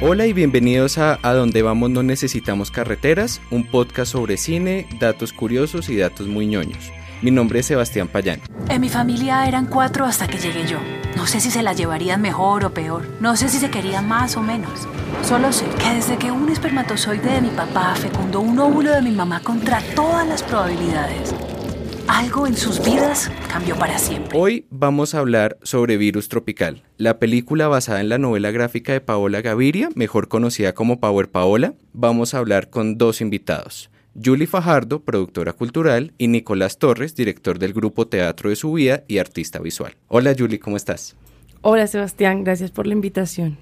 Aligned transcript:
Hola 0.00 0.26
y 0.26 0.32
bienvenidos 0.32 0.96
a 0.96 1.18
A 1.24 1.34
Donde 1.34 1.60
Vamos 1.62 1.90
No 1.90 2.04
Necesitamos 2.04 2.70
Carreteras, 2.70 3.40
un 3.50 3.64
podcast 3.64 4.12
sobre 4.12 4.36
cine, 4.36 4.86
datos 5.00 5.32
curiosos 5.32 5.88
y 5.88 5.96
datos 5.96 6.28
muy 6.28 6.46
ñoños. 6.46 6.92
Mi 7.20 7.32
nombre 7.32 7.58
es 7.58 7.66
Sebastián 7.66 8.06
Payán. 8.06 8.40
En 8.68 8.80
mi 8.80 8.88
familia 8.88 9.48
eran 9.48 9.66
cuatro 9.66 10.04
hasta 10.04 10.28
que 10.28 10.38
llegué 10.38 10.68
yo. 10.68 10.78
No 11.16 11.26
sé 11.26 11.40
si 11.40 11.50
se 11.50 11.64
la 11.64 11.72
llevarían 11.72 12.22
mejor 12.22 12.64
o 12.64 12.72
peor. 12.72 13.08
No 13.20 13.34
sé 13.34 13.48
si 13.48 13.58
se 13.58 13.70
querían 13.70 14.06
más 14.06 14.36
o 14.36 14.40
menos. 14.40 14.86
Solo 15.24 15.52
sé 15.52 15.64
que 15.82 15.94
desde 15.94 16.16
que 16.16 16.30
un 16.30 16.48
espermatozoide 16.48 17.32
de 17.32 17.40
mi 17.40 17.50
papá 17.50 17.96
fecundó 17.96 18.38
un 18.38 18.56
óvulo 18.56 18.92
de 18.92 19.02
mi 19.02 19.10
mamá 19.10 19.40
contra 19.40 19.80
todas 19.96 20.28
las 20.28 20.44
probabilidades, 20.44 21.34
algo 22.18 22.48
en 22.48 22.56
sus 22.56 22.84
vidas 22.84 23.30
cambió 23.48 23.76
para 23.76 23.96
siempre. 23.96 24.36
Hoy 24.36 24.66
vamos 24.70 25.14
a 25.14 25.20
hablar 25.20 25.56
sobre 25.62 25.96
Virus 25.96 26.28
Tropical, 26.28 26.82
la 26.96 27.20
película 27.20 27.68
basada 27.68 28.00
en 28.00 28.08
la 28.08 28.18
novela 28.18 28.50
gráfica 28.50 28.92
de 28.92 29.00
Paola 29.00 29.40
Gaviria, 29.40 29.88
mejor 29.94 30.26
conocida 30.26 30.74
como 30.74 30.98
Power 30.98 31.30
Paola. 31.30 31.74
Vamos 31.92 32.34
a 32.34 32.38
hablar 32.38 32.70
con 32.70 32.98
dos 32.98 33.20
invitados. 33.20 33.88
Julie 34.20 34.48
Fajardo, 34.48 35.04
productora 35.04 35.52
cultural, 35.52 36.12
y 36.18 36.26
Nicolás 36.26 36.78
Torres, 36.78 37.14
director 37.14 37.60
del 37.60 37.72
grupo 37.72 38.08
Teatro 38.08 38.50
de 38.50 38.56
su 38.56 38.72
Vida 38.72 39.04
y 39.06 39.18
artista 39.18 39.60
visual. 39.60 39.94
Hola 40.08 40.34
Julie, 40.36 40.58
¿cómo 40.58 40.76
estás? 40.76 41.14
Hola 41.60 41.86
Sebastián, 41.86 42.42
gracias 42.42 42.72
por 42.72 42.88
la 42.88 42.94
invitación. 42.94 43.58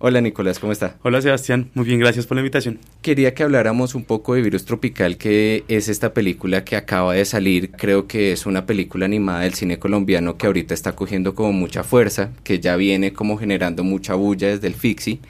Hola 0.00 0.20
Nicolás, 0.20 0.58
¿cómo 0.58 0.72
está? 0.72 0.96
Hola 1.02 1.22
Sebastián, 1.22 1.70
muy 1.74 1.86
bien, 1.86 2.00
gracias 2.00 2.26
por 2.26 2.34
la 2.36 2.40
invitación. 2.40 2.80
Quería 3.00 3.32
que 3.32 3.44
habláramos 3.44 3.94
un 3.94 4.04
poco 4.04 4.34
de 4.34 4.42
Virus 4.42 4.64
Tropical, 4.64 5.16
que 5.16 5.64
es 5.68 5.88
esta 5.88 6.12
película 6.12 6.64
que 6.64 6.74
acaba 6.74 7.14
de 7.14 7.24
salir. 7.24 7.70
Creo 7.70 8.08
que 8.08 8.32
es 8.32 8.44
una 8.44 8.66
película 8.66 9.06
animada 9.06 9.40
del 9.40 9.54
cine 9.54 9.78
colombiano 9.78 10.36
que 10.36 10.46
ahorita 10.46 10.74
está 10.74 10.96
cogiendo 10.96 11.36
como 11.36 11.52
mucha 11.52 11.84
fuerza, 11.84 12.32
que 12.42 12.58
ya 12.58 12.74
viene 12.74 13.12
como 13.12 13.36
generando 13.36 13.84
mucha 13.84 14.14
bulla 14.14 14.48
desde 14.48 14.66
el 14.66 14.74
Fixi. 14.74 15.20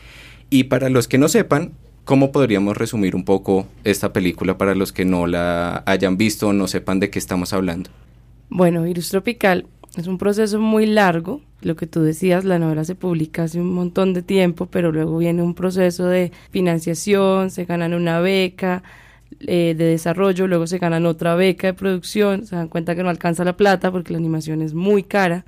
Y 0.48 0.65
para 0.65 0.89
los 0.89 1.09
que 1.09 1.19
no 1.19 1.28
sepan, 1.28 1.73
¿cómo 2.05 2.33
podríamos 2.33 2.77
resumir 2.77 3.15
un 3.15 3.25
poco 3.25 3.67
esta 3.84 4.15
película 4.15 4.56
para 4.56 4.75
los 4.75 4.93
que 4.93 5.05
no 5.05 5.27
la 5.27 5.83
hayan 5.84 6.17
visto 6.17 6.49
o 6.49 6.53
no 6.55 6.69
sepan 6.69 7.01
de 7.01 7.11
qué 7.11 7.19
estamos 7.19 7.53
hablando? 7.53 7.91
Bueno, 8.49 8.83
Virus 8.84 9.11
Tropical 9.11 9.67
es 9.97 10.06
un 10.06 10.19
proceso 10.19 10.59
muy 10.59 10.87
largo. 10.87 11.41
Lo 11.62 11.77
que 11.77 11.87
tú 11.87 12.03
decías, 12.03 12.45
la 12.45 12.59
novela 12.59 12.84
se 12.84 12.95
publica 12.95 13.45
hace 13.45 13.61
un 13.61 13.73
montón 13.73 14.12
de 14.12 14.23
tiempo, 14.23 14.67
pero 14.67 14.92
luego 14.92 15.19
viene 15.19 15.42
un 15.42 15.55
proceso 15.55 16.06
de 16.06 16.33
financiación, 16.50 17.50
se 17.50 17.64
ganan 17.64 17.95
una 17.95 18.20
beca 18.20 18.83
eh, 19.41 19.75
de 19.77 19.84
desarrollo, 19.84 20.47
luego 20.47 20.67
se 20.67 20.78
ganan 20.78 21.06
otra 21.06 21.34
beca 21.34 21.69
de 21.69 21.75
producción, 21.75 22.45
se 22.47 22.56
dan 22.56 22.69
cuenta 22.69 22.95
que 22.95 23.03
no 23.03 23.09
alcanza 23.09 23.45
la 23.45 23.56
plata 23.56 23.91
porque 23.91 24.12
la 24.12 24.19
animación 24.19 24.62
es 24.62 24.75
muy 24.75 25.03
cara, 25.03 25.45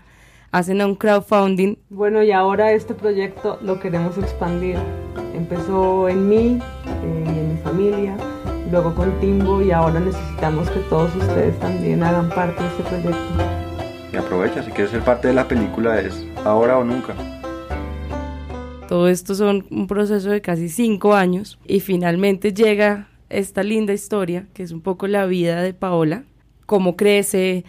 hacen 0.53 0.81
a 0.81 0.87
un 0.87 0.95
crowdfunding. 0.95 1.77
Bueno, 1.91 2.23
y 2.23 2.31
ahora 2.33 2.73
este 2.73 2.95
proyecto 2.95 3.59
lo 3.63 3.79
queremos 3.81 4.17
expandir. 4.17 4.79
Empezó 5.35 6.09
en 6.09 6.29
mí, 6.29 6.59
eh, 6.87 7.25
en 7.27 7.53
mi 7.53 7.59
familia, 7.63 8.17
luego 8.71 8.95
con 8.95 9.13
Timbo 9.21 9.61
y 9.61 9.71
ahora 9.71 10.01
necesitamos 10.01 10.71
que 10.71 10.81
todos 10.89 11.15
ustedes 11.17 11.59
también 11.59 12.03
hagan 12.03 12.31
parte 12.31 12.63
de 12.63 12.69
este 12.69 12.83
proyecto 12.85 13.56
aprovecha. 14.19 14.63
Si 14.63 14.71
quieres 14.71 14.91
ser 14.91 15.03
parte 15.03 15.29
de 15.29 15.35
la 15.35 15.49
película 15.49 16.01
es 16.01 16.27
ahora 16.45 16.79
o 16.79 16.85
nunca. 16.85 17.15
Todo 18.89 19.09
esto 19.09 19.35
son 19.35 19.67
un 19.71 19.87
proceso 19.87 20.31
de 20.31 20.41
casi 20.41 20.69
cinco 20.69 21.15
años 21.15 21.59
y 21.67 21.81
finalmente 21.81 22.53
llega 22.53 23.09
esta 23.29 23.63
linda 23.63 23.93
historia 23.93 24.47
que 24.55 24.63
es 24.63 24.71
un 24.71 24.81
poco 24.81 25.09
la 25.09 25.27
vida 25.27 25.61
de 25.63 25.75
Paola, 25.75 26.25
cómo 26.67 26.97
crece, 26.97 27.65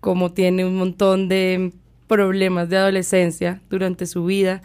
cómo 0.00 0.32
tiene 0.32 0.64
un 0.64 0.76
montón 0.76 1.28
de 1.28 1.72
problemas 2.08 2.68
de 2.68 2.78
adolescencia 2.78 3.60
durante 3.70 4.06
su 4.06 4.24
vida 4.24 4.62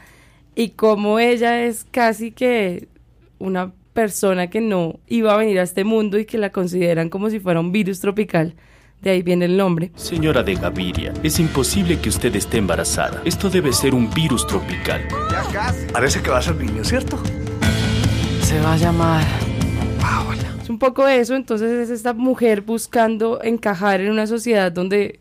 y 0.55 0.69
cómo 0.69 1.19
ella 1.19 1.65
es 1.65 1.85
casi 1.89 2.31
que 2.31 2.87
una 3.37 3.73
persona 3.93 4.49
que 4.49 4.61
no 4.61 4.99
iba 5.07 5.33
a 5.33 5.37
venir 5.37 5.59
a 5.59 5.63
este 5.63 5.83
mundo 5.83 6.17
y 6.17 6.25
que 6.25 6.37
la 6.37 6.51
consideran 6.51 7.09
como 7.09 7.29
si 7.29 7.39
fuera 7.39 7.59
un 7.59 7.71
virus 7.71 7.99
tropical 7.99 8.55
de 9.01 9.09
ahí 9.09 9.21
viene 9.21 9.45
el 9.45 9.57
nombre. 9.57 9.91
Señora 9.95 10.43
de 10.43 10.55
Gaviria, 10.55 11.13
es 11.23 11.39
imposible 11.39 11.99
que 11.99 12.09
usted 12.09 12.35
esté 12.35 12.57
embarazada. 12.57 13.21
Esto 13.25 13.49
debe 13.49 13.73
ser 13.73 13.95
un 13.95 14.09
virus 14.13 14.45
tropical. 14.45 15.01
Ya 15.31 15.43
casi. 15.51 15.87
Parece 15.91 16.21
que 16.21 16.29
va 16.29 16.37
a 16.37 16.41
ser 16.41 16.55
niño, 16.55 16.83
¿cierto? 16.83 17.17
Se 18.43 18.59
va 18.59 18.73
a 18.73 18.77
llamar 18.77 19.25
Paola. 19.99 20.55
Es 20.61 20.69
un 20.69 20.77
poco 20.77 21.07
eso, 21.07 21.35
entonces 21.35 21.71
es 21.71 21.89
esta 21.89 22.13
mujer 22.13 22.61
buscando 22.61 23.41
encajar 23.43 24.01
en 24.01 24.11
una 24.11 24.27
sociedad 24.27 24.71
donde 24.71 25.19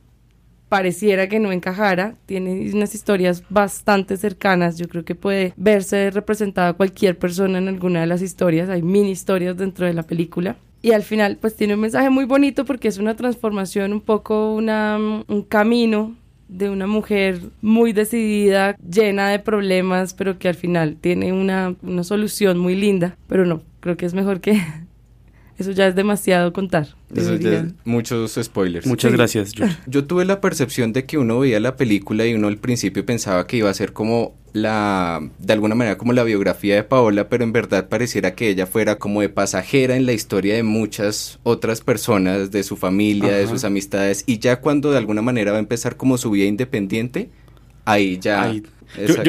pareciera 0.69 1.29
que 1.29 1.41
no 1.41 1.51
encajara, 1.51 2.15
tiene 2.27 2.71
unas 2.73 2.95
historias 2.95 3.43
bastante 3.51 4.17
cercanas, 4.17 4.79
yo 4.79 4.87
creo 4.89 5.05
que 5.05 5.17
puede 5.17 5.53
verse 5.57 6.13
representada 6.13 6.75
cualquier 6.75 7.19
persona 7.19 7.59
en 7.59 7.67
alguna 7.67 8.03
de 8.03 8.07
las 8.07 8.23
historias, 8.23 8.69
hay 8.69 8.81
mini 8.81 9.11
historias 9.11 9.57
dentro 9.57 9.85
de 9.85 9.95
la 9.95 10.05
película 10.05 10.57
y 10.83 10.93
al 10.93 11.03
final 11.03 11.37
pues 11.41 11.57
tiene 11.57 11.75
un 11.75 11.81
mensaje 11.81 12.11
muy 12.11 12.25
bonito 12.25 12.65
porque 12.65 12.89
es 12.89 12.99
una 12.99 13.17
transformación, 13.17 13.93
un 13.93 14.01
poco 14.01 14.55
una, 14.55 14.99
un 14.99 15.43
camino 15.43 16.17
de 16.49 16.69
una 16.69 16.87
mujer 16.87 17.41
muy 17.63 17.93
decidida, 17.93 18.77
llena 18.77 19.29
de 19.29 19.39
problemas, 19.39 20.15
pero 20.15 20.39
que 20.39 20.49
al 20.49 20.57
final 20.57 20.97
tiene 21.01 21.33
una, 21.33 21.77
una 21.83 22.03
solución 22.03 22.59
muy 22.59 22.75
linda. 22.75 23.17
Pero 23.29 23.47
no, 23.47 23.63
creo 23.81 23.97
que 23.97 24.05
es 24.05 24.15
mejor 24.15 24.41
que 24.41 24.61
eso 25.59 25.71
ya 25.71 25.87
es 25.87 25.95
demasiado 25.95 26.53
contar. 26.53 26.89
Eso 27.15 27.37
ya 27.37 27.69
muchos 27.85 28.39
spoilers. 28.43 28.87
Muchas 28.87 29.13
gracias. 29.13 29.53
Yo 29.87 30.05
tuve 30.05 30.25
la 30.25 30.41
percepción 30.41 30.93
de 30.93 31.05
que 31.05 31.19
uno 31.19 31.39
veía 31.39 31.61
la 31.61 31.77
película 31.77 32.27
y 32.27 32.35
uno 32.35 32.49
al 32.49 32.59
principio 32.59 33.07
pensaba 33.07 33.47
que 33.47 33.59
iba 33.59 33.71
a 33.71 33.75
ser 33.75 33.93
como 33.93 34.35
la, 34.53 35.21
de 35.39 35.53
alguna 35.53 35.75
manera 35.75 35.99
como 35.99 36.13
la 36.13 36.25
biografía 36.25 36.75
de 36.75 36.83
Paola, 36.83 37.29
pero 37.29 37.45
en 37.45 37.53
verdad 37.53 37.89
pareciera 37.89 38.35
que 38.35 38.49
ella 38.49 38.67
fuera 38.67 38.99
como 38.99 39.21
de 39.21 39.29
pasajera 39.29 39.97
en 39.97 40.07
la 40.07 40.13
historia 40.13 40.55
de 40.55 40.63
muchas 40.63 41.39
otras 41.43 41.81
personas, 41.81 42.51
de 42.51 42.63
su 42.63 42.77
familia, 42.77 43.33
de 43.33 43.47
sus 43.47 43.65
amistades, 43.65 44.25
y 44.27 44.39
ya 44.39 44.61
cuando 44.61 44.91
de 44.91 44.99
alguna 44.99 45.23
manera 45.23 45.53
va 45.53 45.59
a 45.59 45.61
empezar 45.61 45.97
como 45.97 46.19
su 46.19 46.31
vida 46.31 46.47
independiente, 46.47 47.31
ahí 47.85 48.19
ya... 48.19 48.53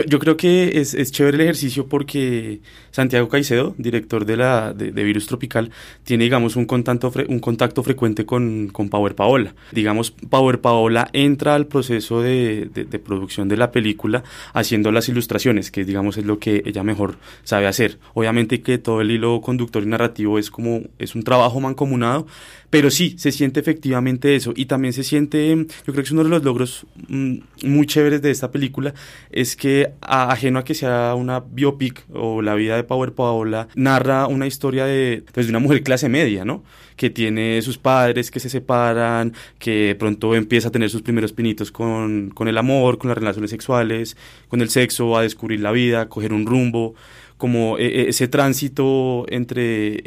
Yo, 0.08 0.20
creo 0.20 0.38
que 0.38 0.80
es, 0.80 0.94
es, 0.94 1.12
chévere 1.12 1.36
el 1.36 1.42
ejercicio 1.42 1.88
porque 1.88 2.62
Santiago 2.92 3.30
Caicedo, 3.30 3.76
director 3.78 4.26
de, 4.26 4.38
la, 4.38 4.74
de, 4.74 4.92
Virus 4.92 5.28
Tropical, 5.28 5.72
tiene, 6.04 6.24
digamos, 6.24 6.56
un 6.56 6.66
contacto, 6.66 7.12
un 7.28 7.40
contacto 7.40 7.84
frecuente 7.84 8.26
con, 8.26 8.70
con, 8.70 8.90
Power 8.90 9.16
Paola. 9.16 9.54
Digamos, 9.72 10.12
Power 10.12 10.62
Paola 10.62 11.10
entra 11.14 11.56
al 11.56 11.68
proceso 11.68 12.22
de, 12.22 12.70
de, 12.74 13.00
producción 13.00 13.48
de 13.50 13.58
la 13.58 13.72
película 13.72 14.24
haciendo 14.54 14.92
las 14.92 15.10
ilustraciones, 15.10 15.72
que, 15.72 15.86
digamos, 15.86 16.18
es 16.18 16.26
lo 16.26 16.40
que 16.40 16.64
ella 16.66 16.84
mejor 16.84 17.18
sabe 17.44 17.68
hacer. 17.68 18.00
Obviamente 18.14 18.62
que 18.62 18.78
todo 18.78 19.02
el 19.02 19.12
hilo 19.12 19.42
conductor 19.42 19.84
y 19.84 19.88
narrativo 19.88 20.40
es 20.40 20.50
como, 20.50 20.82
es 20.98 21.16
un 21.16 21.24
trabajo 21.24 21.60
mancomunado, 21.60 22.26
pero 22.72 22.90
sí, 22.90 23.16
se 23.18 23.34
siente 23.34 23.60
efectivamente 23.60 24.34
eso. 24.34 24.54
Y 24.56 24.66
también 24.66 24.94
se 24.94 25.04
siente, 25.04 25.56
yo 25.56 25.66
creo 25.84 25.96
que 25.96 26.02
es 26.02 26.12
uno 26.12 26.24
de 26.24 26.30
los 26.30 26.42
logros 26.42 26.86
mm, 27.10 27.40
muy 27.66 27.86
chéveres 27.86 28.22
de 28.22 28.32
esta 28.32 28.50
película, 28.50 28.94
es 29.30 29.58
que 29.58 29.92
ajeno 30.00 30.58
a 30.60 30.64
que 30.64 30.74
sea 30.74 31.14
una 31.16 31.42
biopic 31.42 32.06
o 32.14 32.42
la 32.42 32.56
vida 32.56 32.78
de 32.78 32.86
Power 32.86 33.12
Paola, 33.12 33.68
narra 33.76 34.26
una 34.28 34.48
historia 34.48 34.86
de, 34.86 35.24
pues, 35.34 35.48
de 35.48 35.52
una 35.52 35.60
mujer 35.60 35.84
clase 35.84 36.08
media, 36.08 36.46
¿no? 36.46 36.64
Que 36.96 37.10
tiene 37.10 37.62
sus 37.62 37.78
padres 37.78 38.32
que 38.32 38.40
se 38.40 38.50
separan, 38.50 39.34
que 39.60 39.94
pronto 40.00 40.34
empieza 40.34 40.70
a 40.70 40.72
tener 40.72 40.90
sus 40.90 41.02
primeros 41.02 41.34
pinitos 41.34 41.74
con, 41.74 42.30
con 42.30 42.48
el 42.48 42.58
amor, 42.58 42.98
con 42.98 43.10
las 43.10 43.18
relaciones 43.18 43.52
sexuales, 43.52 44.16
con 44.48 44.62
el 44.62 44.70
sexo, 44.70 45.18
a 45.18 45.24
descubrir 45.24 45.60
la 45.60 45.74
vida, 45.74 46.02
a 46.02 46.10
coger 46.10 46.32
un 46.32 46.46
rumbo 46.46 46.96
como 47.42 47.80
eh, 47.80 47.88
eh, 47.88 48.06
ese 48.10 48.28
tránsito 48.28 49.26
entre, 49.28 50.04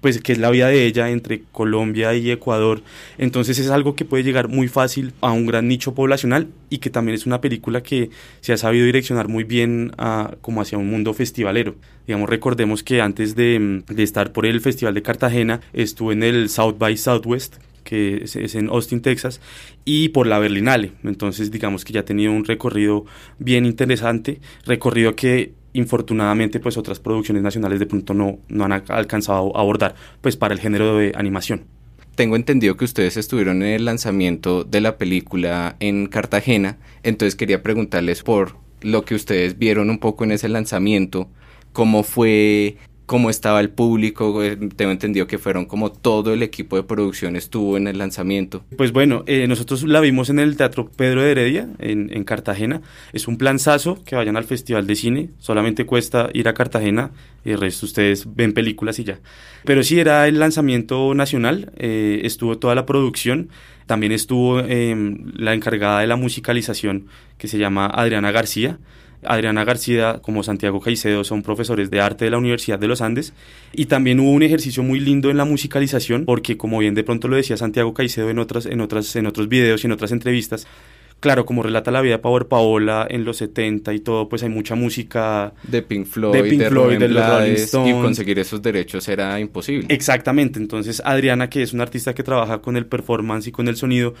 pues 0.00 0.22
que 0.22 0.32
es 0.32 0.38
la 0.38 0.48
vida 0.48 0.68
de 0.68 0.86
ella 0.86 1.10
entre 1.10 1.42
Colombia 1.52 2.14
y 2.14 2.30
Ecuador. 2.30 2.80
Entonces 3.18 3.58
es 3.58 3.68
algo 3.68 3.94
que 3.94 4.06
puede 4.06 4.24
llegar 4.24 4.48
muy 4.48 4.68
fácil 4.68 5.12
a 5.20 5.30
un 5.30 5.44
gran 5.44 5.68
nicho 5.68 5.94
poblacional 5.94 6.48
y 6.70 6.78
que 6.78 6.88
también 6.88 7.14
es 7.14 7.26
una 7.26 7.42
película 7.42 7.82
que 7.82 8.08
se 8.40 8.54
ha 8.54 8.56
sabido 8.56 8.86
direccionar 8.86 9.28
muy 9.28 9.44
bien 9.44 9.92
a, 9.98 10.36
como 10.40 10.62
hacia 10.62 10.78
un 10.78 10.88
mundo 10.88 11.12
festivalero. 11.12 11.74
Digamos, 12.06 12.30
recordemos 12.30 12.82
que 12.82 13.02
antes 13.02 13.36
de, 13.36 13.82
de 13.86 14.02
estar 14.02 14.32
por 14.32 14.46
el 14.46 14.62
Festival 14.62 14.94
de 14.94 15.02
Cartagena, 15.02 15.60
estuvo 15.74 16.10
en 16.10 16.22
el 16.22 16.48
South 16.48 16.78
by 16.78 16.96
Southwest, 16.96 17.56
que 17.88 18.24
es, 18.24 18.54
en 18.54 18.68
Austin, 18.68 19.00
Texas, 19.00 19.40
y 19.84 20.08
por 20.08 20.26
la 20.26 20.38
Berlinale. 20.38 20.92
Entonces, 21.04 21.50
digamos 21.50 21.86
que 21.86 21.92
ya 21.92 22.00
ha 22.00 22.04
tenido 22.04 22.32
un 22.32 22.44
recorrido 22.44 23.06
bien 23.38 23.64
interesante, 23.64 24.40
recorrido 24.64 25.16
que 25.16 25.52
infortunadamente 25.72 26.60
pues 26.60 26.76
otras 26.76 27.00
producciones 27.00 27.42
nacionales 27.42 27.78
de 27.78 27.86
pronto 27.86 28.14
no, 28.14 28.38
no 28.48 28.64
han 28.64 28.72
alcanzado 28.72 29.56
a 29.56 29.60
abordar 29.60 29.94
pues 30.20 30.36
para 30.36 30.54
el 30.54 30.60
género 30.60 30.96
de 30.96 31.12
animación. 31.14 31.64
Tengo 32.14 32.34
entendido 32.34 32.76
que 32.76 32.84
ustedes 32.84 33.16
estuvieron 33.16 33.62
en 33.62 33.68
el 33.68 33.84
lanzamiento 33.84 34.64
de 34.64 34.80
la 34.80 34.98
película 34.98 35.76
en 35.78 36.06
Cartagena, 36.06 36.78
entonces 37.04 37.36
quería 37.36 37.62
preguntarles 37.62 38.24
por 38.24 38.56
lo 38.80 39.04
que 39.04 39.14
ustedes 39.14 39.58
vieron 39.58 39.88
un 39.88 39.98
poco 39.98 40.24
en 40.24 40.32
ese 40.32 40.48
lanzamiento, 40.48 41.28
cómo 41.72 42.02
fue 42.02 42.76
cómo 43.08 43.30
estaba 43.30 43.60
el 43.60 43.70
público. 43.70 44.44
Eh, 44.44 44.56
tengo 44.76 44.92
entendido 44.92 45.26
que 45.26 45.38
fueron 45.38 45.64
como 45.64 45.90
todo 45.90 46.34
el 46.34 46.42
equipo 46.42 46.76
de 46.76 46.82
producción 46.82 47.36
estuvo 47.36 47.78
en 47.78 47.88
el 47.88 47.96
lanzamiento. 47.96 48.62
Pues 48.76 48.92
bueno, 48.92 49.24
eh, 49.26 49.48
nosotros 49.48 49.82
la 49.84 50.00
vimos 50.00 50.28
en 50.28 50.38
el 50.38 50.58
Teatro 50.58 50.90
Pedro 50.94 51.22
de 51.22 51.30
Heredia, 51.30 51.68
en, 51.78 52.10
en 52.12 52.24
Cartagena. 52.24 52.82
Es 53.14 53.26
un 53.26 53.38
planzazo 53.38 54.04
que 54.04 54.14
vayan 54.14 54.36
al 54.36 54.44
Festival 54.44 54.86
de 54.86 54.94
Cine. 54.94 55.30
Solamente 55.38 55.86
cuesta 55.86 56.28
ir 56.34 56.48
a 56.48 56.54
Cartagena 56.54 57.12
y 57.46 57.52
el 57.52 57.60
resto 57.60 57.86
ustedes 57.86 58.26
ven 58.36 58.52
películas 58.52 58.98
y 58.98 59.04
ya. 59.04 59.20
Pero 59.64 59.82
sí 59.82 59.98
era 59.98 60.28
el 60.28 60.38
lanzamiento 60.38 61.14
nacional, 61.14 61.72
eh, 61.76 62.20
estuvo 62.24 62.58
toda 62.58 62.74
la 62.74 62.84
producción, 62.84 63.48
también 63.86 64.12
estuvo 64.12 64.60
em, 64.60 65.32
la 65.34 65.54
encargada 65.54 66.00
de 66.00 66.06
la 66.06 66.16
musicalización 66.16 67.06
que 67.38 67.48
se 67.48 67.56
llama 67.56 67.86
Adriana 67.86 68.32
García. 68.32 68.78
Adriana 69.24 69.64
García 69.64 70.20
como 70.22 70.42
Santiago 70.42 70.80
Caicedo 70.80 71.24
son 71.24 71.42
profesores 71.42 71.90
de 71.90 72.00
arte 72.00 72.24
de 72.24 72.30
la 72.30 72.38
Universidad 72.38 72.78
de 72.78 72.88
los 72.88 73.00
Andes 73.00 73.32
y 73.72 73.86
también 73.86 74.20
hubo 74.20 74.30
un 74.30 74.42
ejercicio 74.42 74.82
muy 74.82 75.00
lindo 75.00 75.30
en 75.30 75.36
la 75.36 75.44
musicalización 75.44 76.24
porque 76.24 76.56
como 76.56 76.78
bien 76.78 76.94
de 76.94 77.04
pronto 77.04 77.28
lo 77.28 77.36
decía 77.36 77.56
Santiago 77.56 77.94
Caicedo 77.94 78.30
en 78.30 78.38
otras 78.38 78.66
en 78.66 78.80
otras 78.80 79.14
en 79.16 79.26
otros 79.26 79.48
videos 79.48 79.84
y 79.84 79.86
en 79.86 79.92
otras 79.92 80.12
entrevistas 80.12 80.66
claro, 81.20 81.44
como 81.44 81.62
relata 81.62 81.90
la 81.90 82.00
vida 82.00 82.14
de 82.14 82.18
Power 82.18 82.46
Paola 82.46 83.06
en 83.08 83.24
los 83.24 83.38
70 83.38 83.92
y 83.92 84.00
todo, 84.00 84.28
pues 84.28 84.42
hay 84.42 84.48
mucha 84.48 84.74
música 84.74 85.52
de 85.64 85.82
Pink 85.82 86.06
Floyd, 86.06 86.42
de, 86.42 86.48
Pink 86.48 86.62
Floyd, 86.68 86.98
de 86.98 87.08
los 87.08 87.28
Rolling 87.28 87.52
Stones. 87.52 87.96
Y 87.96 88.00
conseguir 88.00 88.38
esos 88.38 88.62
derechos 88.62 89.08
era 89.08 89.38
imposible. 89.40 89.86
Exactamente, 89.88 90.58
entonces 90.58 91.02
Adriana, 91.04 91.50
que 91.50 91.62
es 91.62 91.72
una 91.72 91.82
artista 91.82 92.14
que 92.14 92.22
trabaja 92.22 92.60
con 92.60 92.76
el 92.76 92.86
performance 92.86 93.48
y 93.48 93.52
con 93.52 93.68
el 93.68 93.76
sonido, 93.76 94.14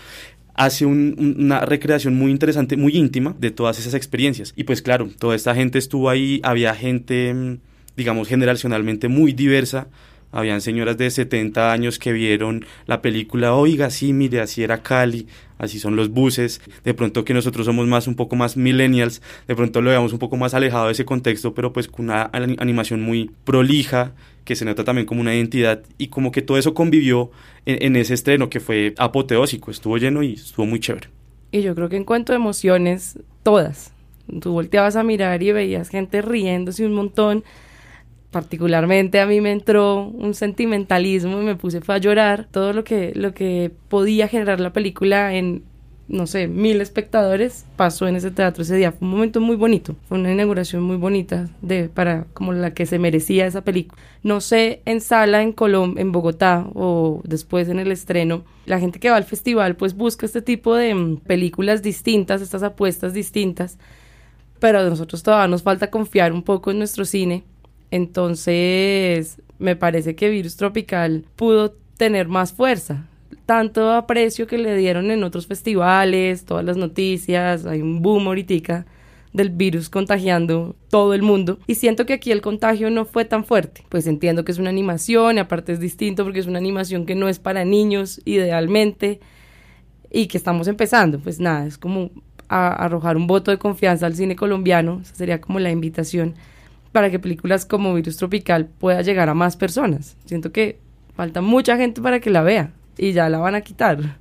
hace 0.58 0.86
una 0.86 1.60
recreación 1.60 2.16
muy 2.16 2.32
interesante, 2.32 2.76
muy 2.76 2.96
íntima 2.96 3.34
de 3.38 3.52
todas 3.52 3.78
esas 3.78 3.94
experiencias. 3.94 4.52
Y 4.56 4.64
pues 4.64 4.82
claro, 4.82 5.08
toda 5.18 5.36
esta 5.36 5.54
gente 5.54 5.78
estuvo 5.78 6.10
ahí, 6.10 6.40
había 6.42 6.74
gente, 6.74 7.32
mm, 7.32 7.58
digamos, 7.96 8.26
generacionalmente 8.26 9.06
muy 9.06 9.32
diversa, 9.32 9.86
habían 10.32 10.60
señoras 10.60 10.98
de 10.98 11.10
70 11.10 11.72
años 11.72 12.00
que 12.00 12.12
vieron 12.12 12.66
la 12.86 13.00
película, 13.02 13.54
oiga, 13.54 13.88
sí, 13.88 14.12
mire, 14.12 14.40
así 14.40 14.64
era 14.64 14.82
Cali, 14.82 15.28
así 15.58 15.78
son 15.78 15.94
los 15.94 16.10
buses, 16.10 16.60
de 16.82 16.92
pronto 16.92 17.24
que 17.24 17.34
nosotros 17.34 17.64
somos 17.64 17.86
más 17.86 18.08
un 18.08 18.16
poco 18.16 18.34
más 18.34 18.56
millennials, 18.56 19.22
de 19.46 19.54
pronto 19.54 19.80
lo 19.80 19.90
veamos 19.90 20.12
un 20.12 20.18
poco 20.18 20.36
más 20.36 20.54
alejado 20.54 20.86
de 20.86 20.92
ese 20.92 21.04
contexto, 21.04 21.54
pero 21.54 21.72
pues 21.72 21.86
con 21.86 22.06
una 22.06 22.30
animación 22.32 23.00
muy 23.00 23.30
prolija, 23.44 24.12
que 24.48 24.56
se 24.56 24.64
nota 24.64 24.82
también 24.82 25.06
como 25.06 25.20
una 25.20 25.34
identidad 25.34 25.82
y 25.98 26.06
como 26.08 26.32
que 26.32 26.40
todo 26.40 26.56
eso 26.56 26.72
convivió 26.72 27.30
en, 27.66 27.96
ese 27.96 28.14
estreno 28.14 28.48
que 28.48 28.60
fue 28.60 28.94
apoteósico, 28.96 29.70
estuvo 29.70 29.98
lleno 29.98 30.22
y 30.22 30.32
estuvo 30.32 30.64
muy 30.64 30.80
chévere. 30.80 31.08
Y 31.52 31.60
yo 31.60 31.74
creo 31.74 31.90
que 31.90 31.96
en 31.96 32.04
cuanto 32.04 32.32
a 32.32 32.36
emociones, 32.36 33.18
todas. 33.42 33.92
Tú 34.40 34.52
volteabas 34.52 34.96
a 34.96 35.04
mirar 35.04 35.42
y 35.42 35.52
veías 35.52 35.90
gente 35.90 36.22
riéndose 36.22 36.86
un 36.86 36.94
montón 36.94 37.44
particularmente 38.30 39.20
a 39.20 39.26
mí 39.26 39.42
me 39.42 39.52
entró 39.52 40.02
un 40.02 40.32
sentimentalismo 40.32 41.42
y 41.42 41.44
me 41.44 41.56
puse 41.56 41.80
fue 41.80 41.94
a 41.94 41.98
llorar 41.98 42.46
todo 42.50 42.74
lo 42.74 42.84
que 42.84 43.12
lo 43.14 43.32
que 43.32 43.70
podía 43.88 44.28
generar 44.28 44.60
la 44.60 44.72
película 44.72 45.34
en 45.34 45.62
no 46.08 46.26
sé, 46.26 46.48
mil 46.48 46.80
espectadores 46.80 47.66
pasó 47.76 48.08
en 48.08 48.16
ese 48.16 48.30
teatro 48.30 48.62
ese 48.62 48.76
día. 48.76 48.92
Fue 48.92 49.06
un 49.06 49.12
momento 49.12 49.40
muy 49.40 49.56
bonito, 49.56 49.94
fue 50.08 50.18
una 50.18 50.32
inauguración 50.32 50.82
muy 50.82 50.96
bonita 50.96 51.48
de 51.62 51.88
para 51.88 52.24
como 52.34 52.52
la 52.52 52.72
que 52.74 52.86
se 52.86 52.98
merecía 52.98 53.46
esa 53.46 53.62
película. 53.62 54.00
No 54.22 54.40
sé 54.40 54.82
en 54.84 55.00
sala 55.00 55.42
en 55.42 55.52
Colom 55.52 55.98
en 55.98 56.12
Bogotá 56.12 56.66
o 56.74 57.20
después 57.24 57.68
en 57.68 57.78
el 57.78 57.92
estreno, 57.92 58.44
la 58.66 58.80
gente 58.80 58.98
que 59.00 59.10
va 59.10 59.16
al 59.16 59.24
festival 59.24 59.76
pues 59.76 59.94
busca 59.94 60.26
este 60.26 60.42
tipo 60.42 60.74
de 60.74 60.94
mm, 60.94 61.16
películas 61.18 61.82
distintas, 61.82 62.42
estas 62.42 62.62
apuestas 62.62 63.12
distintas, 63.14 63.78
pero 64.58 64.80
a 64.80 64.84
nosotros 64.84 65.22
todavía 65.22 65.48
nos 65.48 65.62
falta 65.62 65.90
confiar 65.90 66.32
un 66.32 66.42
poco 66.42 66.70
en 66.70 66.78
nuestro 66.78 67.04
cine 67.04 67.44
entonces, 67.90 69.40
me 69.58 69.76
parece 69.76 70.14
que 70.14 70.28
Virus 70.28 70.56
Tropical 70.56 71.24
pudo 71.36 71.74
tener 71.96 72.28
más 72.28 72.52
fuerza. 72.52 73.06
Tanto 73.48 73.92
aprecio 73.92 74.46
que 74.46 74.58
le 74.58 74.76
dieron 74.76 75.10
en 75.10 75.24
otros 75.24 75.46
festivales, 75.46 76.44
todas 76.44 76.66
las 76.66 76.76
noticias, 76.76 77.64
hay 77.64 77.80
un 77.80 78.02
boom 78.02 78.26
ahorita 78.26 78.84
del 79.32 79.48
virus 79.48 79.88
contagiando 79.88 80.76
todo 80.90 81.14
el 81.14 81.22
mundo. 81.22 81.58
Y 81.66 81.76
siento 81.76 82.04
que 82.04 82.12
aquí 82.12 82.30
el 82.30 82.42
contagio 82.42 82.90
no 82.90 83.06
fue 83.06 83.24
tan 83.24 83.46
fuerte. 83.46 83.86
Pues 83.88 84.06
entiendo 84.06 84.44
que 84.44 84.52
es 84.52 84.58
una 84.58 84.68
animación 84.68 85.36
y 85.36 85.40
aparte 85.40 85.72
es 85.72 85.80
distinto 85.80 86.24
porque 86.24 86.40
es 86.40 86.46
una 86.46 86.58
animación 86.58 87.06
que 87.06 87.14
no 87.14 87.26
es 87.26 87.38
para 87.38 87.64
niños 87.64 88.20
idealmente 88.26 89.18
y 90.10 90.26
que 90.26 90.36
estamos 90.36 90.68
empezando. 90.68 91.18
Pues 91.18 91.40
nada 91.40 91.64
es 91.64 91.78
como 91.78 92.10
arrojar 92.48 93.16
un 93.16 93.26
voto 93.26 93.50
de 93.50 93.56
confianza 93.56 94.04
al 94.04 94.14
cine 94.14 94.36
colombiano. 94.36 95.00
Esa 95.00 95.14
sería 95.14 95.40
como 95.40 95.58
la 95.58 95.70
invitación 95.70 96.34
para 96.92 97.10
que 97.10 97.18
películas 97.18 97.64
como 97.64 97.94
Virus 97.94 98.18
Tropical 98.18 98.66
pueda 98.66 99.00
llegar 99.00 99.30
a 99.30 99.34
más 99.34 99.56
personas. 99.56 100.18
Siento 100.26 100.52
que 100.52 100.80
falta 101.14 101.40
mucha 101.40 101.78
gente 101.78 102.02
para 102.02 102.20
que 102.20 102.28
la 102.28 102.42
vea 102.42 102.74
y 102.98 103.12
ya 103.12 103.28
la 103.28 103.38
van 103.38 103.54
a 103.54 103.62
quitar. 103.62 104.18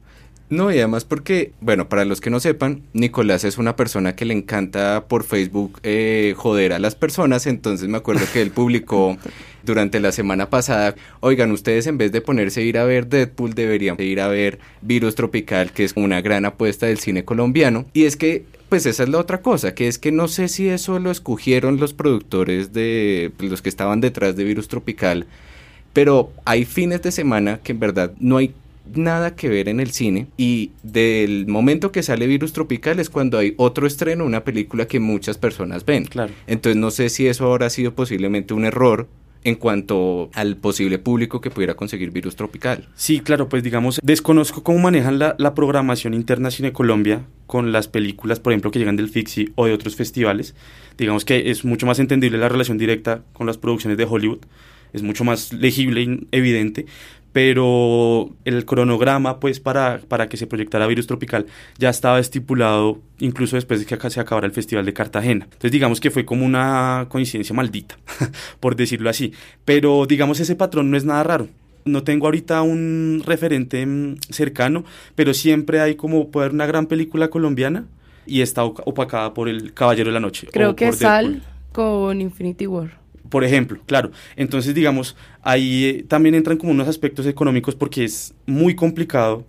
No, 0.50 0.72
y 0.72 0.78
además 0.78 1.04
porque, 1.04 1.52
bueno, 1.60 1.90
para 1.90 2.06
los 2.06 2.22
que 2.22 2.30
no 2.30 2.40
sepan, 2.40 2.82
Nicolás 2.94 3.44
es 3.44 3.58
una 3.58 3.76
persona 3.76 4.16
que 4.16 4.24
le 4.24 4.34
encanta 4.34 5.06
por 5.10 5.26
Facebook 5.26 5.82
eh, 5.84 6.36
joder 6.38 6.72
a 6.72 6.80
las 6.80 6.96
personas, 6.96 7.48
entonces 7.48 7.90
me 7.90 7.98
acuerdo 7.98 8.26
que 8.32 8.42
él 8.42 8.52
publicó 8.52 9.18
durante 9.66 10.00
la 10.00 10.14
semana 10.14 10.50
pasada, 10.50 10.96
oigan, 11.20 11.52
ustedes 11.52 11.86
en 11.88 11.98
vez 11.98 12.14
de 12.14 12.22
ponerse 12.22 12.62
a 12.62 12.64
ir 12.64 12.78
a 12.78 12.86
ver 12.86 13.08
Deadpool, 13.08 13.56
deberían 13.56 14.00
ir 14.00 14.22
a 14.22 14.30
ver 14.30 14.60
Virus 14.82 15.16
Tropical, 15.16 15.72
que 15.74 15.84
es 15.84 15.92
una 15.98 16.22
gran 16.22 16.46
apuesta 16.46 16.86
del 16.86 17.00
cine 17.00 17.26
colombiano, 17.26 17.86
y 17.92 18.06
es 18.06 18.16
que 18.16 18.46
pues 18.70 18.86
esa 18.86 19.04
es 19.04 19.10
la 19.10 19.20
otra 19.20 19.42
cosa, 19.42 19.76
que 19.76 19.90
es 19.90 19.98
que 19.98 20.14
no 20.14 20.30
sé 20.30 20.48
si 20.48 20.70
eso 20.70 21.00
lo 21.00 21.12
escogieron 21.12 21.78
los 21.78 21.94
productores 21.94 22.72
de 22.72 23.32
pues, 23.38 23.52
los 23.52 23.62
que 23.62 23.70
estaban 23.70 24.00
detrás 24.00 24.38
de 24.38 24.46
Virus 24.46 24.70
Tropical, 24.70 25.26
pero 25.92 26.32
hay 26.46 26.64
fines 26.64 27.02
de 27.02 27.12
semana 27.12 27.60
que 27.64 27.74
en 27.74 27.80
verdad 27.80 28.14
no 28.20 28.38
hay 28.38 28.54
nada 28.96 29.36
que 29.36 29.50
ver 29.50 29.70
en 29.70 29.80
el 29.80 29.92
cine 29.92 30.28
y 30.38 30.72
del 30.84 31.48
momento 31.48 31.92
que 31.92 32.04
sale 32.04 32.28
Virus 32.28 32.54
Tropical 32.54 33.00
es 33.00 33.10
cuando 33.10 33.38
hay 33.38 33.54
otro 33.58 33.88
estreno, 33.88 34.26
una 34.26 34.44
película 34.44 34.88
que 34.88 35.00
muchas 35.00 35.38
personas 35.38 35.86
ven. 35.86 36.06
Claro. 36.06 36.34
Entonces 36.48 36.80
no 36.80 36.92
sé 36.92 37.10
si 37.10 37.28
eso 37.28 37.46
ahora 37.46 37.68
ha 37.68 37.70
sido 37.70 37.94
posiblemente 37.94 38.54
un 38.54 38.66
error 38.66 39.08
en 39.44 39.56
cuanto 39.56 40.30
al 40.34 40.58
posible 40.58 41.00
público 41.00 41.40
que 41.40 41.50
pudiera 41.50 41.76
conseguir 41.76 42.12
virus 42.12 42.36
tropical. 42.36 42.90
Sí, 42.96 43.22
claro, 43.22 43.48
pues 43.48 43.64
digamos, 43.64 44.00
desconozco 44.04 44.64
cómo 44.64 44.80
manejan 44.80 45.20
la, 45.20 45.36
la 45.38 45.54
programación 45.54 46.14
interna 46.14 46.52
Cine 46.52 46.74
Colombia 46.74 47.26
con 47.46 47.72
las 47.72 47.88
películas, 47.88 48.40
por 48.40 48.52
ejemplo, 48.52 48.72
que 48.72 48.80
llegan 48.80 48.98
del 48.98 49.10
Fixi 49.10 49.54
o 49.56 49.66
de 49.66 49.74
otros 49.74 49.96
festivales. 49.96 50.54
Digamos 50.98 51.24
que 51.24 51.50
es 51.50 51.64
mucho 51.64 51.86
más 51.86 52.00
entendible 52.00 52.38
la 52.38 52.50
relación 52.50 52.78
directa 52.78 53.24
con 53.32 53.48
las 53.48 53.58
producciones 53.58 53.98
de 53.98 54.04
Hollywood, 54.04 54.40
es 54.94 55.04
mucho 55.04 55.24
más 55.24 55.54
legible 55.54 56.02
y 56.02 56.28
evidente, 56.32 56.86
pero 57.34 58.32
el 58.46 58.66
cronograma 58.66 59.40
pues 59.40 59.60
para, 59.60 60.00
para 60.08 60.28
que 60.28 60.38
se 60.38 60.48
proyectara 60.48 60.88
Virus 60.88 61.08
Tropical 61.08 61.46
ya 61.78 61.90
estaba 61.90 62.20
estipulado 62.20 63.00
incluso 63.20 63.56
después 63.56 63.80
de 63.80 63.86
que 63.86 63.96
acá 63.96 64.10
se 64.10 64.20
acabara 64.20 64.48
el 64.48 64.54
Festival 64.54 64.86
de 64.86 64.94
Cartagena. 64.94 65.46
Entonces 65.46 65.72
digamos 65.72 66.00
que 66.00 66.12
fue 66.12 66.26
como 66.26 66.46
una 66.46 67.08
coincidencia 67.10 67.56
maldita, 67.56 67.98
por 68.60 68.76
decirlo 68.76 69.10
así. 69.10 69.34
Pero 69.66 70.06
digamos 70.06 70.40
ese 70.40 70.56
patrón 70.56 70.92
no 70.92 70.98
es 70.98 71.06
nada 71.06 71.24
raro. 71.24 71.48
No 71.86 72.04
tengo 72.04 72.26
ahorita 72.26 72.62
un 72.64 73.24
referente 73.26 73.86
mm, 73.86 74.18
cercano, 74.30 74.84
pero 75.16 75.34
siempre 75.34 75.80
hay 75.80 75.96
como 75.96 76.30
poder 76.30 76.52
una 76.52 76.66
gran 76.66 76.88
película 76.88 77.30
colombiana 77.30 77.86
y 78.26 78.42
está 78.42 78.66
opacada 78.66 79.34
por 79.34 79.48
el 79.48 79.74
Caballero 79.74 80.10
de 80.10 80.14
la 80.14 80.20
Noche. 80.20 80.48
Creo 80.52 80.76
que 80.76 80.92
Sal 80.92 81.42
con 81.72 82.20
Infinity 82.20 82.68
War 82.68 83.07
por 83.30 83.44
ejemplo, 83.44 83.80
claro. 83.86 84.12
Entonces, 84.36 84.74
digamos, 84.76 85.16
ahí 85.42 85.86
eh, 85.86 86.06
también 86.08 86.36
entran 86.36 86.58
como 86.58 86.72
unos 86.72 86.88
aspectos 86.88 87.26
económicos 87.26 87.76
porque 87.76 88.04
es 88.04 88.34
muy 88.46 88.76
complicado 88.76 89.46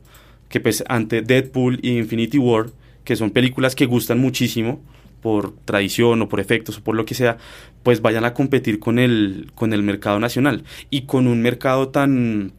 que 0.49 0.61
pues 0.61 0.82
ante 0.88 1.23
Deadpool 1.23 1.78
y 1.82 1.99
Infinity 1.99 2.38
War, 2.38 2.70
que 3.04 3.16
son 3.16 3.30
películas 3.30 3.75
que 3.75 3.87
gustan 3.87 4.18
muchísimo 4.18 4.80
por 5.20 5.52
tradición 5.64 6.23
o 6.23 6.28
por 6.28 6.40
efectos 6.40 6.78
o 6.78 6.82
por 6.82 6.94
lo 6.94 7.04
que 7.04 7.14
sea, 7.14 7.38
pues 7.82 8.00
vayan 8.00 8.25
a 8.25 8.35
competir 8.35 8.78
con 8.78 8.99
el, 8.99 9.50
con 9.54 9.73
el 9.73 9.82
mercado 9.82 10.20
nacional 10.20 10.64
y 10.90 11.02
con 11.02 11.26
un 11.26 11.42
mercado 11.42 11.88
tan, 11.88 12.52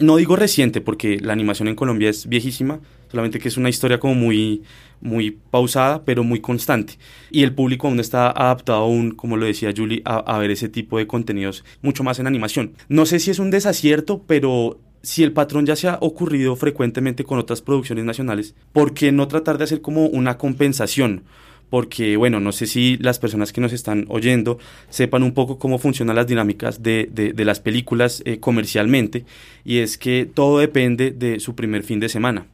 no 0.00 0.16
digo 0.16 0.34
reciente 0.34 0.80
porque 0.80 1.18
la 1.20 1.32
animación 1.32 1.68
en 1.68 1.76
Colombia 1.76 2.10
es 2.10 2.26
viejísima, 2.26 2.80
solamente 3.10 3.38
que 3.38 3.48
es 3.48 3.56
una 3.56 3.68
historia 3.68 4.00
como 4.00 4.14
muy, 4.14 4.62
muy 5.00 5.38
pausada, 5.50 6.04
pero 6.04 6.24
muy 6.24 6.40
constante. 6.40 6.98
Y 7.30 7.42
el 7.42 7.54
público 7.54 7.86
aún 7.86 8.00
está 8.00 8.30
adaptado 8.30 8.80
aún, 8.80 9.12
como 9.12 9.36
lo 9.36 9.46
decía 9.46 9.72
Julie, 9.76 10.02
a, 10.04 10.38
ver 10.38 10.50
ese 10.50 10.68
tipo 10.68 10.98
de 10.98 11.06
contenidos 11.06 11.64
mucho 11.82 12.02
más 12.02 12.18
en 12.18 12.26
animación. 12.26 12.72
No 12.88 13.06
sé 13.06 13.20
si 13.20 13.30
es 13.30 13.38
un 13.38 13.50
desacierto, 13.50 14.22
pero 14.26 14.80
si 15.02 15.22
el 15.22 15.32
patrón 15.32 15.66
ya 15.66 15.76
se 15.76 15.88
ha 15.88 15.98
ocurrido 16.00 16.56
frecuentemente 16.56 17.24
con 17.24 17.38
otras 17.38 17.62
producciones 17.62 18.04
nacionales, 18.04 18.54
¿por 18.72 18.94
qué 18.94 19.12
no 19.12 19.28
tratar 19.28 19.58
de 19.58 19.64
hacer 19.64 19.80
como 19.80 20.06
una 20.06 20.38
compensación? 20.38 21.24
Porque, 21.70 22.16
bueno, 22.16 22.40
no 22.40 22.52
sé 22.52 22.66
si 22.66 22.98
las 22.98 23.18
personas 23.18 23.52
que 23.52 23.60
nos 23.60 23.72
están 23.72 24.04
oyendo 24.08 24.58
sepan 24.88 25.22
un 25.22 25.32
poco 25.32 25.58
cómo 25.58 25.78
funcionan 25.78 26.16
las 26.16 26.26
dinámicas 26.26 26.82
de, 26.82 27.08
de, 27.10 27.44
las 27.44 27.60
películas 27.60 28.22
eh, 28.26 28.40
comercialmente, 28.40 29.24
y 29.64 29.78
es 29.78 29.96
que 29.96 30.26
todo 30.26 30.58
depende 30.58 31.12
de 31.12 31.40
su 31.40 31.54
primer 31.54 31.84
fin 31.84 32.00
de 32.00 32.08
semana. 32.08 32.46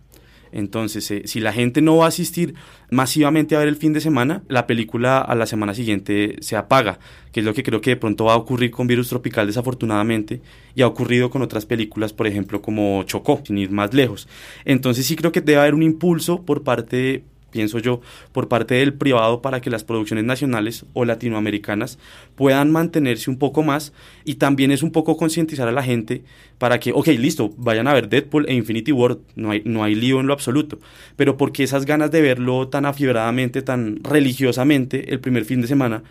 Entonces, 0.53 1.11
eh, 1.11 1.23
si 1.27 1.41
la 1.41 1.53
gente 1.53 1.83
no 1.83 1.99
va 1.99 2.07
a 2.07 2.09
asistir 2.09 2.55
masivamente 2.91 3.57
a 3.57 3.59
ver 3.59 3.69
el 3.69 3.77
fin 3.77 3.93
de 3.93 4.01
semana, 4.01 4.43
la 4.49 4.67
película 4.67 5.19
a 5.19 5.35
la 5.35 5.47
semana 5.47 5.75
siguiente 5.75 6.37
se 6.41 6.57
apaga, 6.57 6.99
que 7.33 7.41
es 7.41 7.47
lo 7.47 7.53
que 7.53 7.63
creo 7.63 7.81
que 7.81 7.91
de 7.91 7.97
pronto 7.97 8.25
va 8.25 8.35
a 8.35 8.37
ocurrir 8.37 8.71
con 8.71 8.87
Virus 8.87 9.09
Tropical 9.09 9.47
desafortunadamente 9.47 10.41
y 10.75 10.83
ha 10.83 10.87
ocurrido 10.87 11.31
con 11.31 11.43
otras 11.43 11.67
películas, 11.67 12.13
por 12.13 12.27
ejemplo, 12.27 12.63
como 12.63 13.03
Chocó, 13.03 13.43
sin 13.45 13.59
ir 13.59 13.71
más 13.71 13.93
lejos. 13.93 14.29
Entonces 14.65 15.05
sí 15.07 15.17
creo 15.17 15.33
que 15.33 15.41
debe 15.41 15.61
haber 15.61 15.75
un 15.75 15.83
impulso 15.83 16.43
por 16.43 16.63
parte 16.63 17.25
pienso 17.57 17.79
yo, 17.79 18.03
por 18.33 18.49
parte 18.49 18.75
del 18.75 18.93
privado 18.93 19.41
para 19.41 19.63
que 19.63 19.71
las 19.71 19.83
producciones 19.83 20.25
nacionales 20.27 20.85
o 20.93 21.07
latinoamericanas 21.07 21.99
puedan 22.35 22.71
mantenerse 22.71 23.31
un 23.31 23.39
poco 23.39 23.63
más 23.63 23.95
y 24.27 24.35
también 24.35 24.73
es 24.73 24.83
un 24.83 24.93
poco 24.93 25.17
concientizar 25.17 25.67
a 25.69 25.73
la 25.73 25.83
gente 25.83 26.23
para 26.59 26.79
que, 26.79 26.93
ok, 26.93 27.07
listo, 27.19 27.55
vayan 27.57 27.89
a 27.89 27.95
ver 27.95 28.11
Deadpool 28.11 28.45
e 28.47 28.53
Infinity 28.53 28.93
War, 28.93 29.17
no 29.37 29.53
hay, 29.53 29.63
no 29.65 29.83
hay 29.85 29.95
lío 29.95 30.21
en 30.21 30.27
lo 30.27 30.35
absoluto, 30.35 30.79
pero 31.17 31.39
porque 31.39 31.65
esas 31.65 31.87
ganas 31.87 32.11
de 32.11 32.21
verlo 32.21 32.69
tan 32.69 32.85
afiebradamente, 32.85 33.63
tan 33.63 34.01
religiosamente 34.05 35.15
el 35.15 35.21
primer 35.21 35.47
fin 35.47 35.63
de 35.63 35.69
semana 35.69 36.03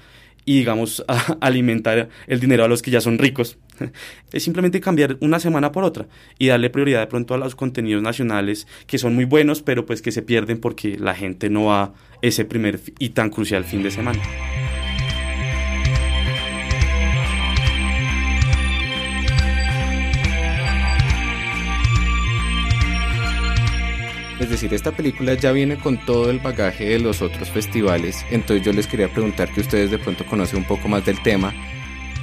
y 0.46 0.60
digamos 0.60 1.04
a 1.08 1.38
alimentar 1.42 2.10
el 2.28 2.40
dinero 2.40 2.64
a 2.64 2.68
los 2.68 2.82
que 2.82 2.92
ya 2.92 3.02
son 3.02 3.18
ricos. 3.18 3.58
Es 4.32 4.44
simplemente 4.44 4.82
cambiar 4.82 5.18
una 5.22 5.40
semana 5.40 5.72
por 5.72 5.84
otra 5.86 6.08
y 6.38 6.48
darle 6.48 6.70
prioridad 6.70 7.00
de 7.00 7.08
pronto 7.08 7.34
a 7.34 7.38
los 7.38 7.56
contenidos 7.56 8.04
nacionales 8.04 8.68
que 8.86 8.98
son 8.98 9.16
muy 9.16 9.26
buenos, 9.26 9.62
pero 9.62 9.86
pues 9.86 10.02
que 10.02 10.12
se 10.12 10.22
pierden 10.22 10.60
porque 10.60 10.98
la 10.98 11.16
gente 11.16 11.50
no 11.50 11.66
va 11.66 11.94
ese 12.22 12.44
primer 12.44 12.80
y 13.00 13.10
tan 13.10 13.30
crucial 13.30 13.64
fin 13.64 13.84
de 13.84 13.92
semana. 13.92 14.22
Es 24.40 24.50
decir, 24.50 24.74
esta 24.74 24.92
película 24.92 25.34
ya 25.34 25.52
viene 25.52 25.78
con 25.78 25.98
todo 26.06 26.30
el 26.30 26.40
bagaje 26.40 26.86
de 26.90 27.00
los 27.00 27.22
otros 27.22 27.50
festivales, 27.50 28.26
entonces 28.32 28.66
yo 28.66 28.74
les 28.74 28.86
quería 28.86 29.08
preguntar 29.08 29.50
que 29.50 29.62
ustedes 29.62 29.92
de 29.92 29.98
pronto 29.98 30.26
conocen 30.26 30.60
un 30.60 30.66
poco 30.66 30.90
más 30.90 31.06
del 31.06 31.22
tema. 31.24 31.54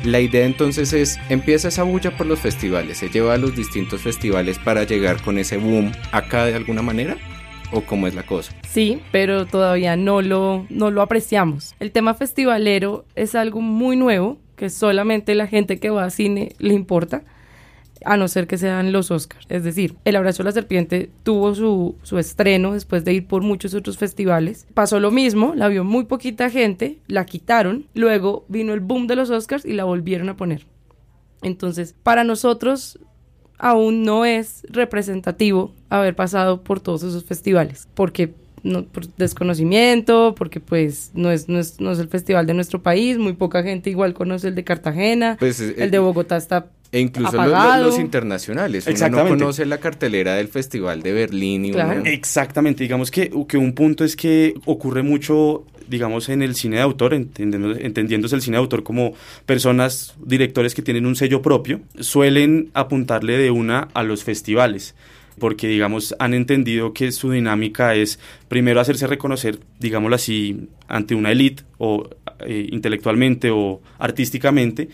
La 0.05 0.21
idea 0.21 0.45
entonces 0.45 0.93
es, 0.93 1.19
empieza 1.29 1.69
esa 1.69 1.85
bulla 1.85 2.17
por 2.17 2.27
los 2.27 2.41
festivales, 2.41 2.99
se 2.99 3.09
lleva 3.09 3.35
a 3.35 3.39
los 3.39 3.57
distintos 3.57 4.03
festivales 4.03 4.59
para 4.59 4.85
llegar 4.85 5.23
con 5.23 5.39
ese 5.39 5.57
boom 5.57 5.93
acá 6.11 6.45
de 6.45 6.55
alguna 6.55 6.83
manera 6.83 7.17
o 7.73 7.81
cómo 7.83 8.07
es 8.07 8.15
la 8.15 8.25
cosa? 8.25 8.53
Sí, 8.69 9.01
pero 9.11 9.47
todavía 9.47 9.97
no 9.97 10.23
lo, 10.23 10.67
no 10.69 10.91
lo 10.91 11.03
apreciamos. 11.03 11.75
El 11.81 11.91
tema 11.91 12.15
festivalero 12.15 13.05
es 13.15 13.35
algo 13.35 13.61
muy 13.61 13.97
nuevo 13.97 14.39
que 14.57 14.71
solamente 14.71 15.35
la 15.35 15.47
gente 15.47 15.81
que 15.81 15.91
va 15.91 16.05
a 16.05 16.11
cine 16.11 16.55
le 16.59 16.75
importa 16.75 17.23
a 18.05 18.17
no 18.17 18.29
ser 18.29 18.47
que 18.47 18.59
sean 18.59 18.93
los 18.93 19.11
Oscars. 19.11 19.47
Es 19.49 19.65
decir, 19.65 19.97
El 20.05 20.17
Abrazo 20.17 20.43
de 20.43 20.49
la 20.49 20.53
Serpiente 20.53 21.11
tuvo 21.23 21.55
su, 21.55 21.97
su 22.03 22.19
estreno 22.19 22.73
después 22.73 23.05
de 23.05 23.15
ir 23.15 23.27
por 23.27 23.43
muchos 23.43 23.75
otros 23.75 23.99
festivales. 23.99 24.67
Pasó 24.75 25.01
lo 25.01 25.11
mismo, 25.11 25.55
la 25.55 25.69
vio 25.69 25.85
muy 25.85 26.05
poquita 26.05 26.51
gente, 26.51 26.99
la 27.07 27.27
quitaron, 27.27 27.87
luego 27.95 28.45
vino 28.49 28.73
el 28.75 28.81
boom 28.81 29.07
de 29.07 29.17
los 29.17 29.31
Oscars 29.31 29.65
y 29.65 29.73
la 29.73 29.85
volvieron 29.85 30.29
a 30.29 30.37
poner. 30.37 30.67
Entonces, 31.43 31.95
para 32.03 32.25
nosotros 32.25 32.99
aún 33.59 34.03
no 34.03 34.25
es 34.25 34.67
representativo 34.69 35.73
haber 35.89 36.17
pasado 36.17 36.63
por 36.63 36.81
todos 36.81 37.05
esos 37.05 37.25
festivales, 37.25 37.89
porque 37.95 38.35
no, 38.65 38.85
por 38.85 39.07
desconocimiento, 39.15 40.35
porque 40.37 40.61
pues 40.61 41.11
no 41.15 41.31
es, 41.31 41.49
no 41.49 41.59
es, 41.59 41.81
no, 41.81 41.93
es, 41.93 41.99
el 41.99 42.09
festival 42.09 42.47
de 42.47 42.55
nuestro 42.55 42.83
país, 42.83 43.19
muy 43.19 43.33
poca 43.33 43.63
gente 43.63 43.91
igual 43.91 44.15
conoce 44.15 44.49
el 44.49 44.55
de 44.55 44.65
Cartagena, 44.65 45.37
pues, 45.39 45.61
el 45.61 45.91
de 45.91 45.99
Bogotá 45.99 46.37
está 46.37 46.67
e 46.93 47.01
incluso 47.01 47.37
los, 47.43 47.81
los, 47.81 47.99
internacionales. 47.99 48.87
Uno 48.87 49.09
no 49.09 49.29
conoce 49.29 49.65
la 49.65 49.79
cartelera 49.79 50.35
del 50.35 50.49
Festival 50.49 51.03
de 51.03 51.13
Berlín. 51.13 51.65
Y 51.65 51.73
claro. 51.73 52.03
Exactamente. 52.05 52.85
Digamos 52.85 53.11
que, 53.11 53.33
que 53.49 53.57
un 53.57 53.73
punto 53.73 54.05
es 54.05 54.15
que 54.15 54.55
ocurre 54.67 55.03
mucho 55.03 55.65
digamos, 55.89 56.31
en 56.31 56.41
el 56.43 56.55
cine 56.55 56.77
de 56.77 56.83
autor, 56.83 57.13
entendiendo, 57.13 57.77
entendiéndose 57.77 58.35
el 58.35 58.41
cine 58.41 58.57
de 58.57 58.61
autor 58.61 58.83
como 58.83 59.13
personas, 59.45 60.15
directores 60.25 60.75
que 60.75 60.81
tienen 60.81 61.05
un 61.05 61.17
sello 61.17 61.43
propio, 61.43 61.81
suelen 62.01 62.71
apuntarle 62.73 63.37
de 63.37 63.51
una 63.51 63.89
a 63.93 64.03
los 64.03 64.25
festivales 64.25 64.95
porque 65.39 65.67
digamos 65.67 66.15
han 66.19 66.35
entendido 66.35 66.93
que 66.93 67.11
su 67.11 67.31
dinámica 67.31 67.95
es 67.95 68.19
primero 68.49 68.81
hacerse 68.81 69.07
reconocer, 69.07 69.59
digámoslo 69.81 70.15
así, 70.15 70.69
ante 70.89 71.15
una 71.15 71.33
élite 71.33 71.63
o 71.79 72.09
eh, 72.41 72.69
intelectualmente 72.71 73.51
o 73.51 73.81
artísticamente 73.99 74.89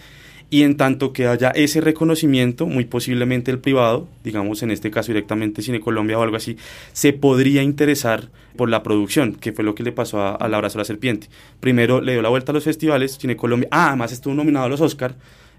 y 0.51 0.63
en 0.63 0.77
tanto 0.77 1.13
que 1.13 1.27
haya 1.27 1.51
ese 1.51 1.81
reconocimiento, 1.81 2.67
muy 2.67 2.85
posiblemente 2.85 3.51
el 3.51 3.59
privado, 3.59 4.09
digamos 4.25 4.63
en 4.63 4.71
este 4.71 4.91
caso 4.91 5.09
directamente 5.09 5.63
Cine 5.63 5.81
Colombia 5.81 6.19
o 6.19 6.23
algo 6.23 6.37
así, 6.37 6.57
se 6.93 7.13
podría 7.13 7.63
interesar 7.63 8.31
por 8.57 8.71
la 8.71 8.83
producción, 8.83 9.35
que 9.35 9.53
fue 9.53 9.65
lo 9.65 9.75
que 9.75 9.83
le 9.83 9.93
pasó 9.93 10.21
a, 10.21 10.35
a 10.35 10.49
La 10.49 10.61
la 10.61 10.85
Serpiente. 10.85 11.29
Primero 11.61 12.01
le 12.01 12.13
dio 12.13 12.23
la 12.23 12.29
vuelta 12.29 12.53
a 12.53 12.55
los 12.55 12.65
festivales, 12.65 13.19
Cine 13.19 13.37
Colombia, 13.37 13.69
ah, 13.71 13.89
además 13.89 14.13
estuvo 14.13 14.35
nominado 14.35 14.67
a 14.67 14.69
los 14.69 14.81
Oscar, 14.81 15.17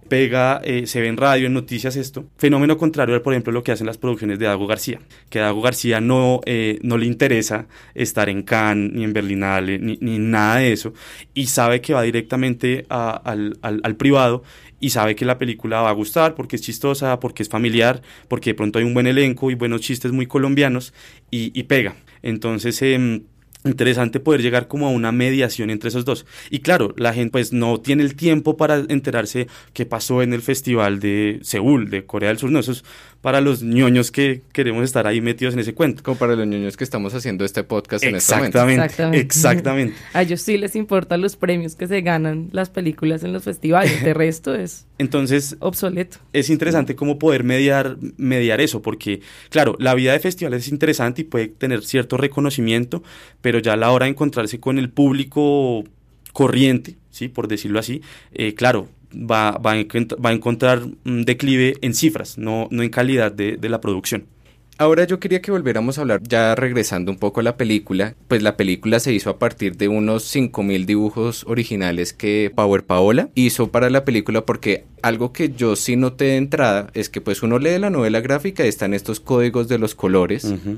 pega, 0.10 0.60
eh, 0.64 0.88
se 0.88 1.00
ve 1.00 1.08
en 1.08 1.18
radio, 1.18 1.48
en 1.48 1.54
noticias 1.54 1.96
esto. 1.96 2.26
Fenómeno 2.38 2.78
contrario 2.78 3.22
por 3.22 3.34
ejemplo, 3.34 3.54
lo 3.54 3.64
que 3.64 3.72
hacen 3.72 3.88
las 3.88 3.98
producciones 3.98 4.40
de 4.40 4.46
Dago 4.46 4.68
García, 4.68 5.00
que 5.30 5.40
a 5.40 5.44
Dago 5.44 5.62
García 5.62 6.02
no, 6.02 6.42
eh, 6.46 6.80
no 6.82 6.98
le 6.98 7.06
interesa 7.06 7.68
estar 7.94 8.28
en 8.28 8.42
Cannes, 8.42 8.92
ni 8.92 9.04
en 9.04 9.14
Berlinale, 9.14 9.80
ni, 9.80 9.98
ni, 10.02 10.18
nada 10.18 10.58
de 10.58 10.74
eso, 10.74 10.94
y 11.34 11.46
sabe 11.46 11.80
que 11.80 11.94
va 11.94 12.02
directamente 12.02 12.86
al, 12.90 13.58
al, 13.62 13.82
al 13.84 13.96
privado 13.96 14.44
y 14.80 14.92
sabe 14.92 15.16
que 15.16 15.26
la 15.26 15.38
película 15.38 15.82
va 15.82 15.90
a 15.90 15.94
gustar 15.94 16.36
porque 16.36 16.56
es 16.56 16.62
chistosa, 16.62 17.20
porque 17.20 17.44
es 17.44 17.50
familiar, 17.50 18.02
porque 18.28 18.52
de 18.52 18.56
pronto 18.56 18.80
hay 18.80 18.86
un 18.86 18.94
buen 18.94 19.08
elenco 19.08 19.52
y 19.52 19.56
buenos 19.56 19.82
chistes 19.82 20.12
muy 20.12 20.26
colombianos 20.26 20.94
y, 21.32 21.64
pega. 21.64 21.96
Entonces, 22.22 22.82
eh, 22.82 23.22
interesante 23.66 24.20
poder 24.20 24.42
llegar 24.42 24.68
como 24.68 24.88
a 24.88 24.90
una 24.90 25.12
mediación 25.12 25.70
entre 25.70 25.90
esos 25.90 26.06
dos. 26.06 26.26
Y 26.50 26.60
claro, 26.60 26.94
la 26.98 27.14
gente 27.14 27.32
pues 27.32 27.52
no 27.52 27.80
tiene 27.80 28.04
el 28.04 28.16
tiempo 28.16 28.58
para 28.58 28.78
enterarse 28.88 29.48
qué 29.74 29.86
pasó 29.86 30.22
en 30.22 30.34
el 30.34 30.42
festival 30.42 31.00
de 31.00 31.40
Seúl, 31.42 31.90
de 31.90 32.06
Corea 32.06 32.30
del 32.30 32.38
Sur. 32.38 32.52
No, 32.52 32.60
eso 32.60 32.72
es 32.72 32.84
para 33.22 33.42
los 33.42 33.64
ñoños 33.64 34.12
que 34.12 34.42
queremos 34.54 34.84
estar 34.84 35.06
ahí 35.08 35.20
metidos 35.20 35.54
en 35.54 35.60
ese 35.60 35.74
cuento. 35.74 36.04
Como 36.04 36.18
para 36.18 36.36
los 36.36 36.48
ñoños 36.48 36.78
que 36.78 36.84
estamos 36.84 37.14
haciendo 37.14 37.44
este 37.44 37.64
podcast 37.64 38.04
en 38.04 38.16
este 38.16 38.36
momento. 38.36 38.60
Exactamente, 38.60 39.20
exactamente. 39.20 39.96
A 40.14 40.22
ellos 40.22 40.42
sí 40.42 40.58
les 40.58 40.76
importan 40.76 41.22
los 41.22 41.36
premios 41.36 41.76
que 41.76 41.88
se 41.88 42.02
ganan 42.02 42.50
las 42.52 42.70
películas 42.70 43.24
en 43.24 43.34
los 43.34 43.44
festivales, 43.44 44.04
de 44.04 44.14
resto 44.20 44.56
es 44.56 44.86
Entonces, 44.98 45.58
obsoleto. 45.60 46.20
Es 46.34 46.50
interesante 46.50 46.96
cómo 46.96 47.20
poder 47.20 47.44
mediar, 47.44 47.98
mediar 48.18 48.62
eso, 48.62 48.82
porque 48.82 49.22
claro, 49.50 49.76
la 49.80 49.94
vida 49.96 50.14
de 50.14 50.20
festivales 50.20 50.66
es 50.66 50.72
interesante 50.72 51.22
y 51.22 51.26
puede 51.26 51.48
tener 51.48 51.84
cierto 51.84 52.18
reconocimiento, 52.18 53.04
pero 53.42 53.60
ya 53.60 53.74
a 53.74 53.78
la 53.78 53.92
hora 53.92 54.06
de 54.06 54.12
encontrarse 54.12 54.60
con 54.60 54.80
el 54.80 54.90
público 54.90 55.84
corriente, 56.32 56.96
¿sí? 57.12 57.28
por 57.28 57.48
decirlo 57.48 57.80
así, 57.80 58.02
eh, 58.34 58.54
claro, 58.54 58.88
va, 59.14 59.52
va, 59.52 59.72
a, 59.74 59.76
va, 59.76 60.30
a, 60.30 60.34
encontrar 60.34 60.82
un 61.06 61.26
declive 61.26 61.76
en 61.82 61.94
cifras, 61.94 62.38
no, 62.38 62.68
no 62.72 62.84
en 62.84 62.90
calidad 62.90 63.32
de, 63.32 63.58
de, 63.58 63.70
la 63.70 63.82
producción. 63.82 64.26
Ahora 64.78 65.04
yo 65.04 65.20
quería 65.20 65.42
que 65.42 65.52
volviéramos 65.52 65.98
a 65.98 66.02
hablar, 66.02 66.22
ya 66.24 66.56
regresando 66.56 67.12
un 67.12 67.18
poco 67.18 67.42
a 67.42 67.44
la 67.44 67.58
película, 67.58 68.16
pues 68.30 68.42
la 68.42 68.56
película 68.56 69.02
se 69.02 69.12
hizo 69.12 69.30
a 69.30 69.38
partir 69.38 69.76
de 69.76 69.90
unos 69.90 70.34
5.000 70.34 70.86
dibujos 70.86 71.44
originales 71.48 72.14
que 72.14 72.50
Power 72.56 72.86
Paola 72.86 73.30
hizo 73.36 73.72
para 73.72 73.90
la 73.90 74.06
película 74.06 74.46
porque 74.46 74.86
algo 75.02 75.34
que 75.34 75.52
yo 75.52 75.76
sí 75.76 75.98
noté 75.98 76.26
de 76.26 76.38
entrada 76.38 76.92
es 76.94 77.10
que 77.10 77.20
pues 77.20 77.44
uno 77.44 77.60
lee 77.60 77.78
la 77.78 77.90
novela 77.90 78.22
gráfica 78.22 78.64
y 78.64 78.70
están 78.70 78.94
estos 78.94 79.20
códigos 79.20 79.68
de 79.68 79.80
los 79.80 79.96
colores 79.96 80.46
uh 80.46 80.54
-huh. 80.54 80.78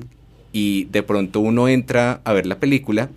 y 0.52 0.86
de 0.86 1.04
pronto 1.04 1.40
uno 1.40 1.68
entra 1.68 2.22
a 2.24 2.34
ver 2.34 2.48
la 2.48 2.60
película 2.60 3.12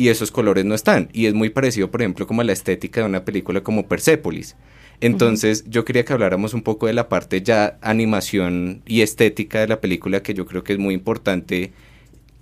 y 0.00 0.08
esos 0.08 0.30
colores 0.30 0.64
no 0.64 0.74
están. 0.74 1.10
Y 1.12 1.26
es 1.26 1.34
muy 1.34 1.50
parecido, 1.50 1.90
por 1.90 2.00
ejemplo, 2.00 2.26
como 2.26 2.40
a 2.40 2.44
la 2.44 2.54
estética 2.54 3.02
de 3.02 3.06
una 3.06 3.26
película 3.26 3.60
como 3.60 3.86
Persepolis. 3.86 4.56
Entonces, 5.02 5.60
uh 5.60 5.68
-huh. 5.68 5.72
yo 5.72 5.84
quería 5.84 6.06
que 6.06 6.14
habláramos 6.14 6.54
un 6.54 6.62
poco 6.62 6.86
de 6.86 6.94
la 6.94 7.10
parte 7.10 7.42
ya 7.42 7.76
animación 7.82 8.80
y 8.86 9.02
estética 9.02 9.60
de 9.60 9.68
la 9.68 9.82
película, 9.82 10.22
que 10.22 10.32
yo 10.32 10.46
creo 10.46 10.64
que 10.64 10.72
es 10.72 10.78
muy 10.78 10.94
importante, 10.94 11.72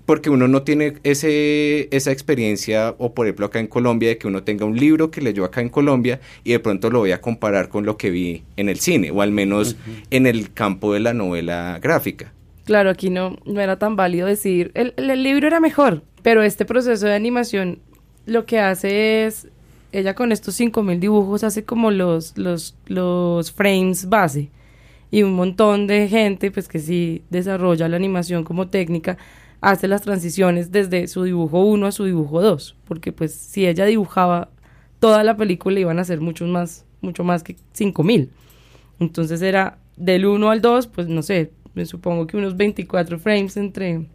porque 0.07 0.31
uno 0.31 0.47
no 0.47 0.63
tiene 0.63 0.95
ese, 1.03 1.89
esa 1.91 2.13
experiencia, 2.13 2.95
o 2.97 3.13
por 3.13 3.27
ejemplo 3.27 3.47
acá 3.47 3.59
en 3.59 3.67
Colombia, 3.67 4.11
de 4.11 4.19
que 4.19 4.29
uno 4.29 4.45
tenga 4.45 4.65
un 4.65 4.77
libro 4.77 5.11
que 5.11 5.21
leyó 5.21 5.45
acá 5.45 5.61
en 5.61 5.69
Colombia 5.69 6.21
y 6.45 6.53
de 6.53 6.61
pronto 6.61 6.91
lo 6.91 7.01
voy 7.01 7.11
a 7.11 7.21
comparar 7.21 7.69
con 7.69 7.85
lo 7.85 7.97
que 7.97 8.11
vi 8.11 8.45
en 8.57 8.69
el 8.69 8.79
cine, 8.79 9.11
o 9.11 9.21
al 9.21 9.33
menos 9.33 9.73
uh 9.73 9.75
-huh. 9.75 10.07
en 10.11 10.27
el 10.27 10.53
campo 10.53 10.95
de 10.95 11.01
la 11.01 11.13
novela 11.13 11.81
gráfica. 11.83 12.33
Claro, 12.69 12.91
aquí 12.91 13.09
no, 13.09 13.39
no 13.47 13.63
era 13.63 13.79
tan 13.79 13.97
válido 13.97 14.27
decir, 14.27 14.73
el, 14.75 14.93
el 14.99 15.23
libro 15.23 15.47
era 15.47 15.59
mejor, 15.59 16.03
pero 16.23 16.43
este 16.43 16.67
proceso 16.67 17.07
de 17.07 17.15
animación 17.15 17.79
lo 18.27 18.45
que 18.45 18.61
hace 18.61 19.25
es, 19.25 19.49
ella 19.91 20.15
con 20.15 20.33
estos 20.33 20.57
5000 20.57 21.01
dibujos 21.01 21.45
hace 21.45 21.65
como 21.65 21.91
los, 21.91 22.37
los, 22.37 22.77
los 22.85 23.53
frames 23.53 24.11
base 24.11 24.51
y 25.11 25.23
un 25.23 25.33
montón 25.33 25.87
de 25.87 26.09
gente 26.09 26.51
pues 26.51 26.69
que 26.69 26.79
sí 26.79 27.23
desarrolla 27.31 27.89
la 27.89 27.97
animación 27.97 28.45
como 28.45 28.69
técnica 28.69 29.17
hace 29.63 29.89
las 29.89 30.03
transiciones 30.03 30.71
desde 30.71 31.09
su 31.09 31.23
dibujo 31.23 31.61
1 31.61 31.87
a 31.87 31.91
su 31.91 32.05
dibujo 32.05 32.43
2, 32.43 32.77
porque 32.85 33.13
pues 33.13 33.33
si 33.33 33.67
ella 33.67 33.87
dibujaba 33.87 34.51
toda 35.01 35.25
la 35.25 35.39
película 35.39 35.81
iban 35.81 35.99
a 36.01 36.05
ser 36.05 36.21
muchos 36.21 36.47
más, 36.51 36.85
mucho 37.01 37.25
más 37.25 37.43
que 37.43 37.57
5000. 37.73 38.29
Entonces 39.01 39.41
era 39.41 39.79
del 39.99 40.27
1 40.27 40.51
al 40.51 40.61
2, 40.61 40.87
pues 40.89 41.09
no 41.09 41.23
sé, 41.23 41.51
me 41.79 41.87
supongo 41.87 42.27
que 42.27 42.37
unos 42.37 42.57
24 42.57 43.19
frames 43.19 43.57
entre 43.57 44.07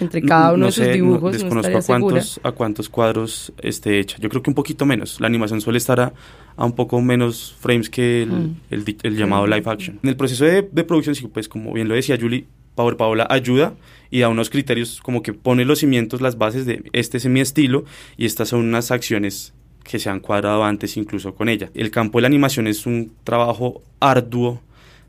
Entre 0.00 0.22
cada 0.22 0.48
uno 0.54 0.58
No 0.60 0.66
de 0.66 0.72
sus 0.72 0.82
sé, 0.84 0.88
no- 0.90 0.94
dibujos, 0.94 1.22
no, 1.22 1.30
desconozco 1.30 1.58
estaría 1.60 1.78
a 1.78 1.82
segura. 1.82 2.00
cuántos, 2.14 2.40
a 2.42 2.50
cuántos 2.52 2.88
cuadros 2.88 3.52
esté 3.62 4.00
hecha. 4.00 4.16
Yo 4.18 4.28
creo 4.28 4.42
que 4.42 4.50
un 4.50 4.54
poquito 4.54 4.84
menos. 4.86 5.20
La 5.20 5.26
animación 5.28 5.60
suele 5.60 5.78
estar 5.78 6.00
a, 6.00 6.12
a 6.56 6.64
un 6.64 6.72
poco 6.72 7.00
menos 7.00 7.54
frames 7.60 7.88
que 7.90 8.22
el, 8.24 8.30
Mm. 8.30 8.56
el 8.70 8.96
el 9.04 9.16
llamado 9.16 9.46
live 9.46 9.62
action. 9.70 10.00
En 10.02 10.08
el 10.08 10.16
proceso 10.16 10.44
de, 10.44 10.62
de 10.62 10.84
producción, 10.84 11.14
sí, 11.14 11.28
pues 11.28 11.48
como 11.48 11.72
bien 11.74 11.86
lo 11.86 11.94
decía 11.94 12.16
Julie, 12.20 12.46
Power 12.74 12.96
Paola 12.96 13.26
ayuda 13.30 13.74
y 14.10 14.20
da 14.20 14.28
unos 14.30 14.50
criterios 14.50 15.00
como 15.00 15.22
que 15.22 15.32
pone 15.32 15.64
los 15.64 15.78
cimientos, 15.78 16.20
las 16.20 16.38
bases 16.38 16.66
de 16.66 16.82
este 16.92 17.18
es 17.18 17.26
mi 17.26 17.40
estilo 17.40 17.84
y 18.16 18.24
estas 18.26 18.48
son 18.48 18.60
unas 18.60 18.90
acciones 18.90 19.52
que 19.84 19.98
se 20.00 20.08
han 20.10 20.18
cuadrado 20.18 20.64
antes 20.64 20.96
incluso 20.96 21.34
con 21.36 21.48
ella. 21.48 21.70
El 21.74 21.90
campo 21.92 22.18
de 22.18 22.22
la 22.22 22.28
animación 22.28 22.66
es 22.66 22.86
un 22.86 23.12
trabajo 23.22 23.82
arduo, 24.00 24.60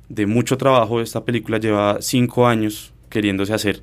de 0.09 0.25
mucho 0.25 0.57
trabajo. 0.57 1.01
Esta 1.01 1.23
película 1.23 1.59
lleva 1.59 1.97
cinco 2.01 2.47
años 2.47 2.93
queriéndose 3.09 3.53
hacer 3.53 3.81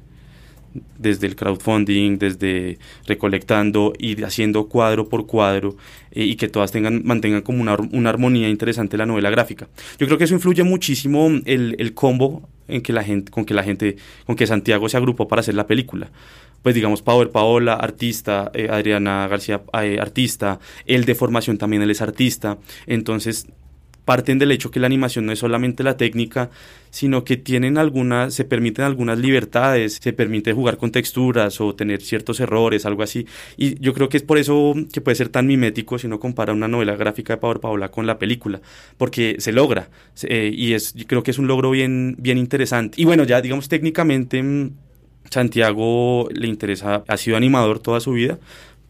desde 0.99 1.27
el 1.27 1.37
crowdfunding, 1.37 2.19
desde 2.19 2.79
recolectando 3.07 3.93
y 3.99 4.23
haciendo 4.23 4.69
cuadro 4.69 5.09
por 5.09 5.27
cuadro 5.27 5.77
eh, 6.11 6.25
y 6.25 6.37
que 6.37 6.49
todas 6.49 6.73
tengan, 6.73 7.03
mantengan 7.05 7.43
como 7.43 7.61
una, 7.61 7.77
una 7.93 8.11
armonía 8.11 8.49
interesante 8.49 8.97
la 8.97 9.07
novela 9.07 9.31
gráfica. 9.31 9.69
Yo 9.99 10.07
creo 10.07 10.19
que 10.19 10.25
eso 10.25 10.35
influye 10.35 10.63
muchísimo 10.63 11.29
el, 11.45 11.77
el 11.79 11.95
combo 11.95 12.49
en 12.69 12.83
que 12.83 12.93
la 12.93 13.05
gente, 13.05 13.31
con 13.31 13.45
que 13.45 13.55
la 13.55 13.63
gente, 13.63 13.97
con 14.27 14.37
que 14.37 14.47
Santiago 14.47 14.89
se 14.89 14.97
agrupó 14.97 15.29
para 15.29 15.41
hacer 15.41 15.55
la 15.55 15.67
película. 15.67 16.11
Pues 16.63 16.75
digamos, 16.75 17.03
Power 17.03 17.31
Paola, 17.31 17.75
artista, 17.75 18.51
eh, 18.55 18.69
Adriana 18.71 19.27
García, 19.27 19.63
eh, 19.83 19.99
artista, 20.01 20.61
él 20.87 21.05
de 21.05 21.15
formación 21.15 21.59
también 21.59 21.83
él 21.83 21.91
es 21.91 22.01
artista, 22.01 22.59
entonces 22.87 23.49
parten 24.05 24.39
del 24.39 24.53
hecho 24.53 24.71
que 24.71 24.81
la 24.81 24.87
animación 24.87 25.27
no 25.27 25.33
es 25.33 25.39
solamente 25.39 25.83
la 25.83 25.97
técnica, 25.97 26.51
sino 26.91 27.25
que 27.25 27.37
tienen 27.37 27.79
algunas, 27.79 28.35
se 28.35 28.45
permiten 28.45 28.85
algunas 28.85 29.19
libertades, 29.19 29.99
se 30.03 30.13
permite 30.13 30.53
jugar 30.53 30.77
con 30.77 30.91
texturas 30.91 31.61
o 31.61 31.75
tener 31.75 32.03
ciertos 32.03 32.41
errores, 32.41 32.85
algo 32.85 33.03
así. 33.03 33.27
Y 33.57 33.81
yo 33.81 33.95
creo 33.95 34.09
que 34.09 34.17
es 34.17 34.23
por 34.23 34.39
eso 34.39 34.75
que 34.93 35.01
puede 35.01 35.15
ser 35.15 35.29
tan 35.29 35.47
mimético 35.47 35.99
si 35.99 36.07
uno 36.07 36.21
compara 36.21 36.53
una 36.53 36.69
novela 36.69 36.97
gráfica 36.97 37.35
de 37.35 37.39
Power 37.39 37.61
Paola 37.61 37.91
con 37.91 38.07
la 38.07 38.19
película, 38.19 38.61
porque 38.99 39.37
se 39.39 39.53
logra. 39.53 39.89
eh, 40.25 40.51
y 40.53 40.75
es, 40.75 40.95
creo 41.07 41.23
que 41.23 41.31
es 41.31 41.39
un 41.39 41.47
logro 41.47 41.71
bien, 41.71 42.17
bien 42.19 42.39
interesante. 42.39 43.01
Y 43.01 43.05
bueno, 43.05 43.25
ya 43.25 43.41
digamos 43.41 43.69
técnicamente, 43.69 44.43
mm, 44.43 44.71
Santiago 45.31 46.29
le 46.33 46.47
interesa, 46.49 47.05
ha 47.07 47.17
sido 47.17 47.37
animador 47.37 47.79
toda 47.79 48.01
su 48.01 48.13
vida, 48.13 48.39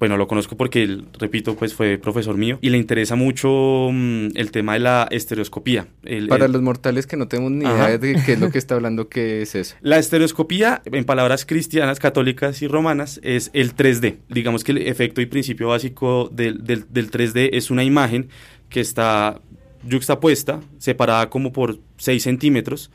bueno, 0.03 0.17
lo 0.17 0.27
conozco 0.27 0.57
porque, 0.57 0.99
repito, 1.17 1.55
pues 1.55 1.75
fue 1.75 1.97
profesor 1.97 2.37
mío 2.37 2.59
y 2.61 2.71
le 2.71 2.77
interesa 2.77 3.15
mucho 3.15 3.89
mm, 3.93 4.31
el 4.35 4.51
tema 4.51 4.73
de 4.73 4.81
la 4.81 5.07
estereoscopía. 5.13 5.87
El- 6.03 6.27
Para 6.27 6.47
el- 6.47 6.51
los 6.53 6.61
mortales 6.61 7.07
que 7.07 7.17
no 7.17 7.29
tenemos 7.29 7.53
ni 7.53 7.65
Ajá. 7.67 7.87
idea 7.87 7.99
de 7.99 8.21
qué 8.27 8.33
es 8.33 8.41
lo 8.41 8.51
que 8.51 8.59
está 8.59 8.75
hablando, 8.75 9.09
¿qué 9.09 9.43
es 9.43 9.55
eso? 9.55 9.77
La 9.81 9.99
estereoscopía, 10.01 10.83
en 10.87 11.05
palabras 11.05 11.47
cristianas, 11.47 12.01
católicas 12.01 12.63
y 12.63 12.67
romanas, 12.67 13.21
es 13.23 13.51
el 13.53 13.77
3D. 13.77 14.17
Digamos 14.29 14.65
que 14.65 14.73
el 14.73 14.79
efecto 14.79 15.21
y 15.21 15.27
principio 15.27 15.69
básico 15.69 16.29
del, 16.33 16.65
del- 16.65 16.85
del 16.93 17.09
3D 17.09 17.51
es 17.53 17.71
una 17.71 17.85
imagen 17.85 18.29
que 18.71 18.81
está 18.81 19.41
yuxtapuesta, 19.87 20.59
separada 20.79 21.31
como 21.31 21.53
por 21.53 21.79
6 21.99 22.25
centímetros. 22.25 22.91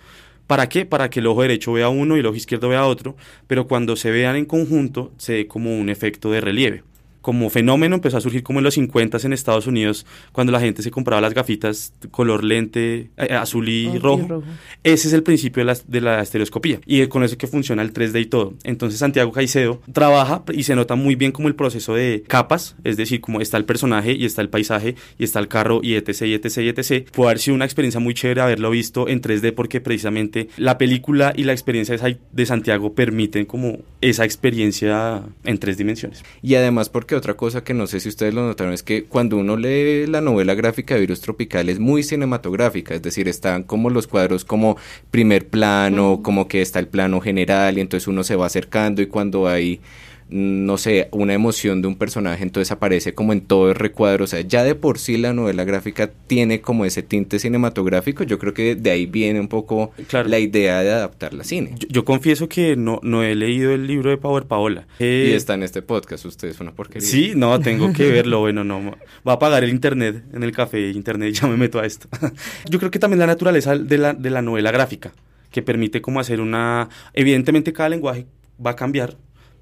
¿Para 0.46 0.68
qué? 0.68 0.86
Para 0.86 1.10
que 1.10 1.22
el 1.22 1.28
ojo 1.28 1.42
derecho 1.42 1.72
vea 1.74 1.88
uno 1.88 2.18
y 2.18 2.20
el 2.20 2.26
ojo 2.26 2.36
izquierdo 2.36 2.68
vea 2.70 2.86
otro, 2.86 3.16
pero 3.48 3.66
cuando 3.68 3.96
se 3.96 4.12
vean 4.12 4.36
en 4.36 4.46
conjunto 4.46 5.14
se 5.18 5.34
ve 5.34 5.48
como 5.48 5.78
un 5.78 5.88
efecto 5.90 6.32
de 6.32 6.42
relieve. 6.42 6.84
Como 7.22 7.50
fenómeno 7.50 7.96
empezó 7.96 8.18
a 8.18 8.22
surgir 8.22 8.44
como 8.44 8.60
en 8.60 8.64
los 8.66 8.76
50 8.76 9.18
en 9.24 9.34
Estados 9.34 9.68
Unidos, 9.68 10.06
cuando 10.32 10.52
la 10.52 10.60
gente 10.60 10.82
se 10.82 10.92
compraba 10.92 11.22
las 11.22 11.34
gafitas 11.34 11.94
color 12.12 12.44
lente 12.44 13.10
eh, 13.18 13.34
azul 13.34 13.68
y, 13.70 13.88
Azul 13.88 13.96
y 13.96 14.00
rojo. 14.00 14.44
Ese 14.84 15.08
es 15.08 15.14
el 15.14 15.24
principio 15.24 15.62
de 15.62 15.66
la, 15.66 15.78
de 15.88 16.02
la 16.02 16.22
estereoscopía 16.22 16.80
y 16.86 17.06
con 17.08 17.24
eso 17.24 17.34
es 17.34 17.38
que 17.38 17.48
funciona 17.48 17.82
el 17.82 17.94
3D 17.94 18.22
y 18.22 18.26
todo. 18.26 18.54
Entonces 18.64 19.00
Santiago 19.00 19.32
Caicedo 19.32 19.82
trabaja 19.92 20.44
y 20.54 20.64
se 20.64 20.76
nota 20.76 20.96
muy 20.96 21.16
bien 21.16 21.32
como 21.32 21.48
el 21.48 21.56
proceso 21.56 21.94
de 21.94 22.24
capas, 22.28 22.76
es 22.84 22.98
decir, 22.98 23.22
como 23.22 23.42
está 23.42 23.58
el 23.58 23.66
personaje 23.66 24.14
y 24.14 24.26
está 24.26 24.42
el 24.42 24.50
paisaje 24.50 24.96
y 25.18 25.24
está 25.24 25.40
el 25.40 25.48
carro 25.48 25.82
y 25.84 25.96
etc, 25.96 26.24
y 26.24 26.34
etc, 26.34 26.58
y 26.58 26.70
etc. 26.70 27.10
Puede 27.12 27.30
haber 27.30 27.40
sido 27.40 27.56
una 27.56 27.66
experiencia 27.66 28.00
muy 28.00 28.14
chévere 28.14 28.42
haberlo 28.42 28.70
visto 28.70 29.08
en 29.08 29.22
3D 29.22 29.54
porque 29.54 29.82
precisamente 29.82 30.50
la 30.58 30.78
película 30.78 31.34
y 31.36 31.44
la 31.44 31.54
experiencia 31.54 31.98
de 32.32 32.46
Santiago 32.46 32.94
permiten 32.94 33.46
como 33.46 33.80
esa 34.02 34.26
experiencia 34.26 35.24
en 35.44 35.58
tres 35.58 35.78
dimensiones. 35.78 36.24
Y 36.42 36.56
además 36.56 36.90
porque 36.90 37.16
otra 37.18 37.36
cosa 37.36 37.64
que 37.64 37.74
no 37.74 37.88
sé 37.88 38.00
si 38.00 38.10
ustedes 38.10 38.34
lo 38.34 38.46
notaron 38.46 38.74
es 38.74 38.84
que 38.84 39.06
cuando 39.06 39.38
uno 39.38 39.58
lee 39.58 40.08
la 40.08 40.22
novela 40.22 40.56
gráfica 40.56 40.94
de 40.96 41.02
Virus 41.02 41.22
Tropical 41.22 41.70
es 41.70 41.80
muy 41.80 42.04
cinematográfica, 42.04 42.96
es 42.96 43.02
decir, 43.02 43.28
están 43.28 43.64
como 43.64 43.90
los 43.90 44.08
cuadros 44.08 44.46
como 44.46 44.78
primer 45.12 45.48
plano, 45.48 46.22
como 46.24 46.48
que 46.48 46.62
está 46.62 46.80
el 46.80 46.88
plano 46.88 47.20
general 47.22 47.78
y 47.78 47.82
entonces 47.82 48.08
uno 48.08 48.24
se 48.24 48.36
va 48.36 48.46
acercando 48.46 49.02
y 49.02 49.08
cuando 49.08 49.48
hay 49.48 49.82
no 50.30 50.78
sé, 50.78 51.08
una 51.12 51.34
emoción 51.34 51.82
de 51.82 51.88
un 51.88 51.96
personaje, 51.96 52.44
entonces 52.44 52.72
aparece 52.72 53.14
como 53.14 53.32
en 53.34 53.42
todo 53.42 53.70
el 53.70 53.76
recuadro, 53.76 54.26
o 54.26 54.28
sea, 54.28 54.42
ya 54.42 54.64
de 54.64 54.76
por 54.76 55.00
sí 55.00 55.18
la 55.18 55.32
novela 55.34 55.64
gráfica 55.64 56.10
tiene 56.28 56.60
como 56.60 56.84
ese 56.86 57.04
tinte 57.04 57.40
cinematográfico, 57.40 58.24
yo 58.24 58.38
creo 58.40 58.54
que 58.54 58.76
de 58.76 58.92
ahí 58.92 59.06
viene 59.06 59.40
un 59.40 59.48
poco 59.48 59.92
Claro. 60.08 60.28
la 60.28 60.40
idea 60.40 60.82
de 60.84 60.92
adaptarla 60.92 61.42
a 61.42 61.46
cine. 61.46 61.76
Yo, 61.80 61.88
yo 61.90 62.06
confieso 62.06 62.50
que 62.50 62.76
no, 62.76 63.00
no 63.04 63.24
he 63.24 63.36
leído 63.36 63.74
el 63.74 63.88
libro 63.88 64.10
de 64.10 64.18
Power 64.18 64.46
Paola. 64.46 64.88
Eh, 65.00 65.30
y 65.32 65.34
está 65.36 65.54
en 65.54 65.64
este 65.64 65.82
podcast, 65.82 66.26
ustedes 66.26 66.60
una 66.60 66.72
porquería. 66.74 67.08
Sí, 67.08 67.34
no, 67.36 67.60
tengo 67.60 67.94
que 67.94 68.10
verlo. 68.12 68.40
Bueno, 68.42 68.64
no. 68.64 68.82
Va 69.28 69.34
a 69.34 69.36
apagar 69.36 69.64
el 69.64 69.70
internet 69.70 70.24
en 70.34 70.44
el 70.44 70.52
café 70.52 70.90
internet 70.90 71.34
ya 71.34 71.48
me 71.48 71.58
meto 71.58 71.80
a 71.80 71.86
esto. 71.86 72.08
Yo 72.70 72.80
creo 72.80 72.92
que 72.92 73.00
también 73.00 73.20
la 73.20 73.28
naturaleza 73.28 73.78
de 73.78 73.98
la, 73.98 74.14
de 74.14 74.30
la 74.30 74.42
novela 74.42 74.72
gráfica, 74.72 75.14
que 75.52 75.62
permite 75.62 76.02
como 76.02 76.20
hacer 76.20 76.42
una. 76.42 76.90
Evidentemente, 77.14 77.72
cada 77.74 77.90
lenguaje 77.90 78.26
va 78.64 78.72
a 78.72 78.76
cambiar, 78.76 79.16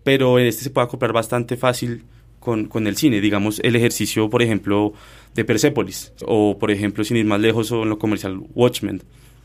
pero 0.05 0.39
en 0.39 0.45
este 0.47 0.63
se 0.63 0.69
puede 0.69 0.85
acoplar 0.85 1.11
bastante 1.11 1.57
fácil 1.57 2.03
con, 2.39 2.65
con 2.67 2.87
el 2.87 2.95
cine. 2.95 3.19
Digamos, 3.19 3.59
el 3.63 3.75
ejercicio, 3.75 4.29
por 4.29 4.41
ejemplo, 4.41 4.93
de 5.33 5.43
Persepolis, 5.43 6.13
o 6.25 6.57
por 6.57 6.71
ejemplo, 6.71 7.03
sin 7.03 7.17
ir 7.17 7.25
más 7.25 7.41
lejos, 7.41 7.71
o 7.73 7.83
en 7.83 7.89
lo 7.89 7.97
comercial, 7.99 8.39
Watchmen. 8.53 9.01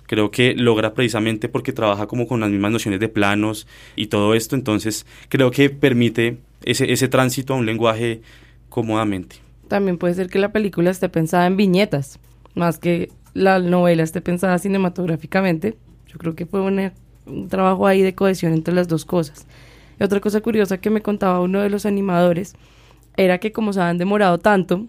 Creo 0.07 0.31
que 0.31 0.55
logra 0.55 0.93
precisamente 0.93 1.49
porque 1.49 1.73
trabaja 1.73 2.07
como 2.07 2.27
con 2.29 2.41
las 2.41 2.51
mismas 2.51 2.73
nociones 2.73 3.01
de 3.01 3.09
planos 3.09 3.67
y 3.97 4.07
todo 4.09 4.35
esto, 4.35 4.55
entonces 4.55 5.07
creo 5.29 5.51
que 5.51 5.71
permite 5.71 6.39
ese, 6.65 6.93
ese 6.93 7.09
tránsito 7.09 7.55
a 7.55 7.57
un 7.57 7.65
lenguaje 7.67 8.21
cómodamente. 8.69 9.37
También 9.69 9.99
puede 9.99 10.15
ser 10.15 10.29
que 10.29 10.39
la 10.41 10.53
película 10.53 10.91
esté 10.91 11.09
pensada 11.09 11.47
en 11.47 11.57
viñetas, 11.57 12.19
más 12.55 12.79
que 12.79 13.09
la 13.35 13.61
novela 13.61 14.03
esté 14.03 14.21
pensada 14.21 14.59
cinematográficamente. 14.59 15.77
Yo 16.09 16.19
creo 16.19 16.35
que 16.35 16.45
fue 16.45 16.61
una- 16.61 16.93
un 17.27 17.49
trabajo 17.49 17.87
ahí 17.87 18.03
de 18.03 18.15
cohesión 18.15 18.53
entre 18.53 18.75
las 18.75 18.89
dos 18.89 19.05
cosas. 19.05 19.47
Otra 20.01 20.21
cosa 20.21 20.41
curiosa 20.41 20.79
que 20.79 20.91
me 20.91 21.03
contaba 21.03 21.41
uno 21.41 21.61
de 21.61 21.71
los 21.71 21.87
animadores 21.87 22.55
era 23.17 23.39
que 23.39 23.53
como 23.53 23.73
se 23.73 23.81
habían 23.81 23.99
demorado 23.99 24.39
tanto 24.39 24.87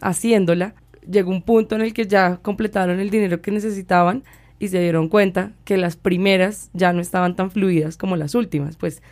haciéndola, 0.00 0.74
llegó 1.08 1.30
un 1.30 1.42
punto 1.42 1.74
en 1.74 1.80
el 1.80 1.94
que 1.94 2.06
ya 2.06 2.36
completaron 2.42 3.00
el 3.00 3.10
dinero 3.10 3.40
que 3.40 3.50
necesitaban 3.50 4.24
y 4.58 4.68
se 4.68 4.80
dieron 4.80 5.08
cuenta 5.08 5.52
que 5.64 5.76
las 5.76 5.96
primeras 5.96 6.70
ya 6.72 6.92
no 6.92 7.00
estaban 7.00 7.34
tan 7.34 7.50
fluidas 7.50 7.96
como 7.96 8.16
las 8.16 8.34
últimas. 8.34 8.76
Pues 8.76 9.02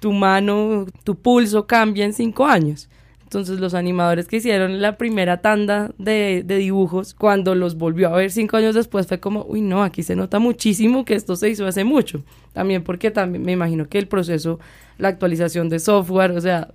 tu 0.00 0.12
mano, 0.12 0.86
tu 1.04 1.16
pulso 1.16 1.66
cambia 1.66 2.04
en 2.04 2.12
cinco 2.12 2.46
años. 2.46 2.88
Entonces 3.30 3.60
los 3.60 3.74
animadores 3.74 4.26
que 4.26 4.38
hicieron 4.38 4.82
la 4.82 4.98
primera 4.98 5.36
tanda 5.40 5.92
de, 5.98 6.42
de 6.44 6.56
dibujos, 6.56 7.14
cuando 7.14 7.54
los 7.54 7.76
volvió 7.76 8.08
a 8.12 8.16
ver 8.16 8.32
cinco 8.32 8.56
años 8.56 8.74
después, 8.74 9.06
fue 9.06 9.20
como, 9.20 9.44
uy, 9.48 9.60
no, 9.60 9.84
aquí 9.84 10.02
se 10.02 10.16
nota 10.16 10.40
muchísimo 10.40 11.04
que 11.04 11.14
esto 11.14 11.36
se 11.36 11.48
hizo 11.48 11.64
hace 11.64 11.84
mucho. 11.84 12.24
También 12.54 12.82
porque 12.82 13.12
también 13.12 13.44
me 13.44 13.52
imagino 13.52 13.88
que 13.88 13.98
el 13.98 14.08
proceso, 14.08 14.58
la 14.98 15.06
actualización 15.06 15.68
de 15.68 15.78
software, 15.78 16.32
o 16.32 16.40
sea, 16.40 16.70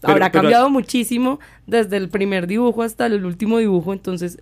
Pero- 0.00 0.14
habrá 0.14 0.32
pero- 0.32 0.42
cambiado 0.42 0.68
muchísimo 0.68 1.38
desde 1.68 1.96
el 1.98 2.08
primer 2.08 2.48
dibujo 2.48 2.82
hasta 2.82 3.06
el 3.06 3.24
último 3.24 3.58
dibujo, 3.58 3.92
entonces 3.92 4.40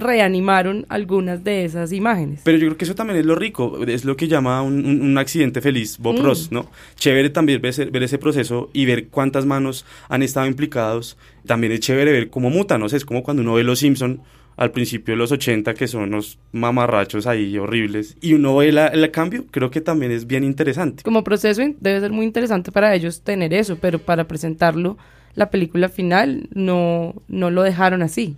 reanimaron 0.00 0.86
algunas 0.88 1.44
de 1.44 1.64
esas 1.64 1.92
imágenes. 1.92 2.40
Pero 2.44 2.58
yo 2.58 2.66
creo 2.66 2.76
que 2.76 2.84
eso 2.84 2.94
también 2.94 3.18
es 3.18 3.26
lo 3.26 3.34
rico, 3.34 3.78
es 3.86 4.04
lo 4.04 4.16
que 4.16 4.26
llama 4.28 4.62
un, 4.62 4.84
un- 4.84 5.02
un 5.02 5.18
accidente 5.18 5.60
feliz, 5.60 5.98
Bob 5.98 6.18
Mm. 6.18 6.22
Ross, 6.24 6.50
¿no? 6.50 6.66
Chévere 6.96 7.30
también 7.30 7.60
ver 7.62 7.70
ese, 7.70 7.84
ver 7.84 8.02
ese 8.02 8.18
proceso 8.18 8.70
y 8.72 8.84
ver 8.86 9.08
cuántas 9.08 9.46
manos 9.46 9.84
han 10.08 10.22
estado 10.22 10.46
implicados. 10.46 11.16
También 11.46 11.72
es 11.72 11.80
chévere 11.80 12.10
ver 12.12 12.30
cómo 12.30 12.50
mutan, 12.50 12.80
no 12.80 12.88
sé, 12.88 12.96
es 12.96 13.04
como 13.04 13.22
cuando 13.22 13.42
uno 13.42 13.54
ve 13.54 13.62
Los 13.64 13.78
Simpson 13.78 14.20
al 14.56 14.72
principio 14.72 15.14
de 15.14 15.18
los 15.18 15.32
80, 15.32 15.72
que 15.72 15.88
son 15.88 16.02
unos 16.02 16.38
mamarrachos 16.52 17.26
ahí 17.26 17.56
horribles, 17.56 18.16
y 18.20 18.34
uno 18.34 18.56
ve 18.56 18.72
la- 18.72 18.88
el 18.88 19.10
cambio, 19.10 19.46
creo 19.50 19.70
que 19.70 19.80
también 19.80 20.12
es 20.12 20.26
bien 20.26 20.44
interesante. 20.44 21.02
Como 21.02 21.24
proceso 21.24 21.62
debe 21.80 22.00
ser 22.00 22.10
muy 22.12 22.26
interesante 22.26 22.70
para 22.70 22.94
ellos 22.94 23.22
tener 23.22 23.54
eso, 23.54 23.78
pero 23.80 23.98
para 23.98 24.28
presentarlo, 24.28 24.98
la 25.34 25.48
película 25.50 25.88
final 25.88 26.48
no, 26.52 27.14
no 27.28 27.50
lo 27.50 27.62
dejaron 27.62 28.02
así. 28.02 28.36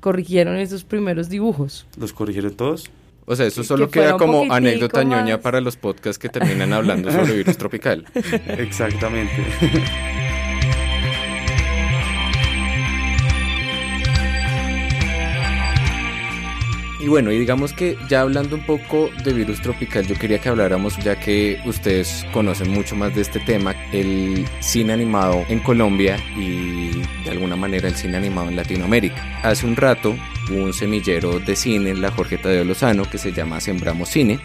Corrigieron 0.00 0.56
esos 0.56 0.84
primeros 0.84 1.28
dibujos. 1.28 1.86
¿Los 1.98 2.12
corrigieron 2.12 2.54
todos? 2.54 2.90
O 3.26 3.36
sea, 3.36 3.46
eso 3.46 3.62
solo 3.62 3.90
queda 3.90 4.16
como 4.16 4.52
anécdota 4.52 5.04
ñoña 5.04 5.36
más. 5.36 5.42
para 5.42 5.60
los 5.60 5.76
podcasts 5.76 6.18
que 6.18 6.28
terminan 6.28 6.72
hablando 6.72 7.12
sobre 7.12 7.36
virus 7.36 7.56
tropical. 7.56 8.04
Exactamente. 8.48 9.44
Y 17.00 17.08
bueno, 17.08 17.32
y 17.32 17.38
digamos 17.38 17.72
que 17.72 17.96
ya 18.08 18.20
hablando 18.20 18.56
un 18.56 18.66
poco 18.66 19.08
de 19.24 19.32
virus 19.32 19.62
tropical, 19.62 20.06
yo 20.06 20.14
quería 20.16 20.38
que 20.38 20.50
habláramos, 20.50 20.98
ya 20.98 21.18
que 21.18 21.58
ustedes 21.64 22.26
conocen 22.30 22.70
mucho 22.70 22.94
más 22.94 23.14
de 23.14 23.22
este 23.22 23.40
tema, 23.40 23.74
el 23.92 24.46
cine 24.60 24.92
animado 24.92 25.44
en 25.48 25.60
Colombia 25.60 26.18
y 26.36 26.90
de 27.24 27.30
alguna 27.30 27.56
manera 27.56 27.88
el 27.88 27.94
cine 27.94 28.18
animado 28.18 28.50
en 28.50 28.56
Latinoamérica. 28.56 29.40
Hace 29.42 29.66
un 29.66 29.76
rato 29.76 30.14
hubo 30.50 30.62
un 30.62 30.74
semillero 30.74 31.40
de 31.40 31.56
cine 31.56 31.90
en 31.90 32.02
la 32.02 32.10
Jorge 32.10 32.36
Tadeo 32.36 32.64
Lozano 32.64 33.04
que 33.04 33.16
se 33.16 33.32
llama 33.32 33.60
Sembramos 33.60 34.10
Cine 34.10 34.38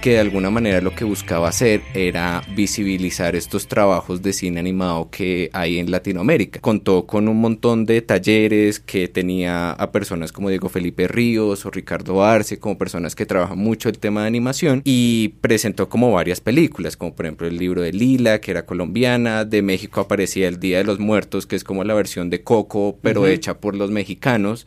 que 0.00 0.10
de 0.10 0.20
alguna 0.20 0.50
manera 0.50 0.80
lo 0.80 0.94
que 0.94 1.04
buscaba 1.04 1.48
hacer 1.48 1.82
era 1.92 2.42
visibilizar 2.54 3.34
estos 3.34 3.66
trabajos 3.66 4.22
de 4.22 4.32
cine 4.32 4.60
animado 4.60 5.10
que 5.10 5.50
hay 5.52 5.78
en 5.78 5.90
Latinoamérica. 5.90 6.60
Contó 6.60 7.06
con 7.06 7.28
un 7.28 7.40
montón 7.40 7.84
de 7.84 8.00
talleres 8.02 8.78
que 8.78 9.08
tenía 9.08 9.72
a 9.72 9.90
personas 9.90 10.30
como 10.32 10.50
Diego 10.50 10.68
Felipe 10.68 11.08
Ríos 11.08 11.66
o 11.66 11.70
Ricardo 11.70 12.22
Arce, 12.24 12.58
como 12.58 12.78
personas 12.78 13.14
que 13.14 13.26
trabajan 13.26 13.58
mucho 13.58 13.88
el 13.88 13.98
tema 13.98 14.22
de 14.22 14.28
animación 14.28 14.82
y 14.84 15.28
presentó 15.40 15.88
como 15.88 16.12
varias 16.12 16.40
películas, 16.40 16.96
como 16.96 17.14
por 17.14 17.26
ejemplo 17.26 17.46
el 17.46 17.56
libro 17.56 17.82
de 17.82 17.92
Lila, 17.92 18.40
que 18.40 18.52
era 18.52 18.66
colombiana, 18.66 19.44
de 19.44 19.62
México 19.62 20.00
aparecía 20.00 20.48
El 20.48 20.60
Día 20.60 20.78
de 20.78 20.84
los 20.84 21.00
Muertos, 21.00 21.46
que 21.46 21.56
es 21.56 21.64
como 21.64 21.82
la 21.84 21.94
versión 21.94 22.30
de 22.30 22.42
Coco, 22.42 22.98
pero 23.02 23.26
hecha 23.26 23.58
por 23.58 23.74
los 23.74 23.90
mexicanos. 23.90 24.66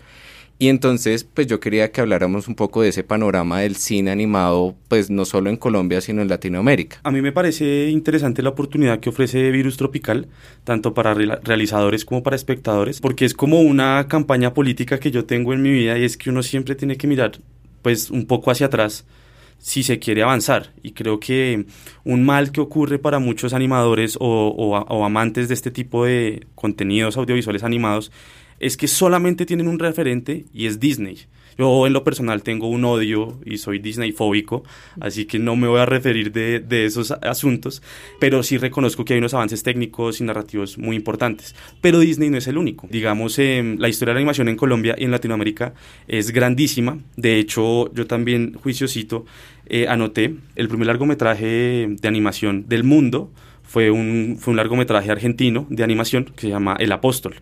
Y 0.62 0.70
entonces, 0.70 1.24
pues 1.24 1.48
yo 1.48 1.60
quería 1.60 1.92
que 1.92 2.02
habláramos 2.02 2.48
un 2.48 2.54
poco 2.54 2.84
de 2.84 2.90
ese 2.90 3.04
panorama 3.04 3.62
del 3.62 3.76
cine 3.78 4.12
animado, 4.12 4.76
pues 4.90 5.10
no 5.10 5.26
solo 5.26 5.50
en 5.50 5.58
Colombia, 5.58 6.02
sino 6.02 6.22
en 6.22 6.28
Latinoamérica. 6.28 7.00
A 7.02 7.10
mí 7.10 7.20
me 7.20 7.32
parece 7.32 7.90
interesante 7.90 8.44
la 8.44 8.50
oportunidad 8.50 9.00
que 9.00 9.10
ofrece 9.10 9.50
Virus 9.50 9.78
Tropical, 9.78 10.28
tanto 10.64 10.94
para 10.94 11.16
realizadores 11.16 12.06
como 12.06 12.22
para 12.22 12.36
espectadores, 12.36 13.02
porque 13.02 13.26
es 13.26 13.34
como 13.34 13.60
una 13.60 14.06
campaña 14.08 14.54
política 14.54 15.00
que 15.00 15.10
yo 15.10 15.26
tengo 15.26 15.52
en 15.54 15.64
mi 15.64 15.72
vida 15.72 15.98
y 15.98 16.04
es 16.04 16.16
que 16.16 16.30
uno 16.30 16.44
siempre 16.44 16.76
tiene 16.76 16.96
que 16.96 17.08
mirar, 17.08 17.40
pues, 17.82 18.12
un 18.12 18.28
poco 18.28 18.52
hacia 18.52 18.68
atrás 18.68 19.04
si 19.58 19.82
se 19.82 19.98
quiere 19.98 20.22
avanzar. 20.22 20.74
Y 20.84 20.92
creo 20.92 21.20
que 21.20 21.66
un 22.04 22.24
mal 22.24 22.52
que 22.52 22.62
ocurre 22.62 23.00
para 23.00 23.18
muchos 23.18 23.54
animadores 23.54 24.16
o, 24.20 24.28
o 24.28 25.06
amantes 25.06 25.48
de 25.48 25.56
este 25.56 25.72
tipo 25.72 26.06
de 26.06 26.46
contenidos 26.54 27.18
audiovisuales 27.18 27.64
animados 27.64 28.12
es 28.62 28.78
que 28.78 28.88
solamente 28.88 29.46
tienen 29.46 29.68
un 29.68 29.80
referente 29.80 30.46
y 30.54 30.68
es 30.68 30.80
Disney. 30.80 31.18
Yo 31.58 31.86
en 31.86 31.94
lo 31.94 32.04
personal 32.04 32.44
tengo 32.44 32.70
un 32.70 32.86
odio 32.86 33.40
y 33.44 33.58
soy 33.58 33.80
Disney 33.80 34.12
fóbico, 34.14 34.64
así 35.00 35.26
que 35.26 35.38
no 35.38 35.56
me 35.56 35.68
voy 35.68 35.80
a 35.80 35.86
referir 35.86 36.32
de, 36.32 36.86
esos 36.86 37.12
asuntos, 37.12 37.82
pero 38.20 38.42
sí 38.42 38.58
reconozco 38.58 39.04
que 39.04 39.14
hay 39.14 39.20
unos 39.20 39.34
avances 39.34 39.62
técnicos 39.64 40.22
y 40.22 40.24
narrativos 40.24 40.78
muy 40.78 40.96
importantes. 40.96 41.56
Pero 41.82 42.00
Disney 42.00 42.30
no 42.30 42.38
es 42.38 42.48
el 42.48 42.58
único. 42.58 42.88
Digamos, 42.90 43.38
eh, 43.40 43.76
la 43.78 43.90
historia 43.90 44.12
de 44.12 44.16
la 44.16 44.20
animación 44.20 44.48
en 44.48 44.56
Colombia 44.56 44.96
y 44.98 45.04
en 45.04 45.12
Latinoamérica 45.12 45.74
es 46.08 46.32
grandísima. 46.32 47.00
De 47.18 47.38
hecho, 47.38 47.92
yo 47.94 48.08
también, 48.08 48.54
juiciosito, 48.54 49.26
eh, 49.66 49.88
anoté 49.88 50.36
el 50.56 50.68
primer 50.68 50.88
largometraje 50.88 51.88
de 51.90 52.08
animación 52.08 52.66
del 52.70 52.84
mundo. 52.84 53.32
Fue 53.64 53.90
un, 53.92 54.38
fue 54.40 54.52
un 54.52 54.58
largometraje 54.58 55.12
argentino 55.12 55.66
de 55.70 55.84
animación 55.84 56.26
que 56.26 56.42
se 56.42 56.50
llama 56.50 56.76
El 56.80 56.92
Apóstol 56.92 57.36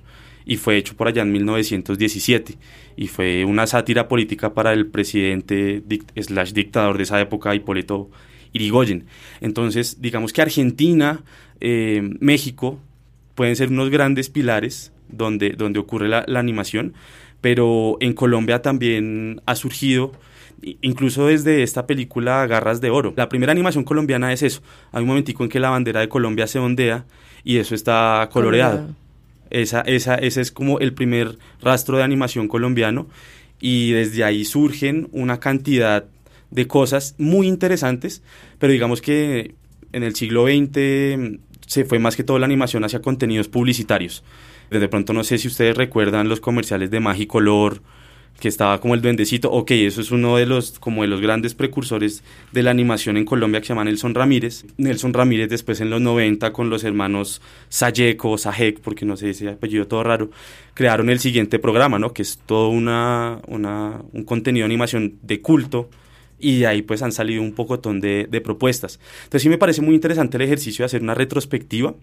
y 0.50 0.58
fue 0.58 0.78
hecho 0.78 0.96
por 0.98 1.08
allá 1.08 1.22
en 1.22 1.32
1917 1.32 2.58
y 2.98 3.08
fue 3.08 3.46
una 3.46 3.68
sátira 3.68 4.08
política 4.08 4.56
para 4.56 4.74
el 4.74 4.88
presidente 4.88 5.84
slash 6.16 6.54
dictador 6.54 6.98
de 6.98 7.04
esa 7.04 7.22
época, 7.22 7.54
Hipólito 7.54 8.10
Irigoyen. 8.52 9.06
Entonces, 9.42 10.02
digamos 10.02 10.34
que 10.34 10.42
Argentina, 10.42 11.22
eh, 11.62 12.02
México 12.20 12.80
pueden 13.36 13.56
ser 13.56 13.70
unos 13.70 13.92
grandes 13.92 14.32
pilares 14.32 14.92
donde, 15.08 15.52
donde 15.52 15.78
ocurre 15.78 16.10
la, 16.10 16.26
animación, 16.40 16.96
pero 17.42 17.98
en 18.00 18.14
Colombia 18.14 18.64
también 18.64 19.44
ha 19.46 19.54
surgido 19.54 20.14
incluso 20.82 21.28
desde 21.28 21.62
esta 21.62 21.86
película 21.86 22.48
Garras 22.48 22.82
de 22.82 22.90
Oro. 22.90 23.14
La 23.16 23.30
primera 23.30 23.52
animación 23.52 23.84
colombiana 23.84 24.34
es 24.34 24.42
eso. 24.42 24.64
Hay 24.94 25.04
un 25.04 25.10
momentico 25.10 25.44
en 25.44 25.50
que 25.52 25.60
la 25.60 25.70
bandera 25.70 26.00
de 26.00 26.10
Colombia 26.10 26.48
se 26.48 26.58
ondea 26.58 27.06
y 27.44 27.58
eso 27.58 27.76
está 27.76 28.28
coloreado. 28.32 28.96
Esa, 29.50 29.82
esa, 29.82 30.16
ese 30.16 30.42
es 30.42 30.52
como 30.52 30.80
el 30.80 30.94
primer 30.94 31.38
rastro 31.62 31.98
de 31.98 32.04
animación 32.04 32.48
colombiano 32.48 33.08
y 33.60 33.92
desde 33.92 34.24
ahí 34.24 34.46
surgen 34.46 35.10
una 35.12 35.40
cantidad 35.40 36.06
de 36.52 36.68
cosas 36.68 37.16
muy 37.18 37.48
interesantes, 37.48 38.24
pero 38.58 38.74
digamos 38.74 39.02
que 39.02 39.56
en 39.92 40.04
el 40.04 40.16
siglo 40.16 40.46
XX 40.46 41.40
se 41.66 41.86
fue 41.86 42.00
más 42.00 42.16
que 42.16 42.24
todo 42.24 42.40
la 42.40 42.46
animación 42.46 42.84
hacia 42.84 43.02
contenidos 43.02 43.48
publicitarios. 43.48 44.24
De 44.70 44.88
pronto 44.88 45.14
no 45.14 45.24
sé 45.24 45.38
si 45.38 45.48
ustedes 45.48 45.76
recuerdan 45.76 46.30
los 46.30 46.40
comerciales 46.40 46.92
de 46.92 47.00
Magicolor, 47.00 47.82
que 48.40 48.48
estaba 48.48 48.80
como 48.82 48.96
el 48.96 49.02
duendecito. 49.02 49.52
Ok, 49.52 49.72
eso 49.72 50.02
es 50.02 50.12
uno 50.12 50.38
de 50.38 50.46
los, 50.46 50.80
como 50.80 51.02
de 51.02 51.08
los 51.08 51.22
grandes 51.22 51.54
precursores 51.54 52.24
de 52.52 52.64
la 52.64 52.72
animación 52.72 53.18
en 53.18 53.26
Colombia 53.26 53.60
que 53.60 53.68
se 53.68 53.74
llama 53.74 53.84
Nelson 53.84 54.16
Ramírez. 54.16 54.66
Nelson 54.78 55.14
Ramírez 55.14 55.50
después 55.50 55.82
en 55.82 55.90
los 55.90 56.02
90 56.02 56.52
con 56.54 56.70
los 56.70 56.84
hermanos 56.84 57.42
Sayeco 57.70 58.38
Sajek, 58.38 58.80
porque 58.80 59.06
no 59.06 59.18
sé 59.18 59.32
ese 59.32 59.50
apellido 59.50 59.88
todo 59.88 60.04
raro, 60.04 60.32
crearon 60.74 61.10
el 61.10 61.20
siguiente 61.20 61.60
programa, 61.60 62.00
¿no? 62.00 62.14
Que 62.14 62.22
es 62.22 62.40
todo 62.46 62.70
una, 62.70 63.40
una, 63.48 64.02
un 64.14 64.24
contenido 64.24 64.64
de 64.64 64.72
animación 64.72 65.16
de 65.22 65.42
culto 65.42 65.90
y 66.40 66.60
de 66.60 66.68
ahí 66.68 66.82
pues 66.82 67.02
han 67.02 67.12
salido 67.12 67.42
un 67.42 67.54
pocotón 67.54 68.00
de, 68.00 68.28
de 68.30 68.42
propuestas. 68.42 69.00
Entonces 69.24 69.44
sí 69.44 69.50
me 69.50 69.58
parece 69.58 69.82
muy 69.82 69.96
interesante 69.96 70.38
el 70.38 70.44
ejercicio 70.44 70.84
de 70.84 70.88
hacer 70.88 71.02
una 71.02 71.14
retrospectiva 71.14 71.96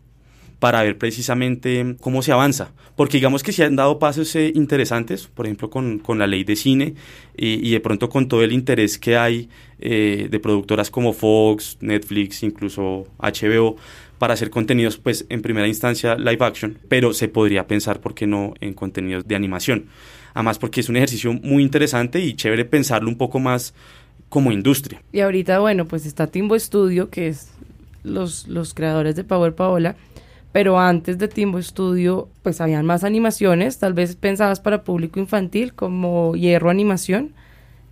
para 0.59 0.83
ver 0.83 0.97
precisamente 0.99 1.97
cómo 2.01 2.23
se 2.23 2.33
avanza. 2.33 2.73
Porque 2.97 3.19
digamos 3.19 3.43
que 3.43 3.53
se 3.53 3.65
han 3.65 3.77
dado 3.77 3.99
pasos 3.99 4.35
eh, 4.37 4.53
interesantes, 4.55 5.27
por 5.27 5.47
ejemplo, 5.47 5.69
con, 5.69 5.99
con, 5.99 6.19
la 6.19 6.27
ley 6.27 6.45
de 6.45 6.57
cine 6.57 6.95
y, 7.37 7.71
de 7.71 7.81
pronto 7.81 8.09
con 8.09 8.29
todo 8.29 8.43
el 8.43 8.53
interés 8.53 8.99
que 8.99 9.17
hay 9.17 9.51
eh, 9.79 10.29
de 10.31 10.41
productoras 10.41 10.91
como 10.91 11.13
Fox, 11.13 11.77
Netflix, 11.81 12.43
incluso 12.43 13.07
HBO, 13.19 13.77
para 14.19 14.35
hacer 14.35 14.49
contenidos, 14.49 14.97
pues 14.97 15.27
en 15.29 15.43
primera 15.43 15.69
instancia 15.69 16.17
live 16.17 16.39
action, 16.41 16.79
pero 16.89 17.13
se 17.13 17.29
podría 17.29 17.67
pensar, 17.67 18.01
¿por 18.01 18.15
qué 18.15 18.27
no?, 18.27 18.55
en 18.61 18.73
contenidos 18.73 19.29
de 19.29 19.37
animación. 19.37 19.87
Además, 20.33 20.59
porque 20.59 20.81
es 20.81 20.89
un 20.89 20.97
ejercicio 20.97 21.33
muy 21.33 21.63
interesante 21.63 22.21
y 22.21 22.35
chévere 22.35 22.65
pensarlo 22.65 23.09
un 23.09 23.17
poco 23.17 23.39
más 23.39 23.75
como 24.29 24.53
industria. 24.53 25.03
Y 25.13 25.21
ahorita, 25.21 25.59
bueno, 25.59 25.87
pues 25.87 26.07
está 26.07 26.27
Timbo 26.27 26.59
Studio, 26.59 27.11
que 27.11 27.29
es 27.29 27.51
los, 28.03 28.49
los 28.49 28.75
creadores 28.75 29.17
de 29.17 29.25
Power 29.25 29.55
Paola, 29.55 29.97
pero 30.57 30.79
antes 30.79 31.19
de 31.19 31.29
Timbo 31.29 31.61
Studio 31.61 32.31
pues 32.43 32.63
habían 32.63 32.87
más 32.87 33.05
animaciones, 33.05 33.79
tal 33.79 33.93
vez 33.93 34.17
pensadas 34.17 34.59
para 34.59 34.85
público 34.85 35.21
infantil 35.21 35.75
como 35.75 36.35
Hierro 36.35 36.71
Animación, 36.71 37.33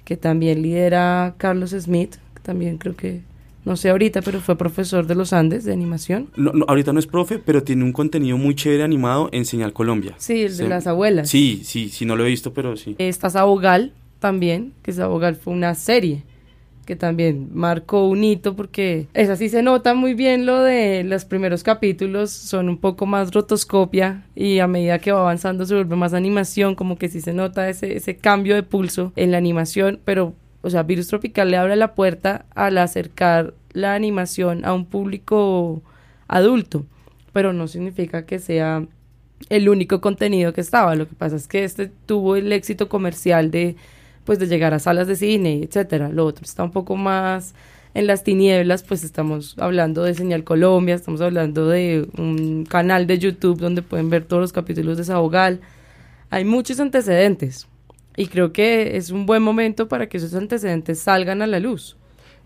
que 0.07 0.17
también 0.17 0.63
lidera 0.63 1.35
Carlos 1.37 1.73
Smith, 1.79 2.15
que 2.33 2.41
también 2.41 2.79
creo 2.79 2.97
que 2.97 3.21
no 3.67 3.77
sé 3.77 3.91
ahorita, 3.91 4.23
pero 4.23 4.41
fue 4.41 4.57
profesor 4.57 5.07
de 5.07 5.15
los 5.15 5.35
Andes 5.35 5.65
de 5.65 5.75
animación. 5.75 6.31
No, 6.37 6.65
ahorita 6.67 6.95
no 6.95 7.01
es 7.01 7.07
profe, 7.07 7.39
pero 7.39 7.63
tiene 7.63 7.85
un 7.85 7.93
contenido 7.93 8.39
muy 8.39 8.55
chévere 8.55 8.83
animado 8.83 9.29
en 9.33 9.45
Señal 9.45 9.75
Colombia. 9.75 10.15
Sí, 10.17 10.45
el 10.45 10.57
de 10.57 10.67
las 10.67 10.87
abuelas. 10.87 11.29
Sí, 11.29 11.61
sí, 11.65 11.91
sí, 11.91 12.07
no 12.07 12.17
lo 12.17 12.25
he 12.25 12.31
visto, 12.31 12.55
pero 12.55 12.79
sí. 12.79 12.97
Está 12.97 13.29
Sabogal 13.29 13.93
también, 14.21 14.73
que 14.83 14.95
Sabogal 14.95 15.37
fue 15.37 15.53
una 15.53 15.75
serie 15.75 16.23
que 16.85 16.97
también 16.97 17.51
marcó 17.53 18.07
un 18.09 18.25
hito 18.25 18.55
porque 18.57 19.09
es 19.15 19.29
así 19.31 19.49
se 19.49 19.63
nota 19.63 19.95
muy 19.95 20.15
bien 20.15 20.47
lo 20.47 20.63
de 20.63 21.05
los 21.05 21.25
primeros 21.25 21.63
capítulos 21.63 22.31
son 22.31 22.69
un 22.69 22.79
poco 22.79 23.07
más 23.07 23.33
rotoscopia 23.33 24.25
y 24.35 24.59
a 24.59 24.67
medida 24.67 24.99
que 24.99 25.13
va 25.13 25.21
avanzando 25.21 25.67
se 25.67 25.75
vuelve 25.75 25.97
más 25.97 26.15
animación 26.15 26.75
como 26.75 26.97
que 26.97 27.09
sí 27.09 27.21
se 27.21 27.33
nota 27.33 27.69
ese, 27.69 27.97
ese 27.97 28.17
cambio 28.17 28.55
de 28.55 28.63
pulso 28.63 29.13
en 29.17 29.31
la 29.31 29.39
animación 29.39 30.01
pero 30.05 30.35
o 30.63 30.71
sea 30.71 30.83
Virus 30.83 31.09
Tropical 31.09 31.51
le 31.51 31.57
abre 31.57 31.77
la 31.77 31.95
puerta 31.95 32.47
al 32.55 32.79
acercar 32.79 33.55
la 33.73 33.95
animación 33.95 34.65
a 34.65 34.73
un 34.73 34.87
público 34.87 35.83
adulto 36.29 36.87
pero 37.33 37.53
no 37.53 37.67
significa 37.67 38.27
que 38.27 38.39
sea 38.39 38.87
el 39.49 39.69
único 39.69 40.01
contenido 40.01 40.53
que 40.53 40.61
estaba. 40.61 40.95
Lo 40.95 41.09
que 41.09 41.15
pasa 41.15 41.37
es 41.37 41.49
que 41.49 41.65
este 41.65 41.91
tuvo 42.07 42.37
el 42.37 42.53
éxito 42.53 42.89
comercial 42.89 43.51
de 43.51 43.77
pues 44.25 44.39
de 44.39 44.47
llegar 44.47 44.75
a 44.75 44.79
salas 44.79 45.07
de 45.07 45.17
cine, 45.17 45.61
etcétera. 45.63 46.09
Lo 46.09 46.27
otro 46.27 46.45
está 46.45 46.65
un 46.65 46.73
poco 46.73 46.97
más 46.97 47.55
en 47.95 48.07
las 48.09 48.25
tinieblas, 48.25 48.83
pues 48.83 49.05
estamos 49.05 49.55
hablando 49.59 50.03
de 50.03 50.15
Señal 50.15 50.43
Colombia, 50.43 50.97
estamos 50.97 51.21
hablando 51.21 51.69
de 51.69 52.09
un 52.19 52.65
canal 52.65 53.07
de 53.07 53.19
YouTube 53.19 53.61
donde 53.61 53.83
pueden 53.83 54.11
ver 54.11 54.25
todos 54.25 54.41
los 54.41 54.53
capítulos 54.53 54.97
de 54.97 55.05
Sabogal. 55.05 55.61
Hay 56.31 56.45
muchos 56.45 56.81
antecedentes 56.81 57.69
y 58.17 58.27
creo 58.27 58.53
que 58.53 58.97
es 58.97 59.11
un 59.11 59.27
buen 59.27 59.43
momento 59.43 59.89
para 59.89 60.09
que 60.09 60.17
esos 60.17 60.35
antecedentes 60.35 60.99
salgan 60.99 61.41
a 61.41 61.47
la 61.47 61.61
luz. 61.61 61.97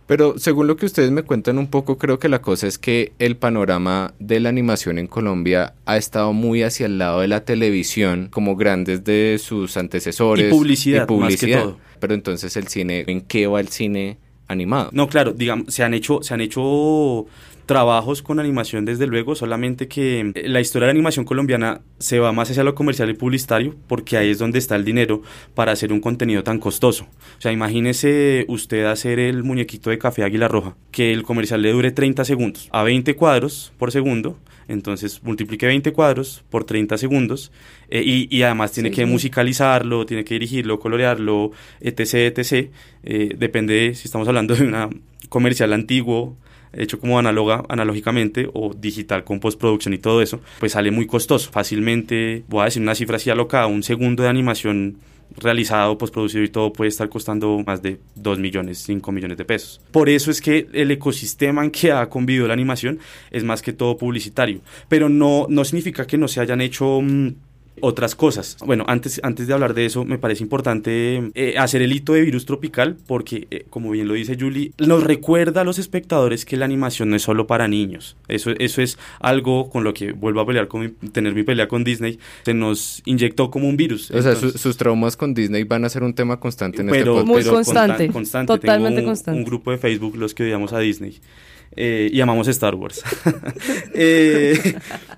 Pero 0.09 0.39
según 0.39 0.67
lo 0.67 0.77
que 0.77 0.87
ustedes 0.87 1.11
me 1.11 1.23
cuentan 1.23 1.59
un 1.59 1.67
poco, 1.67 1.99
creo 1.99 2.19
que 2.19 2.31
la 2.31 2.41
cosa 2.41 2.67
es 2.67 2.79
que 2.79 3.13
el 3.19 3.37
panorama 3.37 4.15
de 4.19 4.41
la 4.41 4.49
animación 4.49 4.99
en 4.99 5.07
Colombia 5.07 5.75
ha 5.85 5.99
estado 5.99 6.33
muy 6.33 6.63
hacia 6.63 6.87
el 6.87 6.97
lado 6.97 7.21
de 7.21 7.29
la 7.29 7.45
televisión, 7.45 8.29
como 8.31 8.57
grandes 8.57 9.05
de 9.05 9.39
sus 9.39 9.77
antecesores. 9.77 10.47
Y 10.47 10.51
publicidad, 10.51 11.07
Más 11.07 11.37
que 11.37 11.53
todo. 11.55 11.79
Pero 12.01 12.15
entonces 12.15 12.57
el 12.57 12.69
cine, 12.69 13.05
¿en 13.07 13.21
qué 13.21 13.47
va 13.49 13.61
el 13.61 13.69
cine 13.69 14.17
animado? 14.47 14.89
No, 14.93 15.11
claro, 15.11 15.35
digamos, 15.35 15.75
se 15.75 15.85
han 15.85 15.93
hecho, 15.93 16.21
se 16.23 16.33
han 16.33 16.41
hecho 16.41 17.27
trabajos 17.69 18.23
con 18.23 18.41
animación 18.41 18.87
desde 18.87 19.07
luego, 19.07 19.35
solamente 19.35 19.89
que 19.89 20.33
eh, 20.35 20.49
la 20.49 20.61
historia 20.61 20.87
de 20.87 20.95
la 20.95 20.97
animación 20.97 21.27
colombiana 21.27 21.83
se 21.99 22.19
va 22.19 22.33
más 22.33 22.51
hacia 22.51 22.65
lo 22.65 22.75
comercial 22.75 23.11
y 23.11 23.15
publicitario 23.15 23.77
porque 23.87 24.17
ahí 24.17 24.31
es 24.31 24.39
donde 24.39 24.59
está 24.59 24.75
el 24.75 24.87
dinero 24.87 25.21
para 25.55 25.73
hacer 25.73 25.93
un 25.93 26.01
contenido 26.01 26.43
tan 26.43 26.59
costoso. 26.61 27.05
O 27.05 27.41
sea, 27.41 27.53
imagínese 27.53 28.47
usted 28.49 28.87
hacer 28.87 29.19
el 29.19 29.45
muñequito 29.45 29.91
de 29.91 29.99
café 29.99 30.25
Águila 30.25 30.49
Roja, 30.49 30.77
que 30.91 31.13
el 31.13 31.25
comercial 31.25 31.61
le 31.61 31.71
dure 31.71 31.91
30 31.93 32.25
segundos 32.25 32.71
a 32.73 32.83
20 32.85 33.15
cuadros 33.17 33.71
por 33.77 33.93
segundo, 33.93 34.39
entonces 34.67 35.23
multiplique 35.23 35.67
20 35.67 35.93
cuadros 35.93 36.45
por 36.49 36.65
30 36.65 36.97
segundos 36.97 37.53
eh, 37.91 38.03
y, 38.03 38.43
además 38.43 38.73
tiene 38.73 38.91
que 38.91 39.05
musicalizarlo, 39.05 40.07
tiene 40.07 40.25
que 40.25 40.35
dirigirlo, 40.35 40.81
colorearlo, 40.81 41.51
etc, 41.83 42.35
etc. 42.35 42.71
Eh, 43.05 43.35
depende 43.37 43.95
si 43.95 44.09
estamos 44.09 44.27
hablando 44.27 44.55
de 44.55 44.65
una 44.65 44.89
comercial 45.29 45.75
antiguo 45.75 46.39
hecho 46.73 46.99
como 46.99 47.19
análoga, 47.19 47.65
analógicamente 47.69 48.49
o 48.53 48.75
digital 48.75 49.25
con 49.25 49.41
postproducción 49.41 49.95
y 49.95 49.99
todo 49.99 50.23
eso, 50.23 50.41
pues 50.61 50.73
sale 50.73 50.91
muy 50.91 51.07
costoso. 51.07 51.51
Fácilmente, 51.51 52.45
voy 52.49 52.63
a 52.63 52.65
decir 52.67 52.83
una 52.83 52.95
cifra 52.95 53.17
así 53.17 53.31
alocada, 53.31 53.67
un 53.67 53.83
segundo 53.83 54.23
de 54.23 54.29
animación 54.29 54.99
realizado, 55.37 55.99
postproducido 55.99 56.43
y 56.43 56.49
todo 56.49 56.73
puede 56.73 56.89
estar 56.89 57.09
costando 57.09 57.63
más 57.67 57.83
de 57.83 58.01
2 58.17 58.39
millones, 58.39 58.79
5 58.79 59.13
millones 59.13 59.37
de 59.37 59.45
pesos. 59.45 59.81
Por 59.91 60.09
eso 60.09 60.31
es 60.31 60.41
que 60.41 60.69
el 60.73 60.91
ecosistema 60.91 61.65
en 61.65 61.71
que 61.71 61.93
ha 61.93 62.09
convivido 62.09 62.49
la 62.49 62.55
animación 62.55 62.99
es 63.31 63.45
más 63.45 63.63
que 63.63 63.73
todo 63.73 63.97
publicitario, 63.97 64.61
pero 64.89 65.09
no, 65.09 65.47
no 65.49 65.65
significa 65.65 66.07
que 66.07 66.19
no 66.19 66.29
se 66.29 66.41
hayan 66.41 66.61
hecho... 66.61 67.01
Mm, 67.03 67.35
otras 67.83 68.15
cosas. 68.15 68.57
Bueno, 68.65 68.85
antes, 68.89 69.21
antes 69.23 69.47
de 69.47 69.55
hablar 69.55 69.75
de 69.75 69.87
eso, 69.87 70.05
me 70.05 70.19
parece 70.19 70.43
importante 70.43 71.31
eh, 71.35 71.55
hacer 71.59 71.83
el 71.83 71.93
hito 71.93 72.13
de 72.13 72.23
virus 72.23 72.47
tropical 72.47 72.97
porque, 73.07 73.47
eh, 73.51 73.65
como 73.71 73.91
bien 73.91 74.09
lo 74.09 74.15
dice 74.15 74.37
Julie, 74.39 74.73
nos 74.79 75.05
recuerda 75.05 75.63
a 75.63 75.65
los 75.65 75.79
espectadores 75.79 76.45
que 76.45 76.57
la 76.57 76.65
animación 76.65 77.11
no 77.11 77.17
es 77.17 77.23
solo 77.23 77.47
para 77.47 77.69
niños. 77.69 78.17
Eso, 78.29 78.51
eso 78.59 78.83
es 78.83 78.99
algo 79.21 79.71
con 79.71 79.85
lo 79.85 79.95
que 79.95 80.13
vuelvo 80.13 80.41
a 80.41 80.47
pelear, 80.47 80.69
con 80.69 80.95
tener 81.13 81.35
mi 81.35 81.43
pelea 81.43 81.69
con 81.69 81.85
Disney. 81.85 82.19
Se 82.45 82.55
nos 82.55 83.03
inyectó 83.05 83.51
como 83.51 83.69
un 83.69 83.77
virus. 83.77 84.11
O 84.11 84.23
sea, 84.23 84.35
sus 84.35 84.77
traumas 84.77 85.17
con 85.17 85.35
Disney 85.35 85.65
van 85.65 85.85
a 85.85 85.89
ser 85.89 86.03
un 86.03 86.15
tema 86.15 86.41
constante 86.41 86.83
en 86.83 86.89
este 86.89 87.01
pero, 87.01 87.25
Muy 87.25 87.45
constante, 87.45 88.09
Totalmente 88.47 89.05
constante. 89.05 89.39
Un 89.39 89.45
grupo 89.45 89.71
de 89.71 89.79
Facebook, 89.79 90.17
los 90.17 90.35
que 90.35 90.45
odiamos 90.45 90.73
a 90.73 90.79
Disney. 90.79 91.19
Eh, 91.81 92.11
y 92.13 92.21
amamos 92.21 92.49
Star 92.49 92.75
Wars. 92.75 93.03
Eh, 94.01 94.77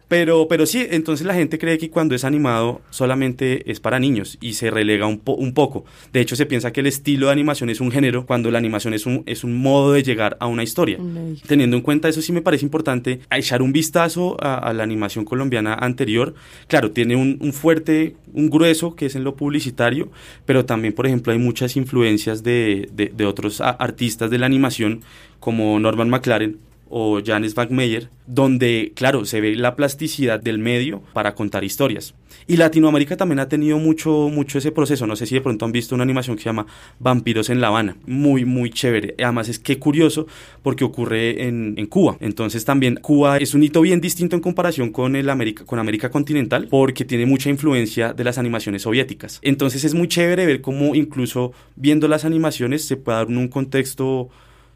pero, 0.08 0.48
pero 0.48 0.64
sí, 0.64 0.86
entonces 0.90 1.26
la 1.26 1.34
gente 1.34 1.58
cree 1.58 1.76
que 1.76 1.90
cuando 1.90 2.14
es 2.14 2.24
animado 2.24 2.80
solamente 2.90 3.70
es 3.70 3.78
para 3.78 3.98
niños 3.98 4.38
y 4.40 4.54
se 4.54 4.70
relega 4.70 5.06
un, 5.06 5.20
un 5.26 5.52
poco. 5.52 5.84
De 6.12 6.20
hecho, 6.20 6.34
se 6.34 6.46
piensa 6.46 6.72
que 6.72 6.80
el 6.80 6.86
estilo 6.86 7.26
de 7.26 7.32
animación 7.32 7.68
es 7.68 7.80
un 7.80 7.90
género 7.90 8.24
cuando 8.24 8.50
la 8.50 8.58
animación 8.58 8.94
es 8.94 9.06
un, 9.06 9.22
es 9.26 9.44
un 9.44 9.58
modo 9.58 9.92
de 9.92 10.02
llegar 10.02 10.36
a 10.40 10.46
una 10.46 10.62
historia. 10.62 10.98
Teniendo 11.46 11.76
en 11.76 11.82
cuenta 11.82 12.08
eso, 12.08 12.22
sí 12.22 12.32
me 12.32 12.42
parece 12.42 12.64
importante 12.64 13.20
echar 13.30 13.60
un 13.60 13.72
vistazo 13.72 14.36
a, 14.40 14.72
la 14.72 14.82
animación 14.82 15.24
colombiana 15.24 15.74
anterior. 15.74 16.34
Claro, 16.66 16.90
tiene 16.90 17.16
un, 17.16 17.38
un, 17.40 17.52
fuerte, 17.52 18.16
un 18.32 18.48
grueso 18.48 18.96
que 18.96 19.06
es 19.06 19.14
en 19.14 19.24
lo 19.24 19.36
publicitario, 19.36 20.10
pero 20.46 20.64
también, 20.64 20.94
por 20.94 21.06
ejemplo, 21.06 21.32
hay 21.32 21.38
muchas 21.38 21.76
influencias 21.76 22.42
de, 22.42 22.88
de, 22.92 23.12
de 23.14 23.26
otros 23.26 23.60
artistas 23.60 24.30
de 24.30 24.38
la 24.38 24.46
animación 24.46 25.02
como 25.40 25.78
Norman 25.80 26.10
McLaren 26.10 26.58
o 26.90 27.20
Janis 27.24 27.54
Wagmeyer, 27.56 28.10
donde, 28.26 28.92
claro, 28.96 29.24
se 29.24 29.40
ve 29.40 29.54
la 29.54 29.76
plasticidad 29.76 30.40
del 30.40 30.58
medio 30.58 31.02
para 31.12 31.34
contar 31.36 31.62
historias. 31.62 32.14
Y 32.48 32.56
Latinoamérica 32.56 33.16
también 33.16 33.38
ha 33.38 33.48
tenido 33.48 33.78
mucho, 33.78 34.28
mucho 34.28 34.58
ese 34.58 34.72
proceso. 34.72 35.06
No 35.06 35.14
sé 35.14 35.26
si 35.26 35.36
de 35.36 35.40
pronto 35.40 35.64
han 35.64 35.70
visto 35.70 35.94
una 35.94 36.02
animación 36.02 36.36
que 36.36 36.42
se 36.42 36.48
llama 36.48 36.66
Vampiros 36.98 37.48
en 37.48 37.60
La 37.60 37.68
Habana. 37.68 37.96
Muy, 38.06 38.44
muy 38.44 38.70
chévere. 38.70 39.14
Además 39.22 39.48
es 39.48 39.60
que 39.60 39.78
curioso 39.78 40.26
porque 40.62 40.82
ocurre 40.82 41.46
en, 41.46 41.74
en, 41.76 41.86
Cuba. 41.86 42.16
Entonces 42.18 42.64
también 42.64 42.96
Cuba 42.96 43.36
es 43.36 43.54
un 43.54 43.62
hito 43.62 43.80
bien 43.82 44.00
distinto 44.00 44.34
en 44.34 44.42
comparación 44.42 44.90
con, 44.90 45.14
el 45.14 45.30
América, 45.30 45.64
con 45.64 45.78
América 45.78 46.10
continental 46.10 46.66
porque 46.68 47.04
tiene 47.04 47.24
mucha 47.24 47.50
influencia 47.50 48.12
de 48.12 48.24
las 48.24 48.36
animaciones 48.36 48.82
soviéticas. 48.82 49.38
Entonces 49.42 49.84
es 49.84 49.94
muy 49.94 50.08
chévere 50.08 50.44
ver 50.44 50.60
cómo 50.60 50.96
incluso 50.96 51.52
viendo 51.76 52.08
las 52.08 52.24
animaciones 52.24 52.84
se 52.84 52.96
puede 52.96 53.18
dar 53.18 53.28
un 53.28 53.46
contexto 53.46 54.28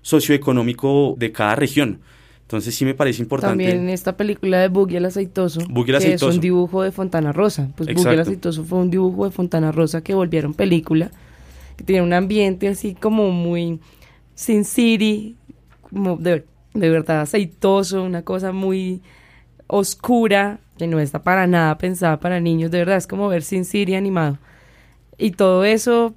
socioeconómico 0.04 1.14
de 1.18 1.32
cada 1.32 1.56
región. 1.56 2.00
Entonces 2.42 2.74
sí 2.74 2.84
me 2.84 2.94
parece 2.94 3.22
importante. 3.22 3.64
También 3.64 3.88
esta 3.88 4.18
película 4.18 4.60
de 4.60 4.68
Buggy 4.68 4.96
el 4.96 5.06
Aceitoso, 5.06 5.60
que 5.60 6.12
es 6.12 6.22
un 6.22 6.40
dibujo 6.40 6.82
de 6.82 6.92
Fontana 6.92 7.32
Rosa. 7.32 7.70
Pues 7.74 7.92
Buggy 7.92 8.10
el 8.10 8.20
Aceitoso 8.20 8.64
fue 8.64 8.78
un 8.80 8.90
dibujo 8.90 9.24
de 9.24 9.30
Fontana 9.30 9.72
Rosa 9.72 10.02
que 10.02 10.14
volvieron 10.14 10.52
película, 10.52 11.10
que 11.76 11.84
tiene 11.84 12.02
un 12.02 12.12
ambiente 12.12 12.68
así 12.68 12.94
como 12.94 13.30
muy 13.30 13.80
Sin 14.34 14.66
City, 14.66 15.36
como 15.80 16.18
de, 16.18 16.44
de 16.74 16.90
verdad 16.90 17.22
aceitoso, 17.22 18.02
una 18.02 18.22
cosa 18.22 18.52
muy 18.52 19.00
oscura, 19.66 20.60
que 20.76 20.86
no 20.86 21.00
está 21.00 21.22
para 21.22 21.46
nada 21.46 21.78
pensada 21.78 22.20
para 22.20 22.40
niños, 22.40 22.70
de 22.70 22.78
verdad 22.78 22.98
es 22.98 23.06
como 23.06 23.26
ver 23.28 23.42
Sin 23.42 23.64
City 23.64 23.94
animado. 23.94 24.36
Y 25.16 25.30
todo 25.30 25.64
eso 25.64 26.14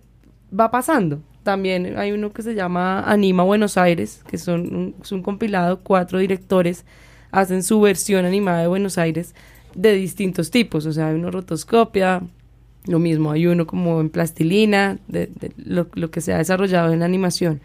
va 0.53 0.71
pasando. 0.71 1.21
También 1.47 1.97
hay 1.97 2.11
uno 2.11 2.33
que 2.33 2.41
se 2.41 2.55
llama 2.55 2.99
Anima 3.09 3.41
Buenos 3.41 3.77
Aires, 3.77 4.21
que 4.29 4.37
son 4.37 4.75
un, 4.75 4.95
es 5.01 5.13
un 5.13 5.21
compilado, 5.21 5.79
cuatro 5.79 6.19
directores 6.19 6.83
hacen 7.31 7.63
su 7.63 7.79
versión 7.79 8.25
animada 8.25 8.59
de 8.59 8.67
Buenos 8.67 8.97
Aires 8.97 9.33
de 9.73 9.93
distintos 9.93 10.51
tipos, 10.51 10.85
o 10.85 10.91
sea, 10.91 11.07
hay 11.07 11.15
uno 11.15 11.31
rotoscopia, 11.31 12.21
lo 12.85 12.99
mismo, 12.99 13.31
hay 13.31 13.47
uno 13.47 13.65
como 13.65 14.01
en 14.01 14.09
plastilina, 14.09 14.99
de, 15.07 15.29
lo, 15.55 15.87
lo, 15.93 16.11
que 16.11 16.19
se 16.19 16.33
ha 16.33 16.37
desarrollado 16.39 16.91
en 16.91 17.01
animación. 17.01 17.61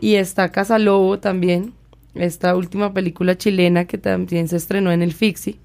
Y 0.00 0.14
está 0.14 0.50
Casa 0.50 0.78
Lobo 0.78 1.18
también, 1.18 1.74
esta 2.14 2.56
última 2.56 2.94
película 2.94 3.36
chilena 3.36 3.84
que 3.84 3.98
también 3.98 4.48
se 4.48 4.56
estrenó 4.56 4.92
en 4.92 5.02
el 5.02 5.12
Fixi, 5.12 5.58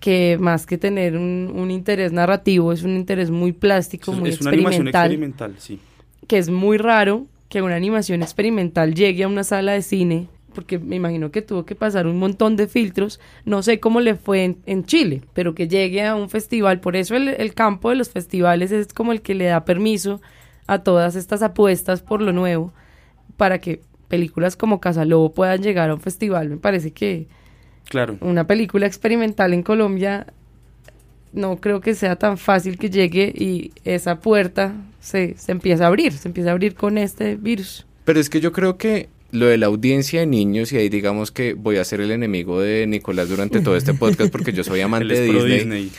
que 0.00 0.36
más 0.40 0.66
que 0.66 0.78
tener 0.78 1.16
un, 1.16 1.52
un 1.54 1.70
interés 1.70 2.10
narrativo, 2.10 2.72
es 2.72 2.82
un 2.82 2.96
interés 2.96 3.30
muy 3.30 3.52
plástico, 3.52 4.10
muy 4.10 4.30
es 4.30 4.34
experimental. 4.34 4.58
Una 4.58 4.80
animación 4.80 4.88
experimental, 4.88 5.54
sí 5.58 5.78
que 6.26 6.38
es 6.38 6.50
muy 6.50 6.78
raro 6.78 7.26
que 7.48 7.62
una 7.62 7.76
animación 7.76 8.22
experimental 8.22 8.94
llegue 8.94 9.24
a 9.24 9.28
una 9.28 9.44
sala 9.44 9.72
de 9.72 9.82
cine, 9.82 10.28
porque 10.54 10.78
me 10.78 10.96
imagino 10.96 11.30
que 11.30 11.42
tuvo 11.42 11.64
que 11.64 11.74
pasar 11.74 12.06
un 12.06 12.18
montón 12.18 12.56
de 12.56 12.66
filtros, 12.66 13.20
no 13.44 13.62
sé 13.62 13.80
cómo 13.80 14.00
le 14.00 14.14
fue 14.14 14.56
en, 14.64 14.84
Chile, 14.84 15.22
pero 15.34 15.54
que 15.54 15.68
llegue 15.68 16.04
a 16.04 16.14
un 16.14 16.30
festival, 16.30 16.80
por 16.80 16.96
eso 16.96 17.14
el, 17.14 17.54
campo 17.54 17.90
de 17.90 17.96
los 17.96 18.10
festivales 18.10 18.72
es 18.72 18.92
como 18.92 19.12
el 19.12 19.22
que 19.22 19.34
le 19.34 19.46
da 19.46 19.64
permiso 19.64 20.20
a 20.66 20.78
todas 20.78 21.16
estas 21.16 21.42
apuestas 21.42 22.02
por 22.02 22.22
lo 22.22 22.32
nuevo, 22.32 22.72
para 23.36 23.58
que 23.58 23.82
películas 24.08 24.56
como 24.56 24.80
Casalobo 24.80 25.32
puedan 25.32 25.62
llegar 25.62 25.90
a 25.90 25.94
un 25.94 26.00
festival, 26.00 26.48
me 26.48 26.56
parece 26.56 26.92
que 26.92 27.28
claro. 27.84 28.16
una 28.20 28.46
película 28.46 28.86
experimental 28.86 29.52
en 29.52 29.62
Colombia 29.62 30.26
no 31.32 31.56
creo 31.56 31.80
que 31.80 31.94
sea 31.94 32.16
tan 32.16 32.38
fácil 32.38 32.78
que 32.78 32.90
llegue 32.90 33.32
y 33.34 33.72
esa 33.84 34.20
puerta 34.20 34.74
se, 35.00 35.34
se 35.38 35.52
empieza 35.52 35.84
a 35.84 35.86
abrir, 35.88 36.12
se 36.12 36.28
empieza 36.28 36.50
a 36.50 36.52
abrir 36.52 36.74
con 36.74 36.98
este 36.98 37.36
virus. 37.36 37.86
Pero 38.04 38.20
es 38.20 38.28
que 38.28 38.40
yo 38.40 38.52
creo 38.52 38.76
que 38.76 39.08
lo 39.32 39.46
de 39.46 39.56
la 39.56 39.66
audiencia 39.66 40.20
de 40.20 40.26
niños, 40.26 40.72
y 40.72 40.76
ahí 40.76 40.88
digamos 40.88 41.32
que 41.32 41.54
voy 41.54 41.78
a 41.78 41.84
ser 41.84 42.00
el 42.00 42.10
enemigo 42.10 42.60
de 42.60 42.86
Nicolás 42.86 43.28
durante 43.28 43.60
todo 43.60 43.76
este 43.76 43.94
podcast 43.94 44.30
porque 44.30 44.52
yo 44.52 44.62
soy 44.62 44.80
amante 44.82 45.14
de 45.14 45.44
Disney, 45.44 45.90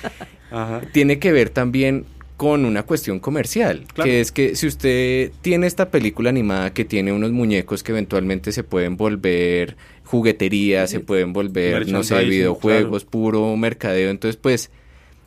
tiene 0.92 1.20
que 1.20 1.32
ver 1.32 1.50
también 1.50 2.06
con 2.38 2.66
una 2.66 2.84
cuestión 2.84 3.20
comercial, 3.20 3.86
que 3.96 4.20
es 4.20 4.32
que 4.32 4.56
si 4.56 4.68
usted 4.68 5.32
tiene 5.42 5.66
esta 5.66 5.90
película 5.90 6.30
animada 6.30 6.74
que 6.74 6.86
tiene 6.86 7.12
unos 7.12 7.32
muñecos 7.32 7.84
que 7.84 7.92
eventualmente 7.92 8.52
se 8.52 8.64
pueden 8.64 8.98
volver 8.98 9.78
juguetería, 10.04 10.86
se 10.88 11.00
pueden 11.00 11.34
volver, 11.34 11.88
no 11.90 12.04
sé, 12.04 12.24
videojuegos, 12.26 13.06
puro 13.06 13.56
mercadeo, 13.58 14.12
entonces 14.12 14.40
pues 14.40 14.70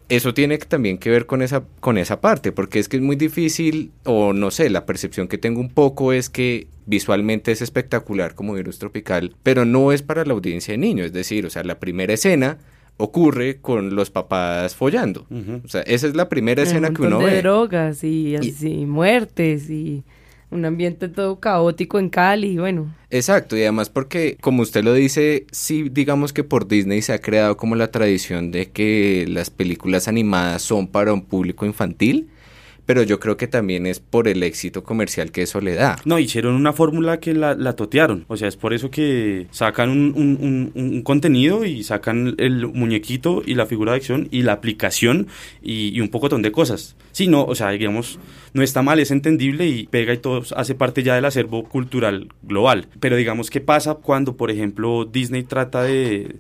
eso 0.09 0.35
tiene 0.35 0.59
también 0.59 0.99
que 0.99 1.11
ver 1.11 1.27
con 1.27 1.43
esa, 1.43 1.65
con 1.81 1.99
esa 1.99 2.21
parte, 2.21 2.53
porque 2.53 2.79
es 2.79 2.89
que 2.89 2.97
es 2.97 3.03
muy 3.03 3.17
difícil, 3.17 3.91
o 4.05 4.33
no 4.33 4.51
sé, 4.51 4.71
la 4.71 4.87
percepción 4.87 5.29
que 5.29 5.39
tengo 5.39 5.61
un 5.61 5.71
poco 5.71 6.13
es 6.13 6.31
que 6.31 6.69
visualmente 6.87 7.51
es 7.51 7.63
espectacular 7.63 8.35
como 8.35 8.55
virus 8.55 8.79
tropical, 8.79 9.35
pero 9.43 9.65
no 9.65 9.93
es 9.93 10.03
para 10.03 10.25
la 10.25 10.33
audiencia 10.35 10.73
de 10.73 10.79
niños, 10.79 11.07
es 11.07 11.13
decir, 11.13 11.45
o 11.47 11.51
sea, 11.51 11.65
la 11.65 11.81
primera 11.81 12.15
escena 12.15 12.59
ocurre 12.99 13.59
con 13.61 13.95
los 13.95 14.11
papás 14.11 14.75
follando. 14.75 15.27
O 15.65 15.69
sea, 15.69 15.83
esa 15.83 16.07
es 16.07 16.15
la 16.17 16.29
primera 16.29 16.63
escena 16.63 16.91
que 16.91 17.03
uno 17.03 17.19
de 17.19 17.27
ve. 17.27 17.43
drogas 17.43 18.03
y, 18.05 18.37
así, 18.37 18.87
muertes 18.87 19.69
y 19.69 20.03
un 20.51 20.65
ambiente 20.65 21.09
todo 21.09 21.41
caótico 21.41 21.99
en 21.99 22.09
Cali, 22.09 22.59
bueno. 22.59 22.95
Exacto, 23.11 23.57
y 23.57 23.63
además 23.63 23.89
porque, 23.91 24.37
como 24.41 24.63
usted 24.63 24.85
lo 24.85 24.93
dice, 24.95 25.47
sí, 25.51 25.89
digamos 25.91 26.33
que 26.33 26.45
por 26.45 26.69
Disney 26.69 27.03
se 27.03 27.13
ha 27.13 27.21
creado 27.21 27.57
como 27.57 27.75
la 27.77 27.91
tradición 27.91 28.51
de 28.51 28.71
que 28.71 29.27
las 29.29 29.51
películas 29.51 30.09
animadas 30.09 30.63
son 30.63 30.87
para 30.87 31.13
un 31.13 31.23
público 31.23 31.67
infantil, 31.67 32.29
pero 32.87 33.03
yo 33.03 33.19
creo 33.19 33.37
que 33.37 33.49
también 33.49 33.87
es 33.87 33.99
por 33.99 34.29
el 34.29 34.43
éxito 34.43 34.85
comercial 34.85 35.33
que 35.33 35.43
eso 35.43 35.61
le 35.61 35.75
da. 35.75 35.97
No, 36.05 36.19
hicieron 36.19 36.55
una 36.55 36.73
fórmula 36.73 37.19
que 37.19 37.35
la, 37.35 37.55
la 37.55 37.75
totearon, 37.75 38.25
o 38.29 38.37
sea, 38.37 38.49
es 38.49 38.57
por 38.57 38.73
eso 38.73 38.91
que 38.91 39.49
sacan 39.51 39.91
un, 39.91 40.13
un, 40.17 40.71
un, 40.75 41.03
contenido 41.03 41.65
y 41.65 41.83
sacan 41.83 42.35
el 42.39 42.67
muñequito 42.69 43.43
y 43.45 43.55
la 43.55 43.67
figura 43.67 43.93
de 43.93 43.99
acción 43.99 44.29
y 44.31 44.43
la 44.43 44.53
aplicación 44.53 45.29
y, 45.63 45.89
y 45.89 46.01
un 46.01 46.09
poco 46.09 46.29
de 46.43 46.53
cosas. 46.53 46.97
Sí, 47.13 47.29
no, 47.29 47.45
o 47.45 47.55
sea, 47.55 47.71
digamos, 47.71 48.19
no 48.53 48.63
está 48.63 48.83
mal, 48.83 48.99
es 48.99 49.11
entendible 49.11 49.67
y 49.67 49.87
pega 49.87 50.13
y 50.13 50.19
todo 50.19 50.43
hace 50.57 50.75
parte 50.75 51.03
ya 51.03 51.15
del 51.15 51.25
acervo 51.25 51.65
cultural 51.65 52.29
global. 52.43 52.89
Pero 53.01 53.17
digamos, 53.17 53.51
¿qué 53.51 53.61
pasa 53.61 53.95
cuando, 53.95 54.37
por 54.37 54.51
ejemplo, 54.51 55.05
Disney 55.05 55.45
trata 55.45 55.83
de 55.83 56.37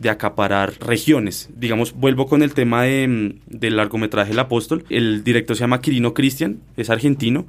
de 0.00 0.08
acaparar 0.08 0.72
regiones. 0.80 1.50
Digamos, 1.54 1.92
vuelvo 1.92 2.26
con 2.26 2.42
el 2.42 2.54
tema 2.54 2.84
de, 2.84 3.06
mm, 3.06 3.58
del 3.58 3.76
largometraje 3.76 4.32
El 4.32 4.38
Apóstol. 4.38 4.84
El 4.88 5.22
director 5.22 5.56
se 5.56 5.60
llama 5.60 5.82
Quirino 5.82 6.14
Cristian, 6.14 6.60
es 6.78 6.88
argentino. 6.88 7.46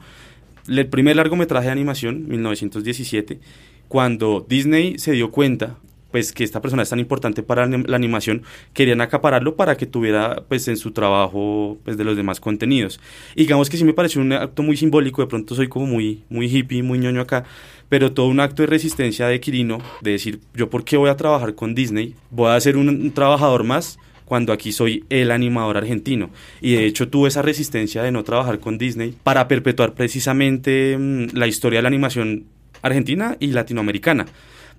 El 0.68 0.86
primer 0.88 1.16
largometraje 1.16 1.68
de 1.68 1.72
animación, 1.72 2.28
1917, 2.28 3.40
cuando 3.88 4.46
Disney 4.48 5.00
se 5.00 5.14
dio 5.14 5.32
cuenta 5.32 5.78
pues 6.12 6.34
que 6.34 6.44
esta 6.44 6.62
persona 6.62 6.84
es 6.84 6.90
tan 6.90 7.00
importante 7.00 7.44
para 7.44 7.66
la 7.66 7.96
animación, 7.96 8.44
querían 8.74 9.02
acapararlo 9.02 9.56
para 9.56 9.78
que 9.78 9.86
tuviera 9.86 10.44
pues 10.48 10.68
en 10.68 10.78
su 10.78 10.92
trabajo 10.92 11.78
pues 11.84 11.98
de 11.98 12.04
los 12.04 12.16
demás 12.16 12.40
contenidos. 12.40 13.00
Y 13.36 13.42
digamos 13.42 13.70
que 13.70 13.78
sí 13.78 13.84
me 13.84 13.94
pareció 13.94 14.22
un 14.22 14.34
acto 14.34 14.64
muy 14.64 14.78
simbólico, 14.78 15.22
de 15.22 15.28
pronto 15.28 15.56
soy 15.56 15.68
como 15.68 15.86
muy 15.86 16.24
muy 16.30 16.48
hippie, 16.48 16.84
muy 16.84 17.00
ñoño 17.00 17.22
acá, 17.22 17.44
pero 17.92 18.14
todo 18.14 18.28
un 18.28 18.40
acto 18.40 18.64
de 18.64 18.68
resistencia 18.68 19.28
de 19.28 19.42
Quirino, 19.42 19.80
de 20.02 20.12
decir, 20.12 20.40
yo 20.54 20.70
por 20.70 20.86
qué 20.86 20.96
voy 20.96 21.10
a 21.10 21.18
trabajar 21.18 21.56
con 21.56 21.76
Disney, 21.76 22.16
voy 22.30 22.50
a 22.52 22.60
ser 22.62 22.78
un, 22.78 23.12
trabajador 23.12 23.66
más 23.66 24.00
cuando 24.24 24.54
aquí 24.54 24.72
soy 24.72 25.04
el 25.10 25.30
animador 25.30 25.76
argentino. 25.76 26.30
Y 26.62 26.76
de 26.76 26.86
hecho 26.86 27.10
tuve 27.10 27.28
esa 27.28 27.42
resistencia 27.42 28.02
de 28.02 28.14
no 28.14 28.24
trabajar 28.24 28.60
con 28.60 28.78
Disney 28.78 29.14
para 29.24 29.50
perpetuar 29.50 29.94
precisamente 29.94 30.98
mm, 30.98 31.36
la 31.36 31.48
historia 31.48 31.80
de 31.80 31.84
la 31.84 31.90
animación 31.90 32.46
argentina 32.82 33.36
y 33.42 33.48
latinoamericana. 33.48 34.26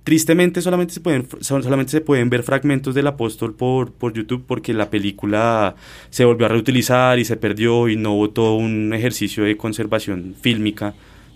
Tristemente 0.05 0.61
solamente 0.63 0.95
se 0.95 1.01
pueden, 1.01 1.29
solamente 1.41 1.93
se 1.93 2.01
pueden 2.01 2.29
ver 2.29 2.43
fragmentos 2.43 2.95
del 2.95 3.07
apóstol 3.07 3.55
por, 3.55 3.93
por 3.93 4.13
YouTube 4.13 4.45
porque 4.47 4.75
la 4.75 4.91
película 4.91 5.77
se 6.11 6.25
volvió 6.25 6.47
a 6.47 6.49
reutilizar 6.49 7.19
y 7.19 7.25
se 7.25 7.37
perdió 7.37 7.89
y 7.89 7.97
no 7.97 8.15
hubo 8.15 8.31
todo 8.31 8.55
un 8.55 8.93
ejercicio 8.93 9.45
de 9.45 9.57
conservación 9.57 10.35
fílmica 10.41 10.95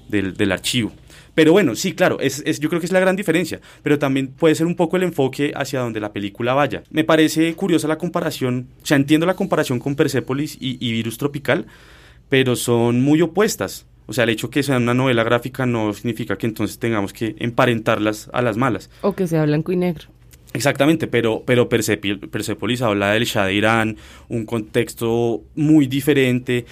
del, 0.09 0.37
del 0.37 0.53
archivo. 0.53 0.93
Pero 1.37 1.53
bueno, 1.53 1.77
sí, 1.77 1.93
claro, 1.93 2.19
es, 2.19 2.43
yo 2.61 2.71
creo 2.71 2.81
que 2.81 2.87
es 2.87 2.93
la 2.93 2.99
gran 2.99 3.15
diferencia, 3.15 3.61
pero 3.83 3.99
también 3.99 4.29
puede 4.29 4.55
ser 4.55 4.67
un 4.67 4.75
poco 4.75 4.97
el 4.97 5.03
enfoque 5.03 5.53
hacia 5.55 5.81
donde 5.81 6.01
la 6.01 6.15
película 6.15 6.55
vaya. 6.55 6.83
Me 6.89 7.05
parece 7.05 7.55
curiosa 7.55 7.87
la 7.87 7.99
comparación, 7.99 8.69
o 8.83 8.87
sea, 8.87 8.97
entiendo 8.97 9.27
la 9.27 9.35
comparación 9.35 9.79
con 9.79 9.97
Persepolis 9.97 10.57
y, 10.59 10.93
Virus 10.93 11.19
Tropical, 11.19 11.67
pero 12.31 12.57
son 12.57 13.03
muy 13.03 13.21
opuestas. 13.21 13.85
O 14.07 14.13
sea, 14.13 14.25
el 14.25 14.31
hecho 14.31 14.51
que 14.51 14.63
sea 14.63 14.77
una 14.77 14.95
novela 14.95 15.25
gráfica 15.25 15.67
no 15.67 15.93
significa 15.93 16.39
que 16.39 16.47
entonces 16.47 16.79
tengamos 16.79 17.13
que 17.13 17.37
emparentarlas 17.39 18.31
a 18.33 18.43
las 18.43 18.57
malas. 18.57 18.91
O 19.03 19.15
que 19.15 19.27
sea 19.27 19.45
blanco 19.45 19.73
y 19.73 19.77
negro. 19.77 20.07
Exactamente, 20.57 21.07
pero, 21.07 21.43
pero 21.45 21.69
Persepolis 21.69 22.81
habla 22.81 23.11
del 23.11 23.25
Shah 23.25 23.45
de 23.45 23.53
Irán, 23.53 23.97
un 24.29 24.47
contexto 24.47 25.43
muy 25.55 25.87
diferente, 25.87 26.65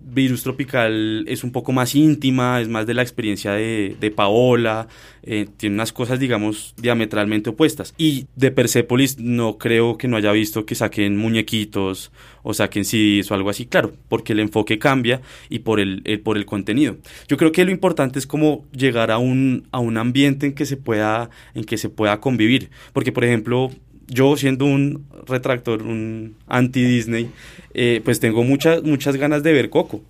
Virus 0.00 0.42
Tropical 0.42 1.24
es 1.28 1.44
un 1.44 1.52
poco 1.52 1.72
más 1.72 1.94
íntima, 1.94 2.60
es 2.60 2.68
más 2.68 2.86
de 2.86 2.94
la 2.94 3.02
experiencia 3.02 3.52
de, 3.52 3.96
de 4.00 4.10
Paola, 4.10 4.88
eh, 5.22 5.46
tiene 5.56 5.74
unas 5.74 5.92
cosas, 5.92 6.18
digamos, 6.18 6.74
diametralmente 6.76 7.50
opuestas. 7.50 7.94
Y 7.98 8.26
de 8.36 8.50
Persepolis 8.50 9.18
no 9.18 9.58
creo 9.58 9.98
que 9.98 10.08
no 10.08 10.16
haya 10.16 10.32
visto 10.32 10.64
que 10.64 10.74
saquen 10.74 11.16
muñequitos 11.16 12.10
o 12.42 12.54
saquen 12.54 12.84
CDs 12.84 13.30
o 13.30 13.34
algo 13.34 13.50
así, 13.50 13.66
claro, 13.66 13.92
porque 14.08 14.32
el 14.32 14.40
enfoque 14.40 14.78
cambia 14.78 15.20
y 15.50 15.60
por 15.60 15.80
el, 15.80 16.02
por 16.24 16.36
el 16.36 16.46
contenido. 16.46 16.96
Yo 17.28 17.36
creo 17.36 17.52
que 17.52 17.64
lo 17.64 17.70
importante 17.70 18.18
es 18.18 18.26
como 18.26 18.64
llegar 18.72 19.10
a 19.10 19.18
un, 19.18 19.68
a 19.70 19.80
un 19.80 19.98
ambiente 19.98 20.46
en 20.46 20.54
que 20.54 20.66
se 20.66 20.76
pueda, 20.76 21.30
en 21.54 21.64
que 21.64 21.76
se 21.76 21.88
pueda 21.88 22.20
convivir. 22.20 22.70
Porque, 22.92 23.12
por 23.12 23.24
ejemplo, 23.24 23.70
yo 24.08 24.36
siendo 24.36 24.64
un 24.64 25.06
retractor, 25.26 25.82
un 25.82 26.36
anti-Disney, 26.46 27.30
eh, 27.74 28.00
pues 28.04 28.20
tengo 28.20 28.42
muchas, 28.42 28.82
muchas 28.82 29.16
ganas 29.16 29.42
de 29.42 29.52
ver 29.52 29.70
Coco. 29.70 30.02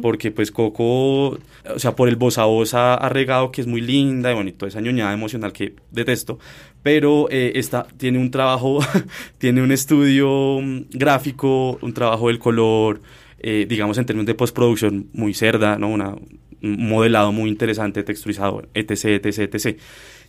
Porque 0.00 0.30
pues 0.30 0.50
Coco, 0.50 1.28
o 1.28 1.38
sea, 1.76 1.94
por 1.94 2.08
el 2.08 2.16
voz 2.16 2.38
a 2.38 2.46
voz 2.46 2.72
ha, 2.72 3.06
regado 3.10 3.52
que 3.52 3.60
es 3.60 3.66
muy 3.66 3.82
linda 3.82 4.32
y 4.32 4.34
bonito, 4.34 4.66
esa 4.66 4.80
ñoñada 4.80 5.12
emocional 5.12 5.52
que 5.52 5.74
detesto, 5.90 6.38
pero 6.82 7.28
eh, 7.30 7.60
tiene 7.98 8.18
un 8.18 8.30
trabajo, 8.30 8.78
tiene 9.38 9.60
un 9.60 9.70
estudio 9.70 10.58
mm, 10.62 10.84
gráfico, 10.92 11.78
un 11.82 11.92
trabajo 11.92 12.28
del 12.28 12.38
color, 12.38 13.02
eh, 13.40 13.66
digamos 13.68 13.98
en 13.98 14.06
términos 14.06 14.26
de 14.26 14.34
postproducción 14.34 15.08
muy 15.12 15.34
cerda, 15.34 15.76
¿no? 15.76 15.88
Una, 15.90 16.14
un 16.62 16.88
modelado 16.88 17.30
muy 17.30 17.50
interesante, 17.50 18.02
texturizado, 18.04 18.62
etc, 18.72 19.04
etc, 19.22 19.54
etc. 19.54 19.78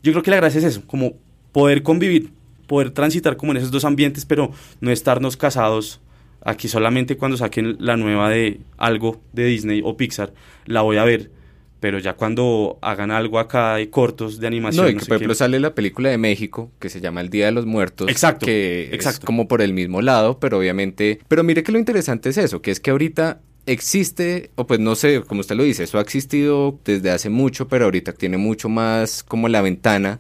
Yo 0.02 0.12
creo 0.12 0.22
que 0.22 0.32
la 0.32 0.38
gracia 0.38 0.58
es 0.58 0.66
eso, 0.66 0.84
como 0.86 1.14
poder 1.54 1.82
convivir 1.82 2.32
poder 2.68 2.92
transitar 2.92 3.38
como 3.38 3.52
en 3.52 3.58
esos 3.58 3.72
dos 3.72 3.86
ambientes, 3.86 4.26
pero 4.26 4.52
no 4.82 4.92
estarnos 4.92 5.38
casados. 5.38 6.02
Aquí 6.46 6.68
solamente 6.68 7.16
cuando 7.16 7.38
saquen 7.38 7.78
la 7.80 7.96
nueva 7.96 8.30
de 8.30 8.60
algo 8.78 9.22
de 9.32 9.46
Disney 9.46 9.82
o 9.84 9.96
Pixar, 9.96 10.34
la 10.66 10.82
voy 10.82 10.98
a 10.98 11.04
ver. 11.04 11.32
Pero 11.80 12.00
ya 12.00 12.14
cuando 12.14 12.80
hagan 12.82 13.12
algo 13.12 13.40
acá 13.40 13.76
de 13.76 13.90
cortos 13.90 14.40
de 14.40 14.48
animación. 14.48 14.86
No, 14.86 14.92
y 14.92 14.96
que, 14.96 15.06
por 15.06 15.18
ejemplo 15.18 15.36
sale 15.36 15.60
la 15.60 15.76
película 15.76 16.10
de 16.10 16.18
México 16.18 16.72
que 16.80 16.90
se 16.90 17.02
llama 17.02 17.22
El 17.22 17.30
Día 17.30 17.46
de 17.46 17.52
los 17.52 17.66
Muertos. 17.66 18.10
Exacto. 18.10 18.46
Que 18.46 18.90
exacto. 18.94 19.20
es 19.20 19.26
como 19.26 19.48
por 19.48 19.62
el 19.62 19.74
mismo 19.74 20.02
lado, 20.02 20.40
pero 20.40 20.60
obviamente. 20.60 21.20
Pero 21.28 21.44
mire 21.44 21.64
que 21.64 21.74
lo 21.74 21.80
interesante 21.80 22.30
es 22.30 22.38
eso, 22.38 22.62
que 22.62 22.72
es 22.72 22.80
que 22.80 22.92
ahorita 22.92 23.42
existe, 23.66 24.52
o 24.56 24.68
pues 24.68 24.80
no 24.80 24.96
sé, 24.96 25.22
como 25.22 25.42
usted 25.42 25.56
lo 25.56 25.64
dice, 25.64 25.84
eso 25.84 25.98
ha 25.98 26.02
existido 26.02 26.80
desde 26.84 27.12
hace 27.12 27.30
mucho, 27.30 27.68
pero 27.68 27.86
ahorita 27.86 28.14
tiene 28.14 28.38
mucho 28.38 28.70
más 28.70 29.24
como 29.24 29.48
la 29.48 29.62
ventana 29.62 30.20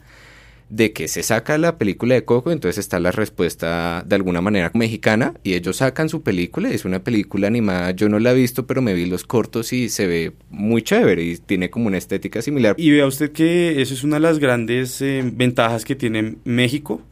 de 0.74 0.92
que 0.92 1.08
se 1.08 1.22
saca 1.22 1.60
la 1.60 1.78
película 1.78 2.16
de 2.16 2.26
Coco, 2.26 2.52
entonces 2.52 2.80
está 2.80 3.00
la 3.00 3.12
respuesta 3.12 4.04
de 4.08 4.16
alguna 4.16 4.42
manera 4.42 4.72
mexicana 4.74 5.36
y 5.44 5.54
ellos 5.54 5.78
sacan 5.78 6.10
su 6.10 6.24
película, 6.24 6.72
es 6.72 6.84
una 6.84 7.04
película 7.04 7.46
animada, 7.46 7.92
yo 7.92 8.10
no 8.10 8.18
la 8.18 8.32
he 8.32 8.34
visto, 8.34 8.66
pero 8.66 8.82
me 8.82 8.96
vi 8.96 9.06
los 9.06 9.24
cortos 9.24 9.72
y 9.72 9.90
se 9.90 10.08
ve 10.08 10.32
muy 10.50 10.82
chévere 10.82 11.24
y 11.24 11.38
tiene 11.38 11.70
como 11.70 11.86
una 11.86 12.00
estética 12.00 12.42
similar. 12.42 12.74
Y 12.80 12.90
vea 12.90 13.06
usted 13.06 13.32
que 13.32 13.84
eso 13.84 13.94
es 13.94 14.04
una 14.04 14.16
de 14.16 14.22
las 14.22 14.40
grandes 14.40 15.00
eh, 15.04 15.22
ventajas 15.24 15.86
que 15.86 15.94
tiene 15.94 16.38
México, 16.44 17.04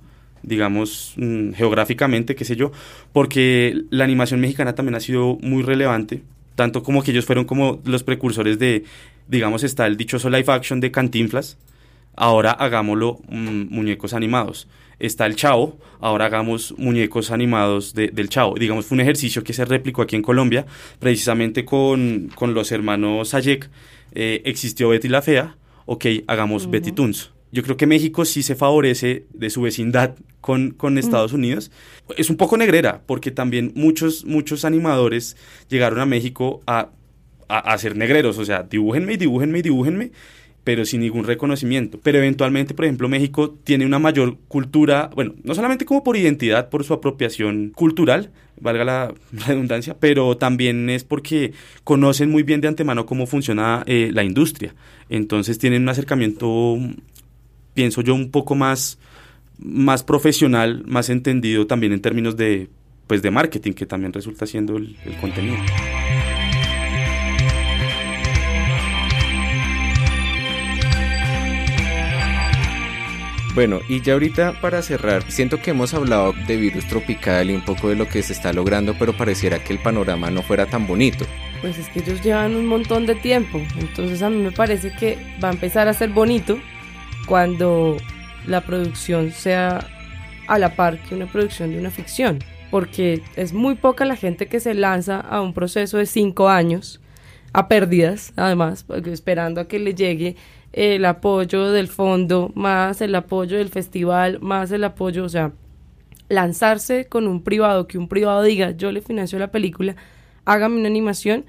digamos, 0.41 1.13
mm, 1.17 1.51
geográficamente, 1.51 2.33
qué 2.33 2.45
sé 2.45 2.55
yo, 2.55 2.71
porque 3.13 3.79
la 3.91 4.05
animación 4.05 4.39
mexicana 4.39 4.73
también 4.73 4.95
ha 4.95 5.01
sido 5.01 5.37
muy 5.39 5.61
relevante, 5.61 6.23
tanto 6.55 6.81
como 6.81 7.03
que 7.03 7.11
ellos 7.11 7.25
fueron 7.25 7.45
como 7.45 7.79
los 7.85 8.01
precursores 8.01 8.57
de, 8.57 8.85
digamos, 9.27 9.63
está 9.63 9.85
el 9.85 9.97
dichoso 9.97 10.31
live 10.31 10.51
action 10.51 10.79
de 10.79 10.89
Cantinflas, 10.89 11.59
ahora 12.15 12.51
hagámoslo 12.51 13.19
mm, 13.29 13.73
muñecos 13.73 14.13
animados. 14.13 14.67
Está 14.99 15.25
el 15.25 15.35
Chavo, 15.35 15.79
ahora 15.99 16.25
hagamos 16.25 16.75
muñecos 16.77 17.31
animados 17.31 17.95
del 17.95 18.29
Chavo. 18.29 18.53
Digamos, 18.53 18.85
fue 18.85 18.97
un 18.97 19.01
ejercicio 19.01 19.43
que 19.43 19.53
se 19.53 19.65
replicó 19.65 20.03
aquí 20.03 20.15
en 20.15 20.21
Colombia, 20.21 20.67
precisamente 20.99 21.65
con, 21.65 22.29
los 22.39 22.71
hermanos 22.71 23.29
Sayek. 23.29 23.69
Eh, 24.13 24.41
existió 24.45 24.89
Betty 24.89 25.07
la 25.07 25.23
Fea, 25.23 25.55
ok, 25.85 26.05
hagamos 26.27 26.69
Betty 26.69 26.91
Toons. 26.91 27.31
Yo 27.51 27.63
creo 27.63 27.77
que 27.77 27.87
México 27.87 28.25
sí 28.25 28.43
se 28.43 28.55
favorece 28.55 29.25
de 29.33 29.49
su 29.49 29.61
vecindad 29.61 30.15
con, 30.39 30.71
con 30.71 30.97
Estados 30.97 31.33
Unidos. 31.33 31.71
Es 32.15 32.29
un 32.29 32.37
poco 32.37 32.55
negrera, 32.55 33.01
porque 33.05 33.31
también 33.31 33.71
muchos, 33.75 34.23
muchos 34.25 34.65
animadores 34.65 35.35
llegaron 35.67 35.99
a 35.99 36.05
México 36.05 36.61
a, 36.67 36.89
a, 37.49 37.57
a 37.57 37.77
ser 37.77 37.97
negreros, 37.97 38.37
o 38.37 38.45
sea, 38.45 38.63
dibújenme 38.63 39.17
dibújenme 39.17 39.61
dibújenme 39.61 40.11
pero 40.63 40.85
sin 40.85 41.01
ningún 41.01 41.25
reconocimiento. 41.25 41.99
Pero 42.01 42.19
eventualmente, 42.19 42.73
por 42.73 42.85
ejemplo, 42.85 43.09
México 43.09 43.57
tiene 43.63 43.85
una 43.85 43.99
mayor 43.99 44.37
cultura, 44.47 45.09
bueno, 45.15 45.33
no 45.43 45.55
solamente 45.55 45.85
como 45.85 46.03
por 46.03 46.17
identidad, 46.17 46.69
por 46.69 46.83
su 46.83 46.93
apropiación 46.93 47.71
cultural, 47.75 48.31
valga 48.59 48.85
la 48.85 49.13
redundancia, 49.47 49.97
pero 49.99 50.37
también 50.37 50.89
es 50.89 51.03
porque 51.03 51.53
conocen 51.83 52.29
muy 52.29 52.43
bien 52.43 52.61
de 52.61 52.67
antemano 52.67 53.05
cómo 53.05 53.25
funciona 53.25 53.83
eh, 53.87 54.11
la 54.13 54.23
industria. 54.23 54.75
Entonces 55.09 55.57
tienen 55.57 55.83
un 55.83 55.89
acercamiento, 55.89 56.77
pienso 57.73 58.01
yo, 58.01 58.13
un 58.13 58.29
poco 58.29 58.55
más, 58.55 58.99
más 59.57 60.03
profesional, 60.03 60.83
más 60.85 61.09
entendido 61.09 61.65
también 61.65 61.91
en 61.91 62.01
términos 62.01 62.37
de, 62.37 62.69
pues, 63.07 63.21
de 63.21 63.31
marketing, 63.31 63.73
que 63.73 63.87
también 63.87 64.13
resulta 64.13 64.45
siendo 64.45 64.77
el 64.77 64.95
contenido. 65.19 65.57
Bueno, 73.53 73.81
y 73.89 73.99
ya 74.01 74.13
ahorita 74.13 74.61
para 74.61 74.81
cerrar, 74.81 75.29
siento 75.29 75.61
que 75.61 75.71
hemos 75.71 75.93
hablado 75.93 76.33
de 76.47 76.55
virus 76.55 76.87
tropical 76.87 77.49
y 77.49 77.53
un 77.53 77.65
poco 77.65 77.89
de 77.89 77.95
lo 77.95 78.07
que 78.07 78.23
se 78.23 78.31
está 78.31 78.53
logrando, 78.53 78.95
pero 78.97 79.11
pareciera 79.11 79.61
que 79.61 79.73
el 79.73 79.79
panorama 79.79 80.31
no 80.31 80.41
fuera 80.41 80.67
tan 80.67 80.87
bonito. 80.87 81.25
Pues 81.59 81.77
es 81.77 81.89
que 81.89 81.99
ellos 81.99 82.21
llevan 82.23 82.55
un 82.55 82.65
montón 82.65 83.05
de 83.05 83.15
tiempo, 83.15 83.61
entonces 83.77 84.21
a 84.21 84.29
mí 84.29 84.37
me 84.37 84.51
parece 84.51 84.93
que 84.93 85.17
va 85.43 85.49
a 85.49 85.51
empezar 85.51 85.89
a 85.89 85.93
ser 85.93 86.11
bonito 86.11 86.57
cuando 87.27 87.97
la 88.47 88.61
producción 88.61 89.31
sea 89.31 89.85
a 90.47 90.57
la 90.57 90.75
par 90.75 90.97
que 91.03 91.13
una 91.13 91.27
producción 91.27 91.71
de 91.71 91.79
una 91.79 91.91
ficción. 91.91 92.39
porque 92.71 93.21
es 93.35 93.51
muy 93.51 93.75
poca 93.75 94.05
la 94.05 94.15
gente 94.15 94.47
que 94.47 94.61
se 94.61 94.73
lanza 94.73 95.19
a 95.19 95.41
un 95.41 95.53
proceso 95.53 95.97
de 95.97 96.05
cinco 96.05 96.47
años, 96.47 97.01
a 97.51 97.67
pérdidas, 97.67 98.31
además, 98.37 98.85
esperando 99.05 99.59
a 99.59 99.67
que 99.67 99.77
le 99.77 99.93
llegue 99.93 100.37
el 100.73 101.05
apoyo 101.05 101.71
del 101.71 101.87
fondo, 101.87 102.51
más 102.55 103.01
el 103.01 103.13
apoyo 103.15 103.57
del 103.57 103.69
festival, 103.69 104.39
más 104.41 104.71
el 104.71 104.83
apoyo, 104.83 105.25
o 105.25 105.29
sea, 105.29 105.51
lanzarse 106.29 107.07
con 107.07 107.27
un 107.27 107.43
privado, 107.43 107.87
que 107.87 107.97
un 107.97 108.07
privado 108.07 108.41
diga, 108.43 108.71
yo 108.71 108.91
le 108.91 109.01
financio 109.01 109.37
la 109.37 109.51
película, 109.51 109.95
hágame 110.45 110.77
una 110.77 110.87
animación, 110.87 111.45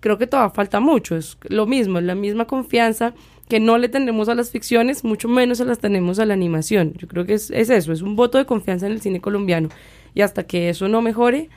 creo 0.00 0.18
que 0.18 0.26
todavía 0.26 0.54
falta 0.54 0.80
mucho, 0.80 1.16
es 1.16 1.38
lo 1.48 1.66
mismo, 1.66 1.98
es 1.98 2.04
la 2.04 2.14
misma 2.14 2.46
confianza 2.46 3.14
que 3.48 3.60
no 3.60 3.78
le 3.78 3.88
tenemos 3.88 4.28
a 4.28 4.34
las 4.34 4.50
ficciones, 4.50 5.04
mucho 5.04 5.28
menos 5.28 5.58
se 5.58 5.64
las 5.64 5.78
tenemos 5.78 6.18
a 6.18 6.26
la 6.26 6.34
animación. 6.34 6.94
Yo 6.96 7.06
creo 7.06 7.26
que 7.26 7.34
es, 7.34 7.50
es 7.50 7.70
eso, 7.70 7.92
es 7.92 8.02
un 8.02 8.16
voto 8.16 8.38
de 8.38 8.44
confianza 8.44 8.86
en 8.86 8.92
el 8.92 9.00
cine 9.00 9.20
colombiano. 9.20 9.68
Y 10.14 10.22
hasta 10.22 10.44
que 10.44 10.68
eso 10.68 10.88
no 10.88 11.00
mejore, 11.00 11.48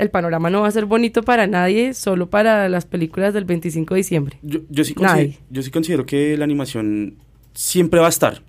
el 0.00 0.10
panorama 0.10 0.48
no 0.48 0.62
va 0.62 0.68
a 0.68 0.70
ser 0.70 0.86
bonito 0.86 1.22
para 1.22 1.46
nadie, 1.46 1.92
solo 1.92 2.30
para 2.30 2.68
las 2.68 2.86
películas 2.86 3.34
del 3.34 3.44
25 3.44 3.94
de 3.94 3.98
diciembre. 3.98 4.38
Yo, 4.42 4.60
yo, 4.70 4.82
sí, 4.82 4.94
considero, 4.94 5.32
yo 5.50 5.62
sí 5.62 5.70
considero 5.70 6.06
que 6.06 6.36
la 6.38 6.44
animación 6.44 7.16
siempre 7.52 8.00
va 8.00 8.06
a 8.06 8.08
estar, 8.08 8.42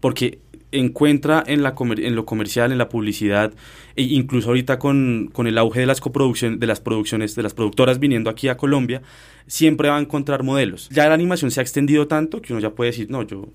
porque 0.00 0.40
encuentra 0.72 1.44
en, 1.46 1.62
la 1.62 1.74
en 1.78 2.16
lo 2.16 2.26
comercial, 2.26 2.72
en 2.72 2.78
la 2.78 2.88
publicidad, 2.88 3.54
e 3.94 4.02
incluso 4.02 4.48
ahorita 4.48 4.80
con, 4.80 5.30
con 5.32 5.46
el 5.46 5.58
auge 5.58 5.80
de 5.80 5.86
las 5.86 6.00
coproducciones, 6.00 6.58
de 6.58 6.66
las 6.66 6.80
producciones, 6.80 7.36
de 7.36 7.42
las 7.44 7.54
productoras 7.54 8.00
viniendo 8.00 8.28
aquí 8.28 8.48
a 8.48 8.56
Colombia, 8.56 9.00
siempre 9.46 9.88
va 9.88 9.98
a 9.98 10.00
encontrar 10.00 10.42
modelos. 10.42 10.88
Ya 10.90 11.06
la 11.08 11.14
animación 11.14 11.52
se 11.52 11.60
ha 11.60 11.62
extendido 11.62 12.08
tanto 12.08 12.42
que 12.42 12.52
uno 12.52 12.60
ya 12.60 12.70
puede 12.70 12.90
decir, 12.90 13.08
no, 13.10 13.22
yo, 13.22 13.46